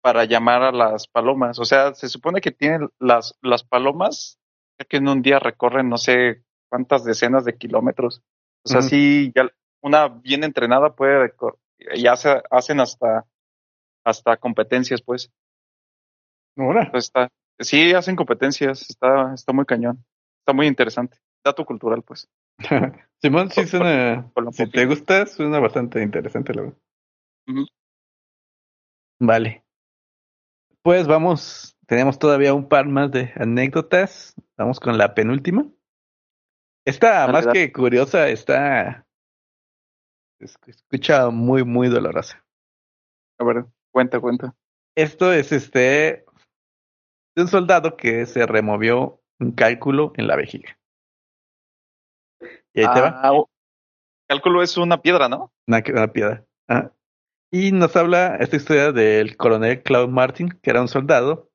para 0.00 0.24
llamar 0.24 0.62
a 0.62 0.72
las 0.72 1.06
palomas. 1.06 1.58
O 1.58 1.64
sea, 1.64 1.94
se 1.94 2.08
supone 2.08 2.40
que 2.40 2.50
tienen 2.50 2.88
las, 2.98 3.36
las 3.42 3.62
palomas 3.62 4.38
que 4.88 4.96
en 4.96 5.08
un 5.08 5.22
día 5.22 5.38
recorren 5.38 5.88
no 5.88 5.96
sé 5.96 6.42
cuántas 6.68 7.04
decenas 7.04 7.44
de 7.44 7.56
kilómetros. 7.56 8.22
O 8.64 8.68
sea, 8.68 8.82
sí, 8.82 9.32
ya 9.34 9.48
una 9.80 10.08
bien 10.08 10.44
entrenada 10.44 10.94
puede, 10.94 11.32
ya 11.96 12.16
se 12.16 12.42
hacen 12.50 12.80
hasta, 12.80 13.24
hasta 14.04 14.36
competencias, 14.36 15.02
pues. 15.02 15.30
Ahora. 16.56 16.90
Pues 16.90 17.04
está, 17.04 17.28
sí, 17.58 17.92
hacen 17.92 18.16
competencias, 18.16 18.88
está, 18.88 19.34
está 19.34 19.52
muy 19.52 19.64
cañón, 19.64 20.04
está 20.40 20.52
muy 20.52 20.66
interesante. 20.66 21.18
Dato 21.44 21.64
cultural, 21.64 22.02
pues. 22.02 22.28
Simón, 23.22 23.50
sí 23.50 23.66
suena, 23.66 24.30
si 24.52 24.70
te 24.70 24.86
gusta, 24.86 25.26
suena 25.26 25.58
bastante 25.58 26.02
interesante, 26.02 26.54
la 26.54 26.62
verdad. 26.62 26.78
Vale. 29.20 29.64
Pues 30.82 31.06
vamos, 31.06 31.76
tenemos 31.86 32.18
todavía 32.18 32.54
un 32.54 32.68
par 32.68 32.86
más 32.86 33.10
de 33.12 33.32
anécdotas. 33.36 34.34
Vamos 34.56 34.80
con 34.80 34.98
la 34.98 35.14
penúltima. 35.14 35.66
Esta, 36.84 37.28
más 37.28 37.46
que 37.46 37.72
curiosa, 37.72 38.28
está. 38.28 39.06
Escucha 40.42 41.30
muy, 41.30 41.64
muy 41.64 41.88
dolorosa. 41.88 42.44
A 43.38 43.44
ver, 43.44 43.64
cuenta, 43.90 44.20
cuenta. 44.20 44.54
Esto 44.96 45.32
es 45.32 45.52
este. 45.52 46.24
De 47.34 47.42
un 47.42 47.48
soldado 47.48 47.96
que 47.96 48.26
se 48.26 48.46
removió 48.46 49.20
un 49.40 49.52
cálculo 49.52 50.12
en 50.16 50.26
la 50.26 50.36
vejiga. 50.36 50.78
Y 52.74 52.80
ahí 52.80 52.94
te 52.94 53.00
va. 53.00 53.20
Ah, 53.22 53.44
cálculo 54.28 54.62
es 54.62 54.76
una 54.76 55.00
piedra, 55.00 55.28
¿no? 55.28 55.52
Una, 55.66 55.82
piedra. 56.12 56.44
Ah. 56.68 56.90
Y 57.50 57.72
nos 57.72 57.96
habla 57.96 58.36
esta 58.36 58.56
historia 58.56 58.92
del 58.92 59.36
coronel 59.36 59.82
Claude 59.82 60.12
Martin, 60.12 60.48
que 60.62 60.70
era 60.70 60.80
un 60.80 60.88
soldado 60.88 61.50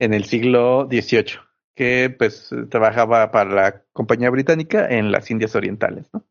en 0.00 0.14
el 0.14 0.24
siglo 0.24 0.88
XVIII, 0.90 1.40
que 1.74 2.14
pues 2.16 2.50
trabajaba 2.70 3.30
para 3.30 3.50
la 3.50 3.84
compañía 3.92 4.30
británica 4.30 4.88
en 4.88 5.10
las 5.10 5.30
Indias 5.30 5.54
Orientales, 5.54 6.08
¿no? 6.12 6.24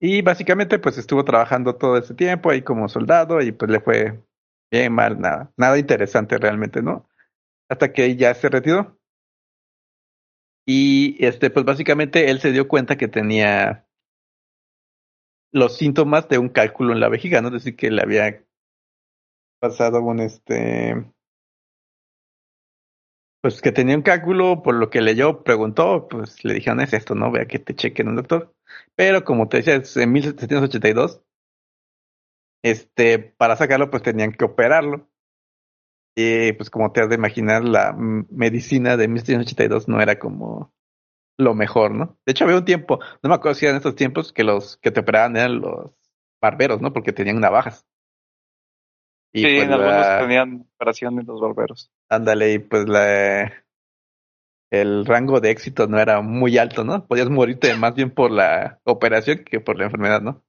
Y 0.00 0.22
básicamente 0.22 0.78
pues 0.78 0.96
estuvo 0.98 1.24
trabajando 1.24 1.76
todo 1.76 1.96
ese 1.96 2.14
tiempo 2.14 2.50
ahí 2.50 2.62
como 2.62 2.88
soldado 2.88 3.42
y 3.42 3.52
pues 3.52 3.70
le 3.70 3.80
fue 3.80 4.22
bien 4.70 4.92
mal, 4.92 5.20
nada, 5.20 5.52
nada 5.56 5.78
interesante 5.78 6.38
realmente, 6.38 6.82
¿no? 6.82 7.08
Hasta 7.68 7.92
que 7.92 8.16
ya 8.16 8.34
se 8.34 8.48
retiró. 8.48 8.98
Y 10.66 11.16
este, 11.24 11.50
pues 11.50 11.64
básicamente 11.64 12.30
él 12.30 12.40
se 12.40 12.52
dio 12.52 12.68
cuenta 12.68 12.96
que 12.96 13.08
tenía 13.08 13.88
los 15.50 15.76
síntomas 15.76 16.28
de 16.28 16.38
un 16.38 16.50
cálculo 16.50 16.92
en 16.92 17.00
la 17.00 17.08
vejiga, 17.08 17.40
¿no? 17.40 17.48
Es 17.48 17.54
decir, 17.54 17.76
que 17.76 17.90
le 17.90 18.02
había 18.02 18.44
pasado 19.60 20.02
un 20.02 20.20
este. 20.20 21.10
Pues 23.40 23.62
que 23.62 23.72
tenía 23.72 23.96
un 23.96 24.02
cálculo, 24.02 24.62
por 24.62 24.74
lo 24.74 24.90
que 24.90 25.00
leyó, 25.00 25.42
preguntó, 25.42 26.08
pues 26.08 26.44
le 26.44 26.54
dijeron, 26.54 26.80
es 26.80 26.92
esto, 26.92 27.14
¿no? 27.14 27.30
Vea 27.30 27.46
que 27.46 27.58
te 27.58 27.74
chequen 27.74 28.08
un 28.08 28.16
doctor. 28.16 28.54
Pero 28.94 29.24
como 29.24 29.48
te 29.48 29.58
decía, 29.58 29.76
es 29.76 29.96
en 29.96 30.12
1782, 30.12 31.22
este, 32.62 33.18
para 33.18 33.56
sacarlo, 33.56 33.90
pues 33.90 34.02
tenían 34.02 34.32
que 34.32 34.44
operarlo. 34.44 35.08
Y 36.16 36.52
pues 36.52 36.68
como 36.70 36.90
te 36.90 37.00
has 37.00 37.08
de 37.08 37.14
imaginar, 37.14 37.64
la 37.64 37.94
medicina 37.96 38.96
de 38.96 39.06
1782 39.06 39.88
no 39.88 40.00
era 40.00 40.18
como 40.18 40.72
lo 41.38 41.54
mejor, 41.54 41.94
¿no? 41.94 42.18
De 42.26 42.32
hecho, 42.32 42.44
había 42.44 42.56
un 42.56 42.64
tiempo, 42.64 42.98
no 43.22 43.28
me 43.28 43.36
acuerdo 43.36 43.54
si 43.54 43.66
eran 43.66 43.76
estos 43.76 43.94
tiempos, 43.94 44.32
que 44.32 44.42
los 44.42 44.76
que 44.78 44.90
te 44.90 45.00
operaban 45.00 45.36
eran 45.36 45.60
los 45.60 45.92
barberos, 46.42 46.80
¿no? 46.80 46.92
Porque 46.92 47.12
tenían 47.12 47.38
navajas. 47.40 47.86
Y 49.32 49.40
sí, 49.40 49.44
pues 49.44 49.62
en 49.64 49.72
algunos 49.72 50.18
tenían 50.18 50.66
operaciones 50.74 51.26
los 51.26 51.40
barberos. 51.40 51.92
Ándale, 52.08 52.54
y 52.54 52.58
pues 52.58 52.88
la, 52.88 53.52
el 54.70 55.06
rango 55.06 55.40
de 55.40 55.50
éxito 55.50 55.86
no 55.86 55.98
era 55.98 56.20
muy 56.20 56.58
alto, 56.58 56.84
¿no? 56.84 57.06
Podías 57.06 57.30
morirte 57.30 57.74
más 57.74 57.94
bien 57.94 58.10
por 58.10 58.30
la 58.30 58.80
operación 58.84 59.44
que 59.44 59.60
por 59.60 59.78
la 59.78 59.84
enfermedad, 59.84 60.20
¿no? 60.20 60.42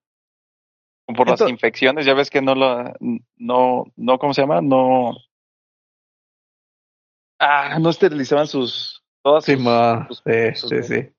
Por 1.05 1.27
las 1.27 1.41
infecciones, 1.49 2.05
ya 2.05 2.13
ves 2.13 2.29
que 2.29 2.41
no 2.41 2.53
lo, 2.53 2.93
no, 3.37 3.85
no, 3.95 4.19
¿cómo 4.19 4.33
se 4.33 4.41
llama? 4.41 4.61
No, 4.61 5.15
ah, 7.39 7.79
no 7.79 7.89
esterilizaban 7.89 8.45
sus, 8.45 8.99
Todas 9.21 9.43
sí, 9.43 9.57
sí, 10.55 10.83
sí, 10.83 11.11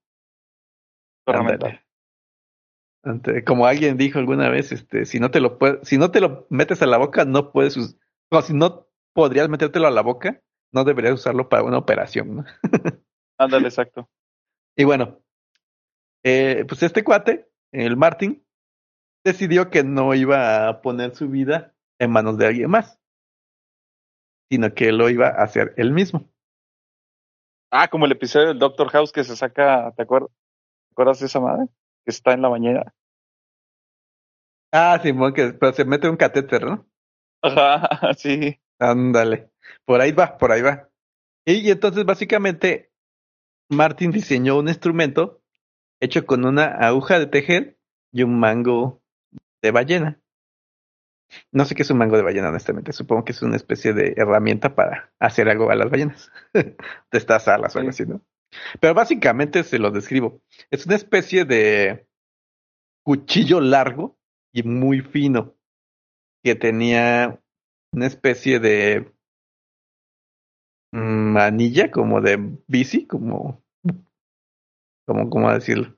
como 3.44 3.66
alguien 3.66 3.96
dijo 3.96 4.18
alguna 4.18 4.48
vez, 4.48 4.72
este, 4.72 5.04
si 5.04 5.20
no 5.20 5.30
te 5.30 5.40
lo 5.40 5.58
puedes, 5.58 5.86
si 5.86 5.98
no 5.98 6.10
te 6.10 6.20
lo 6.20 6.46
metes 6.50 6.80
a 6.82 6.86
la 6.86 6.98
boca, 6.98 7.24
no 7.24 7.52
puedes, 7.52 7.76
no, 8.30 8.42
si 8.42 8.54
no 8.54 8.86
podrías 9.12 9.48
metértelo 9.48 9.86
a 9.86 9.90
la 9.90 10.02
boca, 10.02 10.42
no 10.72 10.84
deberías 10.84 11.14
usarlo 11.14 11.48
para 11.48 11.62
una 11.62 11.78
operación, 11.78 12.36
¿no? 12.36 12.44
Ándale, 13.38 13.68
exacto. 13.68 14.08
Y 14.76 14.84
bueno, 14.84 15.20
eh, 16.24 16.64
pues 16.68 16.82
este 16.82 17.02
cuate, 17.02 17.48
el 17.72 17.96
Martin, 17.96 18.44
decidió 19.24 19.70
que 19.70 19.84
no 19.84 20.14
iba 20.14 20.68
a 20.68 20.82
poner 20.82 21.14
su 21.14 21.28
vida 21.28 21.74
en 21.98 22.10
manos 22.10 22.38
de 22.38 22.46
alguien 22.46 22.70
más, 22.70 22.98
sino 24.50 24.74
que 24.74 24.92
lo 24.92 25.08
iba 25.10 25.28
a 25.28 25.42
hacer 25.42 25.74
él 25.76 25.92
mismo. 25.92 26.28
Ah, 27.70 27.88
como 27.88 28.06
el 28.06 28.12
episodio 28.12 28.48
del 28.48 28.58
Doctor 28.58 28.88
House 28.88 29.12
que 29.12 29.24
se 29.24 29.36
saca, 29.36 29.92
¿te 29.96 30.02
acuerdas? 30.02 30.30
¿Te 30.30 30.92
acuerdas 30.92 31.20
de 31.20 31.26
esa 31.26 31.40
madre? 31.40 31.66
Que 32.04 32.10
está 32.10 32.32
en 32.32 32.42
la 32.42 32.48
bañera. 32.48 32.92
Ah, 34.72 34.98
Simón, 35.02 35.32
que 35.32 35.52
pero 35.52 35.72
se 35.72 35.84
mete 35.84 36.08
un 36.08 36.16
catéter, 36.16 36.64
¿no? 36.64 36.86
Ajá, 37.42 37.88
sí. 38.16 38.60
Ándale. 38.80 39.50
Por 39.84 40.00
ahí 40.00 40.12
va, 40.12 40.38
por 40.38 40.50
ahí 40.50 40.62
va. 40.62 40.88
Y, 41.44 41.70
entonces, 41.70 42.04
básicamente, 42.04 42.90
Martin 43.68 44.10
diseñó 44.10 44.58
un 44.58 44.68
instrumento 44.68 45.42
hecho 46.00 46.26
con 46.26 46.44
una 46.44 46.64
aguja 46.64 47.18
de 47.18 47.26
tejer 47.26 47.78
y 48.10 48.22
un 48.22 48.40
mango 48.40 49.02
de 49.62 49.70
ballena. 49.70 50.20
No 51.52 51.64
sé 51.64 51.74
qué 51.74 51.82
es 51.82 51.90
un 51.90 51.98
mango 51.98 52.16
de 52.16 52.22
ballena, 52.22 52.48
honestamente. 52.48 52.92
Supongo 52.92 53.24
que 53.24 53.32
es 53.32 53.42
una 53.42 53.56
especie 53.56 53.92
de 53.92 54.14
herramienta 54.16 54.74
para 54.74 55.12
hacer 55.20 55.48
algo 55.48 55.70
a 55.70 55.76
las 55.76 55.90
ballenas. 55.90 56.32
de 56.54 56.76
estas 57.12 57.46
alas 57.48 57.76
o 57.76 57.78
algo 57.78 57.90
así, 57.90 58.04
¿no? 58.06 58.22
Pero 58.80 58.94
básicamente 58.94 59.62
se 59.62 59.78
lo 59.78 59.90
describo. 59.90 60.40
Es 60.70 60.86
una 60.86 60.96
especie 60.96 61.44
de 61.44 62.08
cuchillo 63.04 63.60
largo 63.60 64.18
y 64.52 64.62
muy 64.62 65.00
fino 65.00 65.54
que 66.42 66.54
tenía 66.54 67.40
una 67.92 68.06
especie 68.06 68.60
de 68.60 69.12
manilla 70.92 71.90
como 71.90 72.20
de 72.20 72.38
bici, 72.66 73.06
como, 73.06 73.62
como, 75.06 75.30
¿cómo 75.30 75.52
decirlo? 75.52 75.96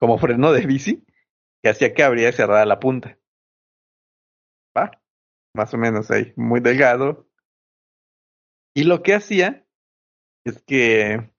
Como 0.00 0.18
freno 0.18 0.52
de 0.52 0.66
bici 0.66 1.04
que 1.62 1.70
hacía 1.70 1.92
que 1.92 2.02
abría 2.02 2.28
y 2.28 2.32
cerrara 2.32 2.64
la 2.64 2.80
punta 2.80 3.18
más 5.58 5.74
o 5.74 5.78
menos 5.78 6.10
ahí, 6.10 6.32
muy 6.36 6.60
delgado. 6.60 7.28
Y 8.74 8.84
lo 8.84 9.02
que 9.02 9.14
hacía 9.14 9.66
es 10.44 10.62
que 10.62 11.30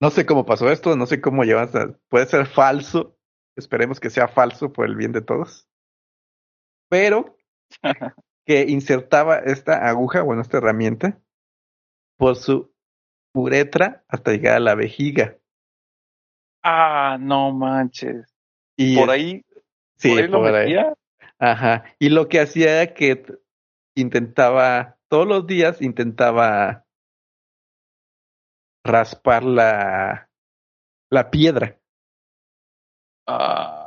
no 0.00 0.10
sé 0.10 0.26
cómo 0.26 0.44
pasó 0.44 0.70
esto, 0.70 0.94
no 0.94 1.06
sé 1.06 1.20
cómo 1.20 1.44
llevas, 1.44 1.70
puede 2.08 2.26
ser 2.26 2.46
falso, 2.46 3.18
esperemos 3.56 3.98
que 3.98 4.10
sea 4.10 4.28
falso 4.28 4.72
por 4.72 4.86
el 4.86 4.94
bien 4.94 5.12
de 5.12 5.22
todos. 5.22 5.68
Pero 6.90 7.36
que 8.46 8.62
insertaba 8.68 9.38
esta 9.38 9.88
aguja, 9.88 10.22
bueno, 10.22 10.42
esta 10.42 10.58
herramienta 10.58 11.20
por 12.16 12.36
su 12.36 12.70
uretra 13.34 14.04
hasta 14.08 14.32
llegar 14.32 14.56
a 14.56 14.60
la 14.60 14.74
vejiga. 14.74 15.38
Ah, 16.62 17.16
no 17.18 17.52
manches. 17.52 18.34
Y 18.76 18.96
por 18.96 19.10
ahí, 19.10 19.44
sí, 19.96 20.14
por 20.28 20.54
ahí, 20.54 20.76
Ajá. 21.38 21.84
Y 21.98 22.10
lo 22.10 22.28
que 22.28 22.40
hacía 22.40 22.82
era 22.82 22.92
que 22.92 23.24
intentaba, 23.94 24.98
todos 25.08 25.26
los 25.26 25.46
días 25.46 25.80
intentaba 25.80 26.84
raspar 28.84 29.44
la, 29.44 30.28
la 31.10 31.30
piedra. 31.30 31.78
Ah. 33.26 33.79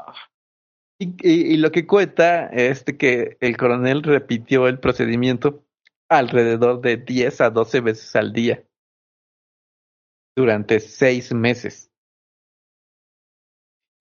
Y, 0.99 1.15
y, 1.27 1.57
lo 1.57 1.71
que 1.71 1.87
cuenta 1.87 2.45
es 2.47 2.83
que 2.83 3.37
el 3.41 3.57
coronel 3.57 4.03
repitió 4.03 4.67
el 4.67 4.79
procedimiento 4.79 5.65
alrededor 6.09 6.81
de 6.81 6.97
10 6.97 7.41
a 7.41 7.49
12 7.49 7.81
veces 7.81 8.15
al 8.15 8.31
día 8.31 8.63
durante 10.35 10.79
seis 10.79 11.33
meses. 11.33 11.91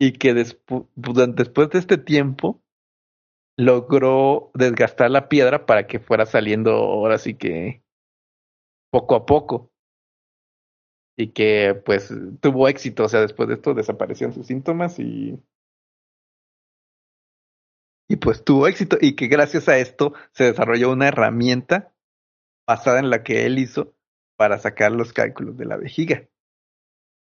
Y 0.01 0.13
que 0.13 0.35
después 0.35 1.71
de 1.71 1.79
este 1.79 1.99
tiempo 1.99 2.61
logró 3.57 4.51
desgastar 4.55 5.11
la 5.11 5.29
piedra 5.29 5.67
para 5.67 5.87
que 5.87 6.01
fuera 6.01 6.27
saliendo 6.27 6.73
ahora 6.73 7.19
sí 7.19 7.35
que 7.35 7.83
poco 8.91 9.15
a 9.15 9.27
poco. 9.27 9.71
Y 11.17 11.29
que 11.29 11.81
pues 11.85 12.13
tuvo 12.41 12.69
éxito, 12.69 13.05
o 13.05 13.09
sea, 13.09 13.21
después 13.21 13.49
de 13.49 13.57
esto 13.57 13.75
desaparecieron 13.75 14.35
sus 14.35 14.47
síntomas 14.47 14.99
y 14.99 15.39
y 18.09 18.17
pues 18.17 18.45
tuvo 18.45 18.67
éxito 18.67 18.99
y 19.01 19.15
que 19.15 19.27
gracias 19.27 19.69
a 19.69 19.79
esto 19.79 20.15
se 20.33 20.45
desarrolló 20.45 20.91
una 20.91 21.09
herramienta 21.09 21.93
basada 22.67 22.99
en 22.99 23.11
la 23.11 23.23
que 23.23 23.47
él 23.47 23.59
hizo 23.59 23.95
para 24.37 24.59
sacar 24.59 24.93
los 24.93 25.13
cálculos 25.13 25.57
de 25.57 25.65
la 25.65 25.77
vejiga. 25.77 26.29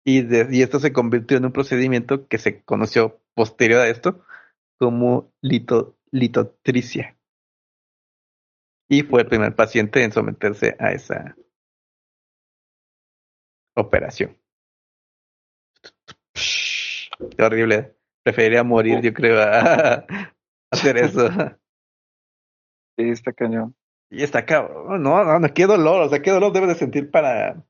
Y, 0.04 0.24
de, 0.24 0.48
y 0.52 0.64
esto 0.64 0.80
se 0.80 0.92
convirtió 0.92 1.38
en 1.38 1.46
un 1.46 1.52
procedimiento 1.52 2.28
que 2.28 2.38
se 2.38 2.64
conoció 2.64 3.22
posterior 3.36 3.82
a 3.82 3.90
esto 3.90 4.26
como 4.80 5.32
lito, 5.42 5.98
litotricia. 6.12 7.16
Y 8.90 9.04
fue 9.04 9.22
el 9.22 9.28
primer 9.28 9.56
paciente 9.56 10.04
en 10.04 10.12
someterse 10.12 10.76
a 10.80 10.92
esa 10.92 11.36
operación. 13.76 14.38
Qué 16.34 17.44
horrible. 17.44 17.96
Preferiría 18.24 18.64
morir, 18.64 19.02
yo 19.02 19.14
creo, 19.14 19.40
a 19.42 20.06
hacer 20.72 20.98
eso. 20.98 21.30
Sí, 22.98 23.10
está 23.10 23.34
cañón. 23.34 23.76
Y 24.10 24.24
está 24.24 24.46
cabrón. 24.46 25.02
No, 25.02 25.24
no, 25.24 25.40
no, 25.40 25.54
qué 25.54 25.66
dolor. 25.66 26.02
O 26.02 26.10
sea, 26.10 26.22
qué 26.22 26.32
dolor 26.32 26.52
debes 26.52 26.70
de 26.70 26.76
sentir 26.76 27.12
para 27.12 27.64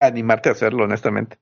animarte 0.00 0.48
a 0.48 0.52
hacerlo, 0.52 0.84
honestamente. 0.84 1.38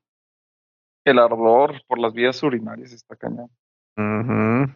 El 1.05 1.19
ardor 1.19 1.83
por 1.87 1.99
las 1.99 2.13
vías 2.13 2.43
urinarias 2.43 2.93
está 2.93 3.17
cañón. 3.17 3.51
Uh 3.97 4.67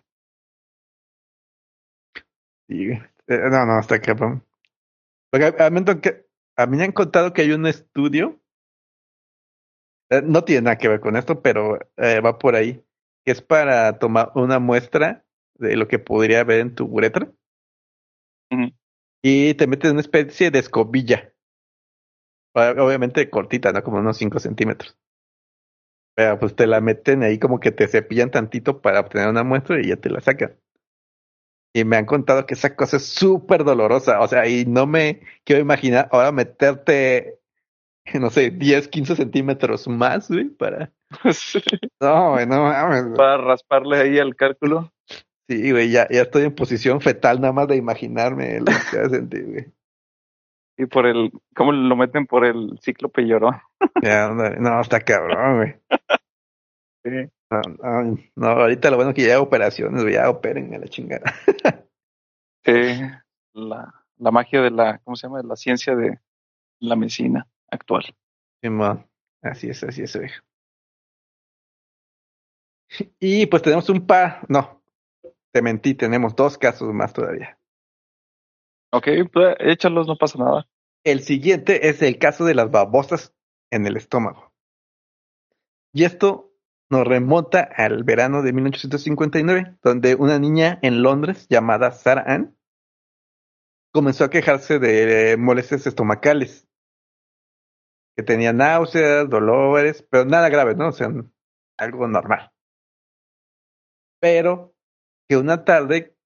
sí. 2.69 2.91
Eh, 2.93 3.49
no, 3.51 3.67
no, 3.67 3.81
está 3.81 4.01
cabrón. 4.01 4.45
Porque 5.31 5.47
a, 5.47 5.67
a, 5.67 5.71
mí, 5.71 5.81
a 6.57 6.67
mí 6.67 6.77
me 6.77 6.85
han 6.85 6.93
contado 6.93 7.33
que 7.33 7.43
hay 7.43 7.53
un 7.53 7.67
estudio. 7.67 8.41
Eh, 10.11 10.23
no 10.25 10.43
tiene 10.45 10.63
nada 10.63 10.79
que 10.79 10.89
ver 10.89 11.01
con 11.01 11.17
esto, 11.17 11.43
pero 11.43 11.79
eh, 11.97 12.21
va 12.21 12.39
por 12.39 12.57
ahí. 12.57 12.85
Que 13.25 13.33
es 13.33 13.43
para 13.43 13.99
tomar 13.99 14.33
una 14.35 14.59
muestra 14.59 15.25
de 15.61 15.77
lo 15.77 15.87
que 15.89 15.99
podría 15.99 16.41
haber 16.41 16.61
en 16.61 16.75
tu 16.75 16.87
uretra. 16.87 17.31
Uh 18.51 18.57
-huh. 18.57 18.75
Y 19.23 19.55
te 19.55 19.67
metes 19.67 19.91
una 19.91 20.01
especie 20.01 20.51
de 20.51 20.59
escobilla. 20.59 21.33
Obviamente 22.55 23.31
cortita, 23.31 23.73
¿no? 23.73 23.83
Como 23.83 23.99
unos 23.99 24.17
5 24.17 24.41
centímetros. 24.41 24.97
Pero 26.17 26.39
pues 26.39 26.57
te 26.57 26.67
la 26.67 26.81
meten 26.81 27.23
ahí 27.23 27.39
como 27.39 27.61
que 27.61 27.71
te 27.71 27.87
cepillan 27.87 28.31
tantito 28.31 28.81
para 28.81 29.01
obtener 29.01 29.29
una 29.29 29.45
muestra 29.45 29.81
y 29.81 29.89
ya 29.89 29.97
te 29.97 30.11
la 30.11 30.21
sacan. 30.21 30.57
Y 31.73 31.85
me 31.85 31.97
han 31.97 32.07
contado 32.07 32.47
que 32.47 32.55
esa 32.55 32.75
cosa 32.75 32.97
es 32.97 33.07
súper 33.07 33.63
dolorosa. 33.63 34.21
O 34.21 34.27
sea, 34.27 34.49
y 34.49 34.65
no 34.67 34.87
me 34.87 35.21
quiero 35.45 35.63
imaginar 35.63 36.09
ahora 36.11 36.33
meterte, 36.33 37.39
no 38.15 38.31
sé, 38.31 38.51
10, 38.51 38.89
15 38.89 39.17
centímetros 39.17 39.87
más, 39.87 40.29
güey, 40.29 40.49
para. 40.49 40.93
No, 42.01 42.33
güey, 42.33 42.47
no 42.47 42.65
mames. 42.65 43.17
Para 43.17 43.37
rasparle 43.39 43.99
ahí 43.99 44.19
al 44.19 44.35
cálculo. 44.35 44.93
Sí, 45.51 45.73
güey, 45.73 45.91
ya, 45.91 46.07
ya 46.09 46.23
estoy 46.23 46.45
en 46.45 46.55
posición 46.55 47.01
fetal 47.01 47.41
nada 47.41 47.53
más 47.53 47.67
de 47.67 47.75
imaginarme 47.75 48.61
lo 48.61 48.67
que 48.67 48.99
va 48.99 49.07
a 49.07 49.11
sentir, 49.11 49.47
güey. 49.47 49.67
Y 50.79 50.87
por 50.87 51.07
el, 51.07 51.33
¿cómo 51.57 51.73
lo 51.73 51.97
meten 51.97 52.25
por 52.25 52.45
el 52.45 52.79
cíclope 52.81 53.27
llorón? 53.27 53.57
Ya, 54.01 54.29
no, 54.29 54.81
está 54.81 55.01
cabrón, 55.01 55.57
güey. 55.57 55.75
Sí. 57.03 57.11
No, 57.51 57.63
no, 57.83 58.19
no, 58.37 58.47
ahorita 58.47 58.91
lo 58.91 58.97
bueno 58.97 59.15
que 59.15 59.23
ya 59.23 59.33
hay 59.33 59.41
operaciones, 59.41 60.03
güey, 60.03 60.15
ya 60.15 60.29
operen 60.31 60.73
a 60.75 60.79
la 60.79 60.87
chingada. 60.87 61.35
Sí, 62.65 63.01
la, 63.55 64.05
la 64.19 64.31
magia 64.31 64.61
de 64.61 64.71
la, 64.71 64.99
¿cómo 64.99 65.17
se 65.17 65.27
llama? 65.27 65.41
De 65.41 65.49
la 65.49 65.57
ciencia 65.57 65.97
de 65.97 66.21
la 66.79 66.95
medicina 66.95 67.49
actual. 67.71 68.05
Sí, 68.63 68.69
man. 68.69 69.07
Así 69.43 69.71
es, 69.71 69.83
así 69.83 70.03
es, 70.03 70.15
güey. 70.15 70.31
Y 73.19 73.47
pues 73.47 73.63
tenemos 73.63 73.89
un 73.89 74.07
par, 74.07 74.45
no, 74.49 74.80
te 75.53 75.63
mentí, 75.63 75.95
tenemos 75.95 76.37
dos 76.37 76.59
casos 76.59 76.93
más 76.93 77.13
todavía. 77.13 77.59
Ok, 78.93 79.09
pues 79.33 79.57
échalos, 79.61 80.07
no 80.07 80.17
pasa 80.17 80.39
nada. 80.39 80.69
El 81.05 81.23
siguiente 81.23 81.89
es 81.89 82.03
el 82.03 82.19
caso 82.19 82.45
de 82.45 82.55
las 82.55 82.71
babosas 82.71 83.35
en 83.71 83.87
el 83.87 83.97
estómago. 83.97 84.53
Y 85.93 86.05
esto 86.05 86.53
nos 86.91 87.07
remonta 87.07 87.61
al 87.61 88.05
verano 88.05 88.43
de 88.43 88.53
1859, 88.53 89.79
donde 89.83 90.17
una 90.17 90.39
niña 90.39 90.79
en 90.83 91.03
Londres 91.03 91.47
llamada 91.49 91.93
Sarah 91.93 92.25
Ann 92.27 92.57
comenzó 93.93 94.25
a 94.25 94.31
quejarse 94.31 94.79
de 94.79 95.37
molestias 95.37 95.87
estomacales, 95.87 96.69
que 98.17 98.23
tenía 98.23 98.53
náuseas, 98.53 99.29
dolores, 99.29 100.07
pero 100.11 100.25
nada 100.25 100.49
grave, 100.49 100.75
¿no? 100.75 100.89
O 100.89 100.93
sea, 100.93 101.09
algo 101.79 102.09
normal. 102.09 102.53
Pero 104.21 104.75
que 105.31 105.37
una 105.37 105.65
tarde 105.65 106.17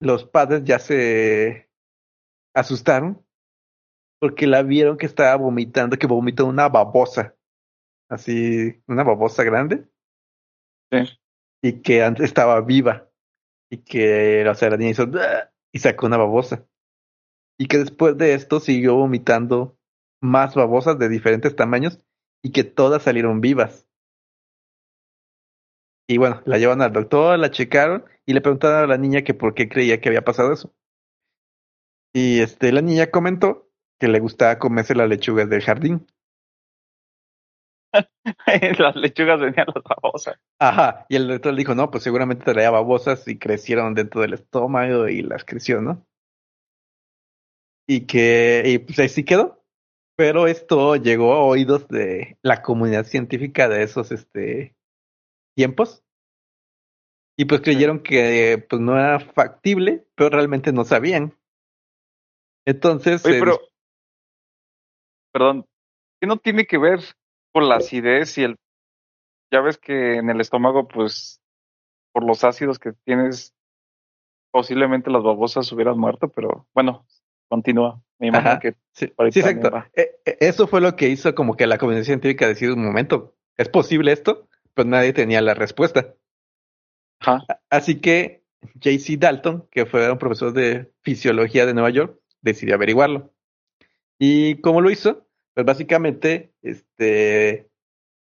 los 0.00 0.24
padres 0.24 0.64
ya 0.64 0.80
se 0.80 1.70
asustaron 2.52 3.24
porque 4.20 4.48
la 4.48 4.64
vieron 4.64 4.96
que 4.96 5.06
estaba 5.06 5.36
vomitando, 5.36 5.96
que 5.96 6.08
vomitó 6.08 6.46
una 6.46 6.68
babosa, 6.68 7.36
así, 8.08 8.82
una 8.88 9.04
babosa 9.04 9.44
grande. 9.44 9.86
Sí. 10.90 11.16
Y 11.62 11.82
que 11.82 12.02
antes 12.02 12.24
estaba 12.24 12.60
viva. 12.60 13.08
Y 13.70 13.84
que, 13.84 14.44
o 14.48 14.54
sea, 14.56 14.70
la 14.70 14.76
niña 14.76 14.90
hizo 14.90 15.08
y 15.72 15.78
sacó 15.78 16.06
una 16.06 16.16
babosa. 16.16 16.66
Y 17.56 17.68
que 17.68 17.78
después 17.78 18.18
de 18.18 18.34
esto 18.34 18.58
siguió 18.58 18.96
vomitando 18.96 19.78
más 20.20 20.56
babosas 20.56 20.98
de 20.98 21.08
diferentes 21.08 21.54
tamaños 21.54 22.04
y 22.42 22.50
que 22.50 22.64
todas 22.64 23.04
salieron 23.04 23.40
vivas. 23.40 23.83
Y 26.06 26.18
bueno, 26.18 26.42
la 26.44 26.58
llevan 26.58 26.82
al 26.82 26.92
doctor, 26.92 27.38
la 27.38 27.50
checaron 27.50 28.04
y 28.26 28.34
le 28.34 28.40
preguntaron 28.40 28.84
a 28.84 28.86
la 28.86 28.98
niña 28.98 29.22
que 29.22 29.34
por 29.34 29.54
qué 29.54 29.68
creía 29.68 30.00
que 30.00 30.10
había 30.10 30.24
pasado 30.24 30.52
eso. 30.52 30.74
Y 32.14 32.40
este, 32.40 32.72
la 32.72 32.82
niña 32.82 33.10
comentó 33.10 33.70
que 33.98 34.08
le 34.08 34.20
gustaba 34.20 34.58
comerse 34.58 34.94
las 34.94 35.08
lechugas 35.08 35.48
del 35.48 35.62
jardín. 35.62 36.06
las 38.78 38.96
lechugas 38.96 39.40
venían 39.40 39.66
las 39.74 39.84
babosas. 39.84 40.36
Ajá, 40.58 41.06
y 41.08 41.16
el 41.16 41.28
doctor 41.28 41.52
le 41.54 41.58
dijo, 41.58 41.74
no, 41.74 41.90
pues 41.90 42.04
seguramente 42.04 42.44
traía 42.44 42.70
babosas 42.70 43.26
y 43.28 43.38
crecieron 43.38 43.94
dentro 43.94 44.20
del 44.20 44.34
estómago 44.34 45.08
y 45.08 45.22
las 45.22 45.44
creció, 45.44 45.80
¿no? 45.80 46.06
Y 47.86 48.06
que, 48.06 48.62
y 48.66 48.78
pues 48.78 48.98
ahí 48.98 49.08
sí 49.08 49.24
quedó. 49.24 49.62
Pero 50.16 50.46
esto 50.46 50.94
llegó 50.94 51.32
a 51.34 51.42
oídos 51.42 51.88
de 51.88 52.38
la 52.42 52.62
comunidad 52.62 53.04
científica 53.04 53.68
de 53.68 53.82
esos 53.82 54.12
este, 54.12 54.76
tiempos. 55.54 56.04
Y 57.36 57.46
pues 57.46 57.62
creyeron 57.62 58.00
que 58.00 58.64
pues 58.68 58.80
no 58.80 58.96
era 58.96 59.18
factible, 59.18 60.06
pero 60.14 60.30
realmente 60.30 60.72
no 60.72 60.84
sabían. 60.84 61.36
Entonces. 62.64 63.24
Oye, 63.24 63.40
pero, 63.40 63.58
perdón, 65.32 65.66
¿qué 66.20 66.26
no 66.26 66.36
tiene 66.36 66.66
que 66.66 66.78
ver 66.78 67.00
con 67.52 67.68
la 67.68 67.76
acidez 67.76 68.38
y 68.38 68.44
el. 68.44 68.56
Ya 69.52 69.60
ves 69.60 69.78
que 69.78 70.16
en 70.16 70.30
el 70.30 70.40
estómago, 70.40 70.88
pues, 70.88 71.40
por 72.12 72.24
los 72.24 72.42
ácidos 72.44 72.78
que 72.78 72.92
tienes, 73.04 73.54
posiblemente 74.52 75.10
las 75.10 75.22
babosas 75.22 75.70
hubieran 75.72 75.98
muerto, 75.98 76.28
pero 76.28 76.66
bueno, 76.74 77.06
continúa. 77.48 78.00
Me 78.18 78.28
imagino 78.28 78.50
Ajá. 78.50 78.60
que. 78.60 78.74
Sí, 78.92 79.12
sí 79.30 79.40
exacto. 79.40 79.76
Eh, 79.94 80.20
eh, 80.24 80.36
eso 80.40 80.66
fue 80.66 80.80
lo 80.80 80.94
que 80.96 81.08
hizo 81.08 81.34
como 81.34 81.56
que 81.56 81.66
la 81.66 81.78
comunidad 81.78 82.04
científica 82.04 82.46
decidió 82.46 82.74
un 82.74 82.84
momento. 82.84 83.34
¿Es 83.56 83.68
posible 83.68 84.12
esto? 84.12 84.43
Pues 84.74 84.86
nadie 84.86 85.12
tenía 85.12 85.40
la 85.40 85.54
respuesta. 85.54 86.14
Así 87.70 88.00
que 88.00 88.44
J.C. 88.74 89.16
Dalton, 89.16 89.68
que 89.70 89.86
fue 89.86 90.10
un 90.10 90.18
profesor 90.18 90.52
de 90.52 90.92
fisiología 91.02 91.66
de 91.66 91.74
Nueva 91.74 91.90
York, 91.90 92.20
decidió 92.40 92.74
averiguarlo. 92.74 93.32
¿Y 94.18 94.60
cómo 94.60 94.80
lo 94.80 94.90
hizo? 94.90 95.26
Pues 95.54 95.66
básicamente 95.66 96.52
este, 96.62 97.68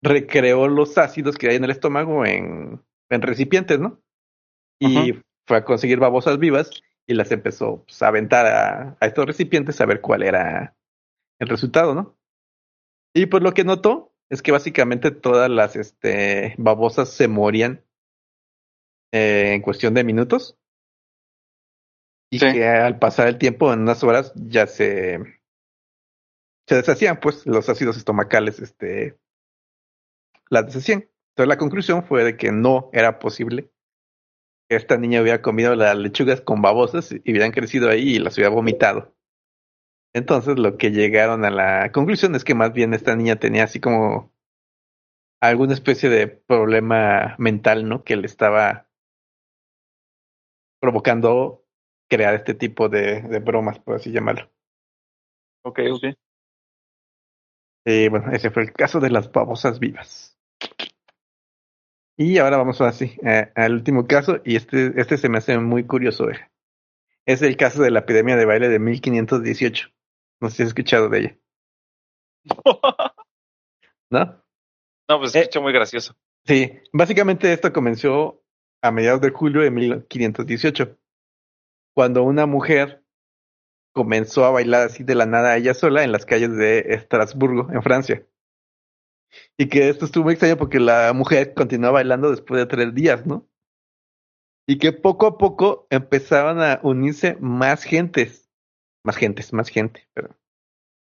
recreó 0.02 0.68
los 0.68 0.98
ácidos 0.98 1.36
que 1.36 1.48
hay 1.48 1.56
en 1.56 1.64
el 1.64 1.70
estómago 1.70 2.26
en, 2.26 2.82
en 3.08 3.22
recipientes, 3.22 3.78
¿no? 3.78 4.00
Y 4.80 5.14
fue 5.46 5.58
a 5.58 5.64
conseguir 5.64 6.00
babosas 6.00 6.38
vivas 6.38 6.70
y 7.06 7.14
las 7.14 7.30
empezó 7.30 7.84
pues, 7.84 8.02
a 8.02 8.08
aventar 8.08 8.46
a, 8.46 8.96
a, 9.00 9.06
estos 9.06 9.26
recipientes 9.26 9.80
a 9.80 9.86
ver 9.86 10.00
cuál 10.00 10.24
era 10.24 10.74
el 11.38 11.48
resultado, 11.48 11.94
¿no? 11.94 12.16
Y 13.14 13.26
pues 13.26 13.42
lo 13.42 13.54
que 13.54 13.62
notó 13.62 14.11
es 14.32 14.40
que 14.40 14.50
básicamente 14.50 15.10
todas 15.10 15.50
las 15.50 15.76
este, 15.76 16.54
babosas 16.56 17.10
se 17.10 17.28
morían 17.28 17.84
eh, 19.12 19.52
en 19.52 19.60
cuestión 19.60 19.92
de 19.92 20.04
minutos. 20.04 20.56
Y 22.30 22.38
sí. 22.38 22.50
que 22.50 22.66
al 22.66 22.98
pasar 22.98 23.28
el 23.28 23.36
tiempo, 23.36 23.70
en 23.70 23.80
unas 23.80 24.02
horas, 24.02 24.32
ya 24.34 24.66
se, 24.66 25.18
se 26.66 26.74
deshacían, 26.74 27.20
pues, 27.20 27.44
los 27.44 27.68
ácidos 27.68 27.98
estomacales, 27.98 28.58
este, 28.60 29.18
las 30.48 30.64
deshacían. 30.64 31.00
Entonces 31.32 31.48
la 31.48 31.58
conclusión 31.58 32.02
fue 32.02 32.24
de 32.24 32.38
que 32.38 32.52
no 32.52 32.88
era 32.94 33.18
posible 33.18 33.70
que 34.66 34.76
esta 34.76 34.96
niña 34.96 35.20
hubiera 35.20 35.42
comido 35.42 35.74
las 35.74 35.94
lechugas 35.94 36.40
con 36.40 36.62
babosas 36.62 37.12
y 37.12 37.30
hubieran 37.30 37.52
crecido 37.52 37.90
ahí 37.90 38.14
y 38.14 38.18
las 38.18 38.38
hubiera 38.38 38.48
vomitado. 38.48 39.14
Entonces 40.14 40.58
lo 40.58 40.76
que 40.76 40.90
llegaron 40.90 41.44
a 41.44 41.50
la 41.50 41.90
conclusión 41.92 42.34
es 42.34 42.44
que 42.44 42.54
más 42.54 42.72
bien 42.72 42.92
esta 42.94 43.16
niña 43.16 43.36
tenía 43.36 43.64
así 43.64 43.80
como 43.80 44.30
alguna 45.40 45.74
especie 45.74 46.08
de 46.08 46.28
problema 46.28 47.34
mental, 47.38 47.88
¿no? 47.88 48.04
Que 48.04 48.16
le 48.16 48.26
estaba 48.26 48.88
provocando 50.80 51.64
crear 52.08 52.34
este 52.34 52.54
tipo 52.54 52.88
de, 52.88 53.22
de 53.22 53.38
bromas, 53.38 53.78
por 53.78 53.96
así 53.96 54.12
llamarlo. 54.12 54.50
Ok, 55.64 55.78
ok. 55.92 56.04
Y 57.84 58.08
bueno, 58.08 58.30
ese 58.32 58.50
fue 58.50 58.64
el 58.64 58.72
caso 58.72 59.00
de 59.00 59.10
las 59.10 59.30
babosas 59.32 59.78
vivas. 59.80 60.38
Y 62.16 62.38
ahora 62.38 62.58
vamos 62.58 62.80
así 62.80 63.16
eh, 63.24 63.50
al 63.54 63.72
último 63.74 64.06
caso, 64.06 64.40
y 64.44 64.56
este, 64.56 64.92
este 65.00 65.16
se 65.16 65.28
me 65.28 65.38
hace 65.38 65.58
muy 65.58 65.84
curioso. 65.86 66.30
eh. 66.30 66.38
Es 67.26 67.42
el 67.42 67.56
caso 67.56 67.82
de 67.82 67.90
la 67.90 68.00
epidemia 68.00 68.36
de 68.36 68.44
baile 68.44 68.68
de 68.68 68.78
1518. 68.78 69.88
No 70.42 70.50
sé 70.50 70.56
si 70.56 70.62
has 70.64 70.68
escuchado 70.70 71.08
de 71.08 71.18
ella, 71.20 71.38
¿no? 74.10 74.44
no, 75.08 75.18
pues 75.20 75.34
Eh. 75.36 75.40
escucha 75.40 75.60
muy 75.60 75.72
gracioso. 75.72 76.14
Sí, 76.44 76.72
básicamente 76.92 77.52
esto 77.52 77.72
comenzó 77.72 78.42
a 78.82 78.90
mediados 78.90 79.20
de 79.20 79.30
julio 79.30 79.62
de 79.62 79.70
1518, 79.70 80.98
cuando 81.94 82.24
una 82.24 82.46
mujer 82.46 83.04
comenzó 83.94 84.44
a 84.44 84.50
bailar 84.50 84.86
así 84.88 85.04
de 85.04 85.14
la 85.14 85.26
nada 85.26 85.56
ella 85.56 85.74
sola 85.74 86.02
en 86.02 86.10
las 86.10 86.26
calles 86.26 86.56
de 86.56 86.80
Estrasburgo, 86.88 87.70
en 87.72 87.82
Francia. 87.82 88.26
Y 89.56 89.68
que 89.68 89.88
esto 89.88 90.06
estuvo 90.06 90.24
muy 90.24 90.32
extraño 90.32 90.56
porque 90.56 90.80
la 90.80 91.12
mujer 91.14 91.54
continuó 91.54 91.92
bailando 91.92 92.30
después 92.30 92.58
de 92.58 92.66
tres 92.66 92.92
días, 92.94 93.24
¿no? 93.26 93.48
Y 94.66 94.78
que 94.78 94.92
poco 94.92 95.26
a 95.26 95.38
poco 95.38 95.86
empezaban 95.90 96.60
a 96.60 96.80
unirse 96.82 97.36
más 97.40 97.84
gentes, 97.84 98.41
más 99.04 99.16
gentes, 99.16 99.52
más 99.52 99.68
gente, 99.68 100.08
pero 100.14 100.36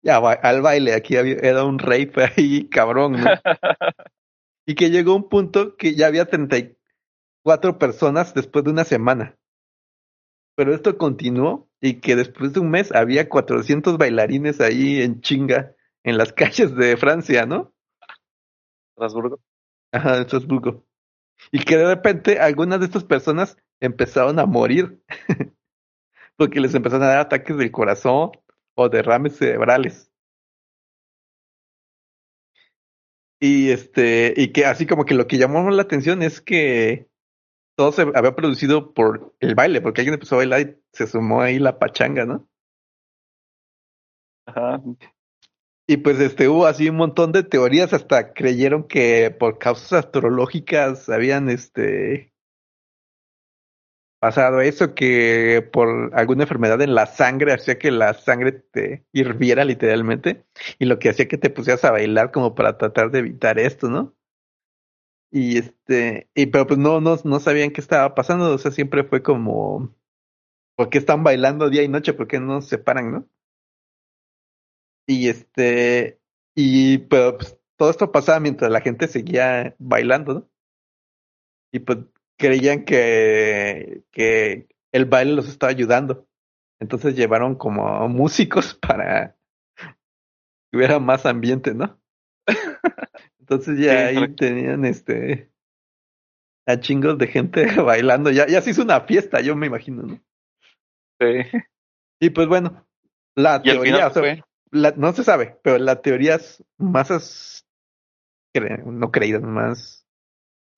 ya 0.04 0.20
ba- 0.20 0.34
al 0.34 0.62
baile 0.62 0.94
aquí 0.94 1.18
había, 1.18 1.36
era 1.36 1.64
un 1.66 1.80
rey 1.80 2.12
ahí 2.38 2.70
cabrón, 2.70 3.14
¿no? 3.14 3.26
y 4.68 4.76
que 4.76 4.90
llegó 4.90 5.16
un 5.16 5.30
punto 5.30 5.76
que 5.78 5.96
ya 5.96 6.08
había 6.08 6.26
34 6.26 7.78
personas 7.80 8.34
después 8.34 8.64
de 8.66 8.72
una 8.72 8.84
semana. 8.86 9.38
Pero 10.56 10.74
esto 10.74 10.98
continuó 10.98 11.70
y 11.82 12.02
que 12.02 12.16
después 12.16 12.54
de 12.54 12.60
un 12.60 12.70
mes 12.70 12.92
había 12.94 13.30
400 13.30 13.98
bailarines 13.98 14.60
ahí 14.60 15.02
en 15.02 15.22
chinga 15.22 15.74
en 16.04 16.18
las 16.18 16.34
calles 16.34 16.76
de 16.76 16.98
Francia, 16.98 17.46
¿no? 17.46 17.74
Estrasburgo. 18.96 19.40
Ajá, 19.92 20.22
Estrasburgo. 20.22 20.86
Y 21.52 21.60
que 21.64 21.78
de 21.78 21.86
repente 21.86 22.40
algunas 22.40 22.80
de 22.80 22.88
estas 22.88 23.06
personas 23.06 23.58
empezaron 23.80 24.40
a 24.40 24.46
morir 24.46 25.02
porque 26.40 26.62
les 26.62 26.74
empezaron 26.74 27.04
a 27.04 27.10
dar 27.10 27.20
ataques 27.20 27.58
del 27.58 27.70
corazón 27.70 28.32
o 28.74 28.88
derrames 28.88 29.36
cerebrales. 29.36 30.10
Y 33.42 33.72
este, 33.72 34.34
y 34.38 34.54
que 34.54 34.66
así 34.66 34.88
como 34.88 35.04
que 35.04 35.16
lo 35.16 35.28
que 35.28 35.38
llamó 35.38 35.70
la 35.70 35.82
atención 35.82 36.24
es 36.24 36.40
que 36.42 37.10
todo 37.76 37.92
se 37.92 38.04
había 38.04 38.36
producido 38.36 38.94
por 38.94 39.36
el 39.42 39.54
baile, 39.54 39.82
porque 39.82 40.02
alguien 40.02 40.14
empezó 40.14 40.36
a 40.36 40.40
bailar 40.40 40.62
y 40.62 40.78
se 40.94 41.08
sumó 41.08 41.42
ahí 41.42 41.60
la 41.60 41.78
pachanga, 41.78 42.26
¿no? 42.26 42.50
Ajá. 44.46 44.82
Y 45.88 45.98
pues 45.98 46.20
este 46.22 46.48
hubo 46.48 46.68
así 46.68 46.88
un 46.88 46.98
montón 46.98 47.34
de 47.34 47.44
teorías, 47.44 47.92
hasta 47.94 48.34
creyeron 48.34 48.88
que 48.88 49.32
por 49.32 49.58
causas 49.60 50.06
astrológicas 50.06 51.10
habían 51.10 51.50
este 51.50 52.29
pasado 54.20 54.62
eso, 54.62 54.96
que 54.96 55.68
por 55.74 56.12
alguna 56.16 56.44
enfermedad 56.44 56.82
en 56.82 56.96
la 56.96 57.06
sangre 57.08 57.54
hacía 57.54 57.80
que 57.80 57.92
la 57.92 58.14
sangre 58.14 58.52
te 58.54 59.06
hirviera 59.14 59.66
literalmente, 59.66 60.46
y 60.80 60.86
lo 60.86 61.00
que 61.00 61.10
hacía 61.10 61.28
que 61.28 61.38
te 61.38 61.50
pusieras 61.50 61.84
a 61.86 61.92
bailar 61.92 62.32
como 62.32 62.56
para 62.56 62.78
tratar 62.78 63.12
de 63.12 63.20
evitar 63.20 63.60
esto, 63.60 63.90
¿no? 63.90 64.16
Y 65.32 65.58
este, 65.58 66.30
y 66.34 66.48
pero 66.48 66.66
pues 66.68 66.80
no, 66.80 67.02
no, 67.02 67.18
no 67.24 67.40
sabían 67.40 67.72
qué 67.72 67.82
estaba 67.82 68.16
pasando, 68.16 68.52
o 68.54 68.58
sea, 68.58 68.72
siempre 68.72 69.04
fue 69.04 69.22
como, 69.22 69.96
¿por 70.76 70.90
qué 70.90 71.00
están 71.00 71.24
bailando 71.24 71.70
día 71.70 71.84
y 71.84 71.90
noche? 71.90 72.14
¿Por 72.14 72.28
qué 72.28 72.40
no 72.40 72.62
se 72.62 72.80
paran, 72.80 73.12
no? 73.12 73.30
Y 75.08 75.28
este, 75.30 76.20
y 76.56 77.00
pero 77.00 77.38
pues, 77.38 77.58
todo 77.78 77.90
esto 77.90 78.12
pasaba 78.12 78.40
mientras 78.40 78.72
la 78.72 78.82
gente 78.82 79.08
seguía 79.08 79.76
bailando, 79.80 80.34
¿no? 80.34 80.50
Y 81.72 81.80
pues 81.80 82.00
creían 82.40 82.86
que, 82.86 84.04
que 84.12 84.68
el 84.92 85.06
baile 85.06 85.34
los 85.34 85.48
estaba 85.50 85.72
ayudando. 85.72 86.28
Entonces 86.80 87.16
llevaron 87.16 87.56
como 87.56 88.08
músicos 88.10 88.74
para 88.82 89.36
que 90.72 90.78
hubiera 90.78 91.00
más 91.00 91.26
ambiente, 91.26 91.74
¿no? 91.76 92.00
Entonces 93.40 93.78
ya 93.80 93.92
Sí, 93.92 93.98
ahí 93.98 94.16
correcto. 94.16 94.36
tenían 94.46 94.86
este 94.86 95.52
a 96.68 96.80
chingos 96.80 97.18
de 97.18 97.28
gente 97.28 97.66
bailando. 97.82 98.32
Ya, 98.32 98.48
ya 98.48 98.62
se 98.62 98.72
hizo 98.72 98.84
una 98.84 99.02
fiesta, 99.02 99.42
yo 99.42 99.56
me 99.56 99.68
imagino, 99.68 100.04
¿no? 100.04 100.20
Sí. 101.20 101.60
Y 102.22 102.30
pues 102.32 102.48
bueno, 102.48 102.86
la 103.36 103.62
teoría, 103.74 103.82
final 103.96 104.08
o 104.10 104.14
sea, 104.14 104.22
fue. 104.22 104.44
la- 104.72 104.92
no 104.96 105.14
se 105.14 105.24
sabe, 105.24 105.58
pero 105.64 105.78
la 105.80 106.02
teoría 106.02 106.36
es 106.36 106.64
más 106.78 107.12
as- 107.12 107.66
cre- 108.56 108.84
no 108.86 109.12
creída, 109.12 109.40
más 109.40 109.99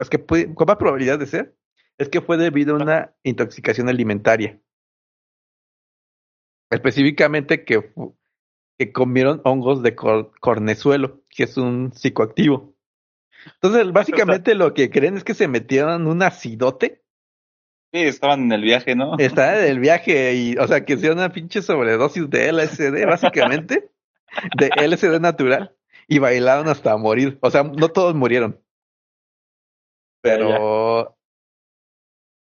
es 0.02 0.10
que 0.10 0.20
puede, 0.20 0.54
con 0.54 0.68
más 0.68 0.78
probabilidad 0.78 1.20
de 1.20 1.28
ser, 1.28 1.56
es 1.98 2.10
que 2.10 2.22
fue 2.22 2.38
debido 2.38 2.76
a 2.76 2.80
una 2.82 3.16
intoxicación 3.24 3.90
alimentaria. 3.90 4.60
Específicamente 6.70 7.66
que, 7.66 7.94
que 8.78 8.92
comieron 8.92 9.42
hongos 9.44 9.84
de 9.84 9.96
cor- 9.96 10.32
cornezuelo, 10.40 11.22
que 11.30 11.44
es 11.44 11.58
un 11.58 11.92
psicoactivo. 11.94 12.74
Entonces, 13.56 13.92
básicamente 13.94 14.56
lo 14.56 14.74
que 14.74 14.90
creen 14.90 15.18
es 15.18 15.24
que 15.24 15.34
se 15.34 15.48
metieron 15.48 16.08
un 16.08 16.24
acidote, 16.24 17.00
Sí, 17.94 18.00
estaban 18.04 18.44
en 18.44 18.52
el 18.54 18.62
viaje, 18.62 18.96
¿no? 18.96 19.18
está 19.18 19.60
en 19.66 19.70
el 19.72 19.80
viaje 19.82 20.34
y, 20.36 20.56
o 20.58 20.66
sea, 20.66 20.86
que 20.86 20.94
hicieron 20.94 21.18
una 21.18 21.34
pinche 21.34 21.62
sobredosis 21.62 22.30
de 22.30 22.48
LSD, 22.54 23.06
básicamente, 23.06 23.92
de 24.58 24.70
LSD 24.88 25.20
natural, 25.20 25.76
y 26.08 26.20
bailaron 26.20 26.70
hasta 26.70 26.96
morir. 26.96 27.38
O 27.42 27.52
sea, 27.52 27.64
no 27.64 27.90
todos 27.90 28.16
murieron. 28.16 28.62
Pero, 30.22 31.18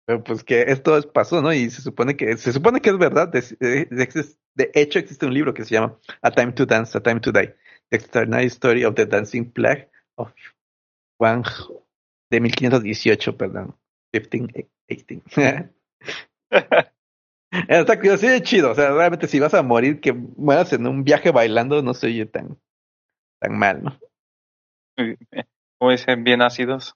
pero 0.05 0.23
pues 0.23 0.43
que 0.43 0.61
esto 0.63 0.97
es- 0.97 1.05
pasó, 1.05 1.41
¿no? 1.41 1.53
Y 1.53 1.69
se 1.69 1.81
supone 1.81 2.15
que, 2.15 2.37
se 2.37 2.51
supone 2.53 2.81
que 2.81 2.89
es 2.89 2.97
verdad. 2.97 3.27
De, 3.29 3.41
de- 3.59 3.85
de- 3.85 4.37
de 4.55 4.71
hecho, 4.73 4.99
existe 4.99 5.25
un 5.25 5.33
libro 5.33 5.53
que 5.53 5.63
se 5.65 5.75
llama 5.75 5.97
A 6.21 6.31
Time 6.31 6.53
to 6.53 6.65
Dance, 6.65 6.97
A 6.97 7.01
Time 7.01 7.19
to 7.19 7.31
Die. 7.31 7.53
The 7.89 7.97
Extraordinary 7.97 8.47
Story 8.47 8.83
of 8.85 8.95
the 8.95 9.05
Dancing 9.05 9.51
Plague 9.51 9.89
of 10.15 10.33
Wang 11.19 11.45
de 12.31 12.41
1518, 12.41 13.37
perdón. 13.37 13.75
15, 14.11 14.67
18. 14.89 15.69
Está 17.69 17.95
curioso, 17.97 18.17
sí, 18.17 18.27
es 18.27 18.41
chido. 18.43 18.71
O 18.71 18.75
sea, 18.75 18.91
realmente 18.91 19.27
si 19.27 19.39
vas 19.39 19.53
a 19.53 19.63
morir, 19.63 20.01
que 20.01 20.11
mueras 20.13 20.73
en 20.73 20.85
un 20.87 21.03
viaje 21.03 21.31
bailando, 21.31 21.81
no 21.81 21.93
se 21.93 22.07
oye 22.07 22.25
tan, 22.25 22.57
tan 23.39 23.57
mal, 23.57 23.83
¿no? 23.83 23.99
Como 25.79 25.91
dicen, 25.91 26.23
bien 26.23 26.41
ácidos. 26.41 26.95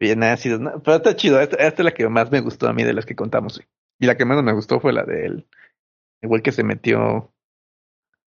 Bien 0.00 0.22
ácidos, 0.22 0.60
¿no? 0.60 0.82
Pero 0.82 0.96
está 0.96 1.14
chido. 1.14 1.40
Esta, 1.40 1.56
esta 1.56 1.82
es 1.82 1.84
la 1.84 1.92
que 1.92 2.08
más 2.08 2.30
me 2.32 2.40
gustó 2.40 2.66
a 2.68 2.72
mí 2.72 2.82
de 2.82 2.94
las 2.94 3.04
que 3.04 3.14
contamos 3.14 3.58
hoy. 3.58 3.66
Y 4.00 4.06
la 4.06 4.16
que 4.16 4.24
menos 4.24 4.42
me 4.42 4.54
gustó 4.54 4.80
fue 4.80 4.92
la 4.94 5.04
del 5.04 5.46
el 6.22 6.28
güey 6.28 6.42
que 6.42 6.52
se 6.52 6.64
metió 6.64 7.32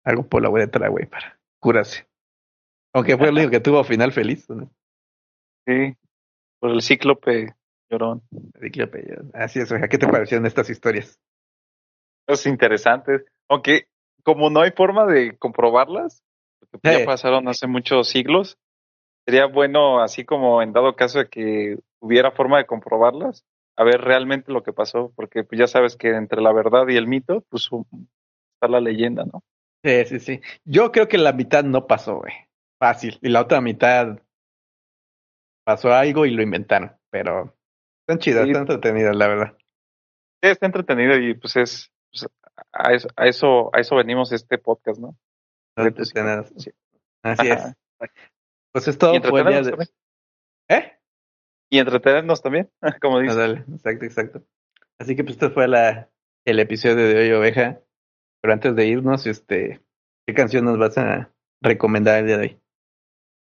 algo 0.05 0.29
por 0.29 0.43
la 0.43 0.51
uretra, 0.51 0.89
güey, 0.89 1.07
para 1.07 1.39
curarse. 1.61 2.07
Aunque 2.93 3.17
fue 3.17 3.29
el 3.29 3.35
único 3.35 3.51
que 3.51 3.61
tuvo 3.61 3.83
final 3.85 4.13
feliz, 4.13 4.49
¿no? 4.51 4.71
Sí. 5.67 5.97
Por 6.61 6.71
el 6.71 6.83
cíclope 6.83 7.55
llorón. 7.91 8.23
Cíclope. 8.61 9.19
Así 9.35 9.61
es, 9.61 9.71
oiga, 9.73 9.89
¿qué 9.89 9.99
te 9.99 10.07
parecieron 10.09 10.47
estas 10.47 10.69
historias? 10.71 11.19
Es 12.27 12.47
interesante. 12.47 13.25
Aunque, 13.49 13.87
como 14.23 14.51
no 14.51 14.61
hay 14.61 14.71
forma 14.73 15.07
de 15.07 15.37
comprobarlas, 15.39 16.23
porque 16.71 16.89
Eh. 16.89 16.99
ya 17.01 17.05
pasaron 17.07 17.49
hace 17.49 17.67
muchos 17.67 18.09
siglos, 18.09 18.59
sería 19.27 19.47
bueno, 19.47 20.01
así 20.01 20.25
como 20.25 20.63
en 20.63 20.73
dado 20.73 20.97
caso 20.97 21.19
de 21.21 21.29
que 21.29 21.79
hubiera 22.01 22.31
forma 22.33 22.59
de 22.59 22.67
comprobarlas, 22.67 23.45
a 23.77 23.85
ver 23.85 24.01
realmente 24.01 24.53
lo 24.53 24.63
que 24.63 24.73
pasó, 24.73 25.13
porque 25.17 25.45
pues 25.45 25.59
ya 25.59 25.67
sabes 25.67 25.97
que 25.97 26.11
entre 26.11 26.41
la 26.43 26.53
verdad 26.53 26.87
y 26.89 26.97
el 26.97 27.07
mito, 27.07 27.43
pues 27.49 27.71
un- 27.73 28.09
está 28.55 28.69
la 28.69 28.81
leyenda, 28.81 29.25
¿no? 29.25 29.43
Sí, 29.85 30.05
sí, 30.07 30.21
sí. 30.21 30.41
Yo 30.65 30.93
creo 30.93 31.09
que 31.09 31.19
la 31.19 31.33
mitad 31.33 31.65
no 31.65 31.87
pasó, 31.87 32.17
güey. 32.19 32.33
Fácil. 32.79 33.19
Y 33.23 33.29
la 33.29 33.41
otra 33.41 33.61
mitad 33.61 34.19
pasó 35.65 35.93
algo 35.93 36.27
y 36.27 36.31
lo 36.31 36.43
inventaron. 36.43 36.93
Pero 37.11 37.55
están 38.03 38.19
chidas, 38.19 38.45
Sí. 38.45 38.51
están 38.51 38.63
entretenidas, 38.63 39.17
la 39.17 39.29
verdad. 39.29 39.57
Sí, 40.43 40.51
está 40.51 40.67
entretenido 40.67 41.17
y 41.17 41.35
pues 41.35 41.57
es 41.57 41.93
pues, 42.13 42.29
a, 42.73 42.93
eso, 42.93 43.09
a 43.17 43.27
eso 43.27 43.71
a 43.75 43.81
eso 43.81 43.97
venimos 43.97 44.33
este 44.33 44.59
podcast, 44.59 45.01
¿no? 45.01 45.17
Entretenidas. 45.77 46.53
sí. 46.57 46.71
Así 47.23 47.49
es. 47.49 47.75
Pues 48.73 48.89
es 48.89 48.99
todo 48.99 49.21
por 49.21 49.41
el 49.41 49.47
día 49.47 49.63
de... 49.63 49.89
¿Eh? 50.69 50.93
Y 51.71 51.79
entretenernos 51.79 52.43
también, 52.43 52.71
como 53.01 53.19
Ah, 53.19 53.21
dices. 53.23 53.37
dale, 53.37 53.65
exacto, 53.73 54.05
exacto. 54.05 54.43
Así 54.99 55.17
que 55.17 55.25
pues 55.25 55.37
este 55.37 55.51
fue 55.51 55.69
la, 55.69 56.09
el 56.47 56.61
episodio 56.61 56.97
de 56.97 57.19
hoy, 57.21 57.33
oveja. 57.33 57.81
Pero 58.41 58.55
antes 58.55 58.75
de 58.75 58.87
irnos, 58.87 59.27
este, 59.27 59.81
¿qué 60.27 60.35
canción 60.35 60.65
nos 60.65 60.79
vas 60.79 60.99
a 60.99 61.31
recomendar 61.63 62.19
el 62.21 62.27
día 62.27 62.39
de 62.39 62.43
hoy? 62.43 62.61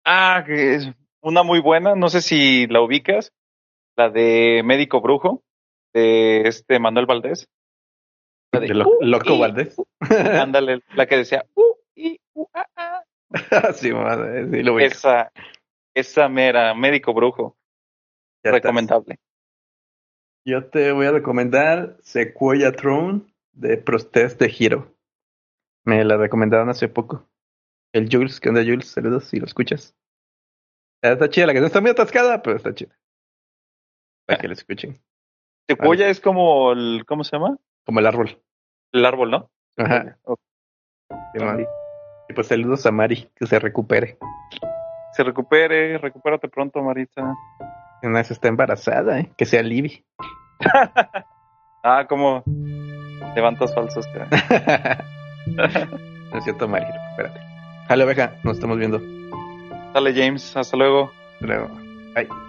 Ah, 0.06 0.44
que 0.46 0.76
es 0.76 0.90
una 1.22 1.44
muy 1.44 1.60
buena, 1.60 1.96
no 1.96 2.08
sé 2.10 2.22
si 2.22 2.68
la 2.68 2.82
ubicas, 2.82 3.34
la 3.98 4.10
de 4.10 4.62
Médico 4.64 5.02
Brujo, 5.02 5.44
de 5.94 6.42
este 6.48 6.80
Manuel 6.80 7.06
Valdés. 7.06 7.50
La 8.54 8.62
de, 8.62 8.68
De 8.68 8.74
lo- 8.76 8.88
"Uh, 8.88 8.98
Loco 9.04 9.34
y", 9.36 9.40
Valdés. 9.40 9.76
Ándale, 10.42 10.80
la 10.96 11.06
que 11.06 11.18
decía, 11.18 11.46
uh, 11.56 11.74
y, 11.96 12.20
uh, 12.34 12.46
ah, 12.54 12.68
ah. 12.78 12.97
sí, 13.76 13.92
madre, 13.94 14.50
sí, 14.50 14.64
lo 14.64 14.76
ubico. 14.76 14.88
Esa, 14.88 15.32
esa 15.96 16.30
mera, 16.30 16.74
médico 16.74 17.14
brujo, 17.14 17.58
Ya 18.44 18.52
estás. 18.52 18.64
recomendable. 18.64 19.20
Yo 20.46 20.70
te 20.70 20.92
voy 20.94 21.08
a 21.08 21.12
recomendar 21.12 21.98
Sequoia 22.02 22.72
Throne 22.72 23.24
de 23.52 23.78
Protest 23.78 24.40
de 24.40 24.54
Hero. 24.58 24.96
Me 25.84 26.04
la 26.06 26.16
recomendaron 26.18 26.70
hace 26.70 26.88
poco. 26.88 27.28
El 27.94 28.10
Jules, 28.12 28.40
¿qué 28.40 28.50
onda 28.50 28.64
Jules? 28.64 28.88
Saludos 28.88 29.26
si 29.26 29.40
lo 29.40 29.46
escuchas. 29.46 29.96
Está 31.02 31.30
chida, 31.30 31.48
la 31.48 31.54
canción 31.54 31.68
está 31.68 31.82
muy 31.82 31.92
atascada, 31.92 32.42
pero 32.42 32.58
está 32.58 32.74
chida. 32.74 32.98
Para 34.26 34.40
que 34.40 34.48
lo 34.48 34.54
escuchen. 34.54 35.02
Secuoya 35.70 36.08
es 36.10 36.20
como 36.22 36.72
el, 36.72 37.04
¿cómo 37.06 37.24
se 37.24 37.36
llama? 37.36 37.58
Como 37.86 38.00
el 38.00 38.06
árbol. 38.06 38.42
El 38.94 39.06
árbol, 39.06 39.32
¿no? 39.32 39.52
Ajá. 39.78 40.18
Ok. 40.24 40.40
sí. 41.34 41.66
Y 42.30 42.34
pues 42.34 42.48
saludos 42.48 42.86
a 42.86 42.92
Mari, 42.92 43.30
que 43.36 43.46
se 43.46 43.60
recupere. 43.60 44.18
Se 45.14 45.24
recupere, 45.24 45.98
recupérate 45.98 46.48
pronto, 46.48 46.82
Marita. 46.84 47.34
Una 48.04 48.20
vez 48.20 48.32
está 48.32 48.48
embarazada, 48.48 49.20
¿eh? 49.20 49.32
Que 49.38 49.46
sea 49.46 49.64
Libby. 49.64 50.04
Ah, 51.84 52.06
como 52.06 52.44
levantas 53.34 53.74
falsos. 53.74 54.06
no 55.46 55.64
es 56.38 56.44
cierto, 56.44 56.68
Mari, 56.68 56.86
recupérate. 56.86 57.40
Jale, 57.88 58.04
oveja, 58.04 58.34
nos 58.44 58.58
estamos 58.58 58.78
viendo. 58.78 59.00
Dale, 59.94 60.14
James, 60.14 60.58
hasta 60.58 60.76
luego. 60.76 61.12
Hasta 61.36 61.46
Luego. 61.46 61.70
Bye. 62.14 62.47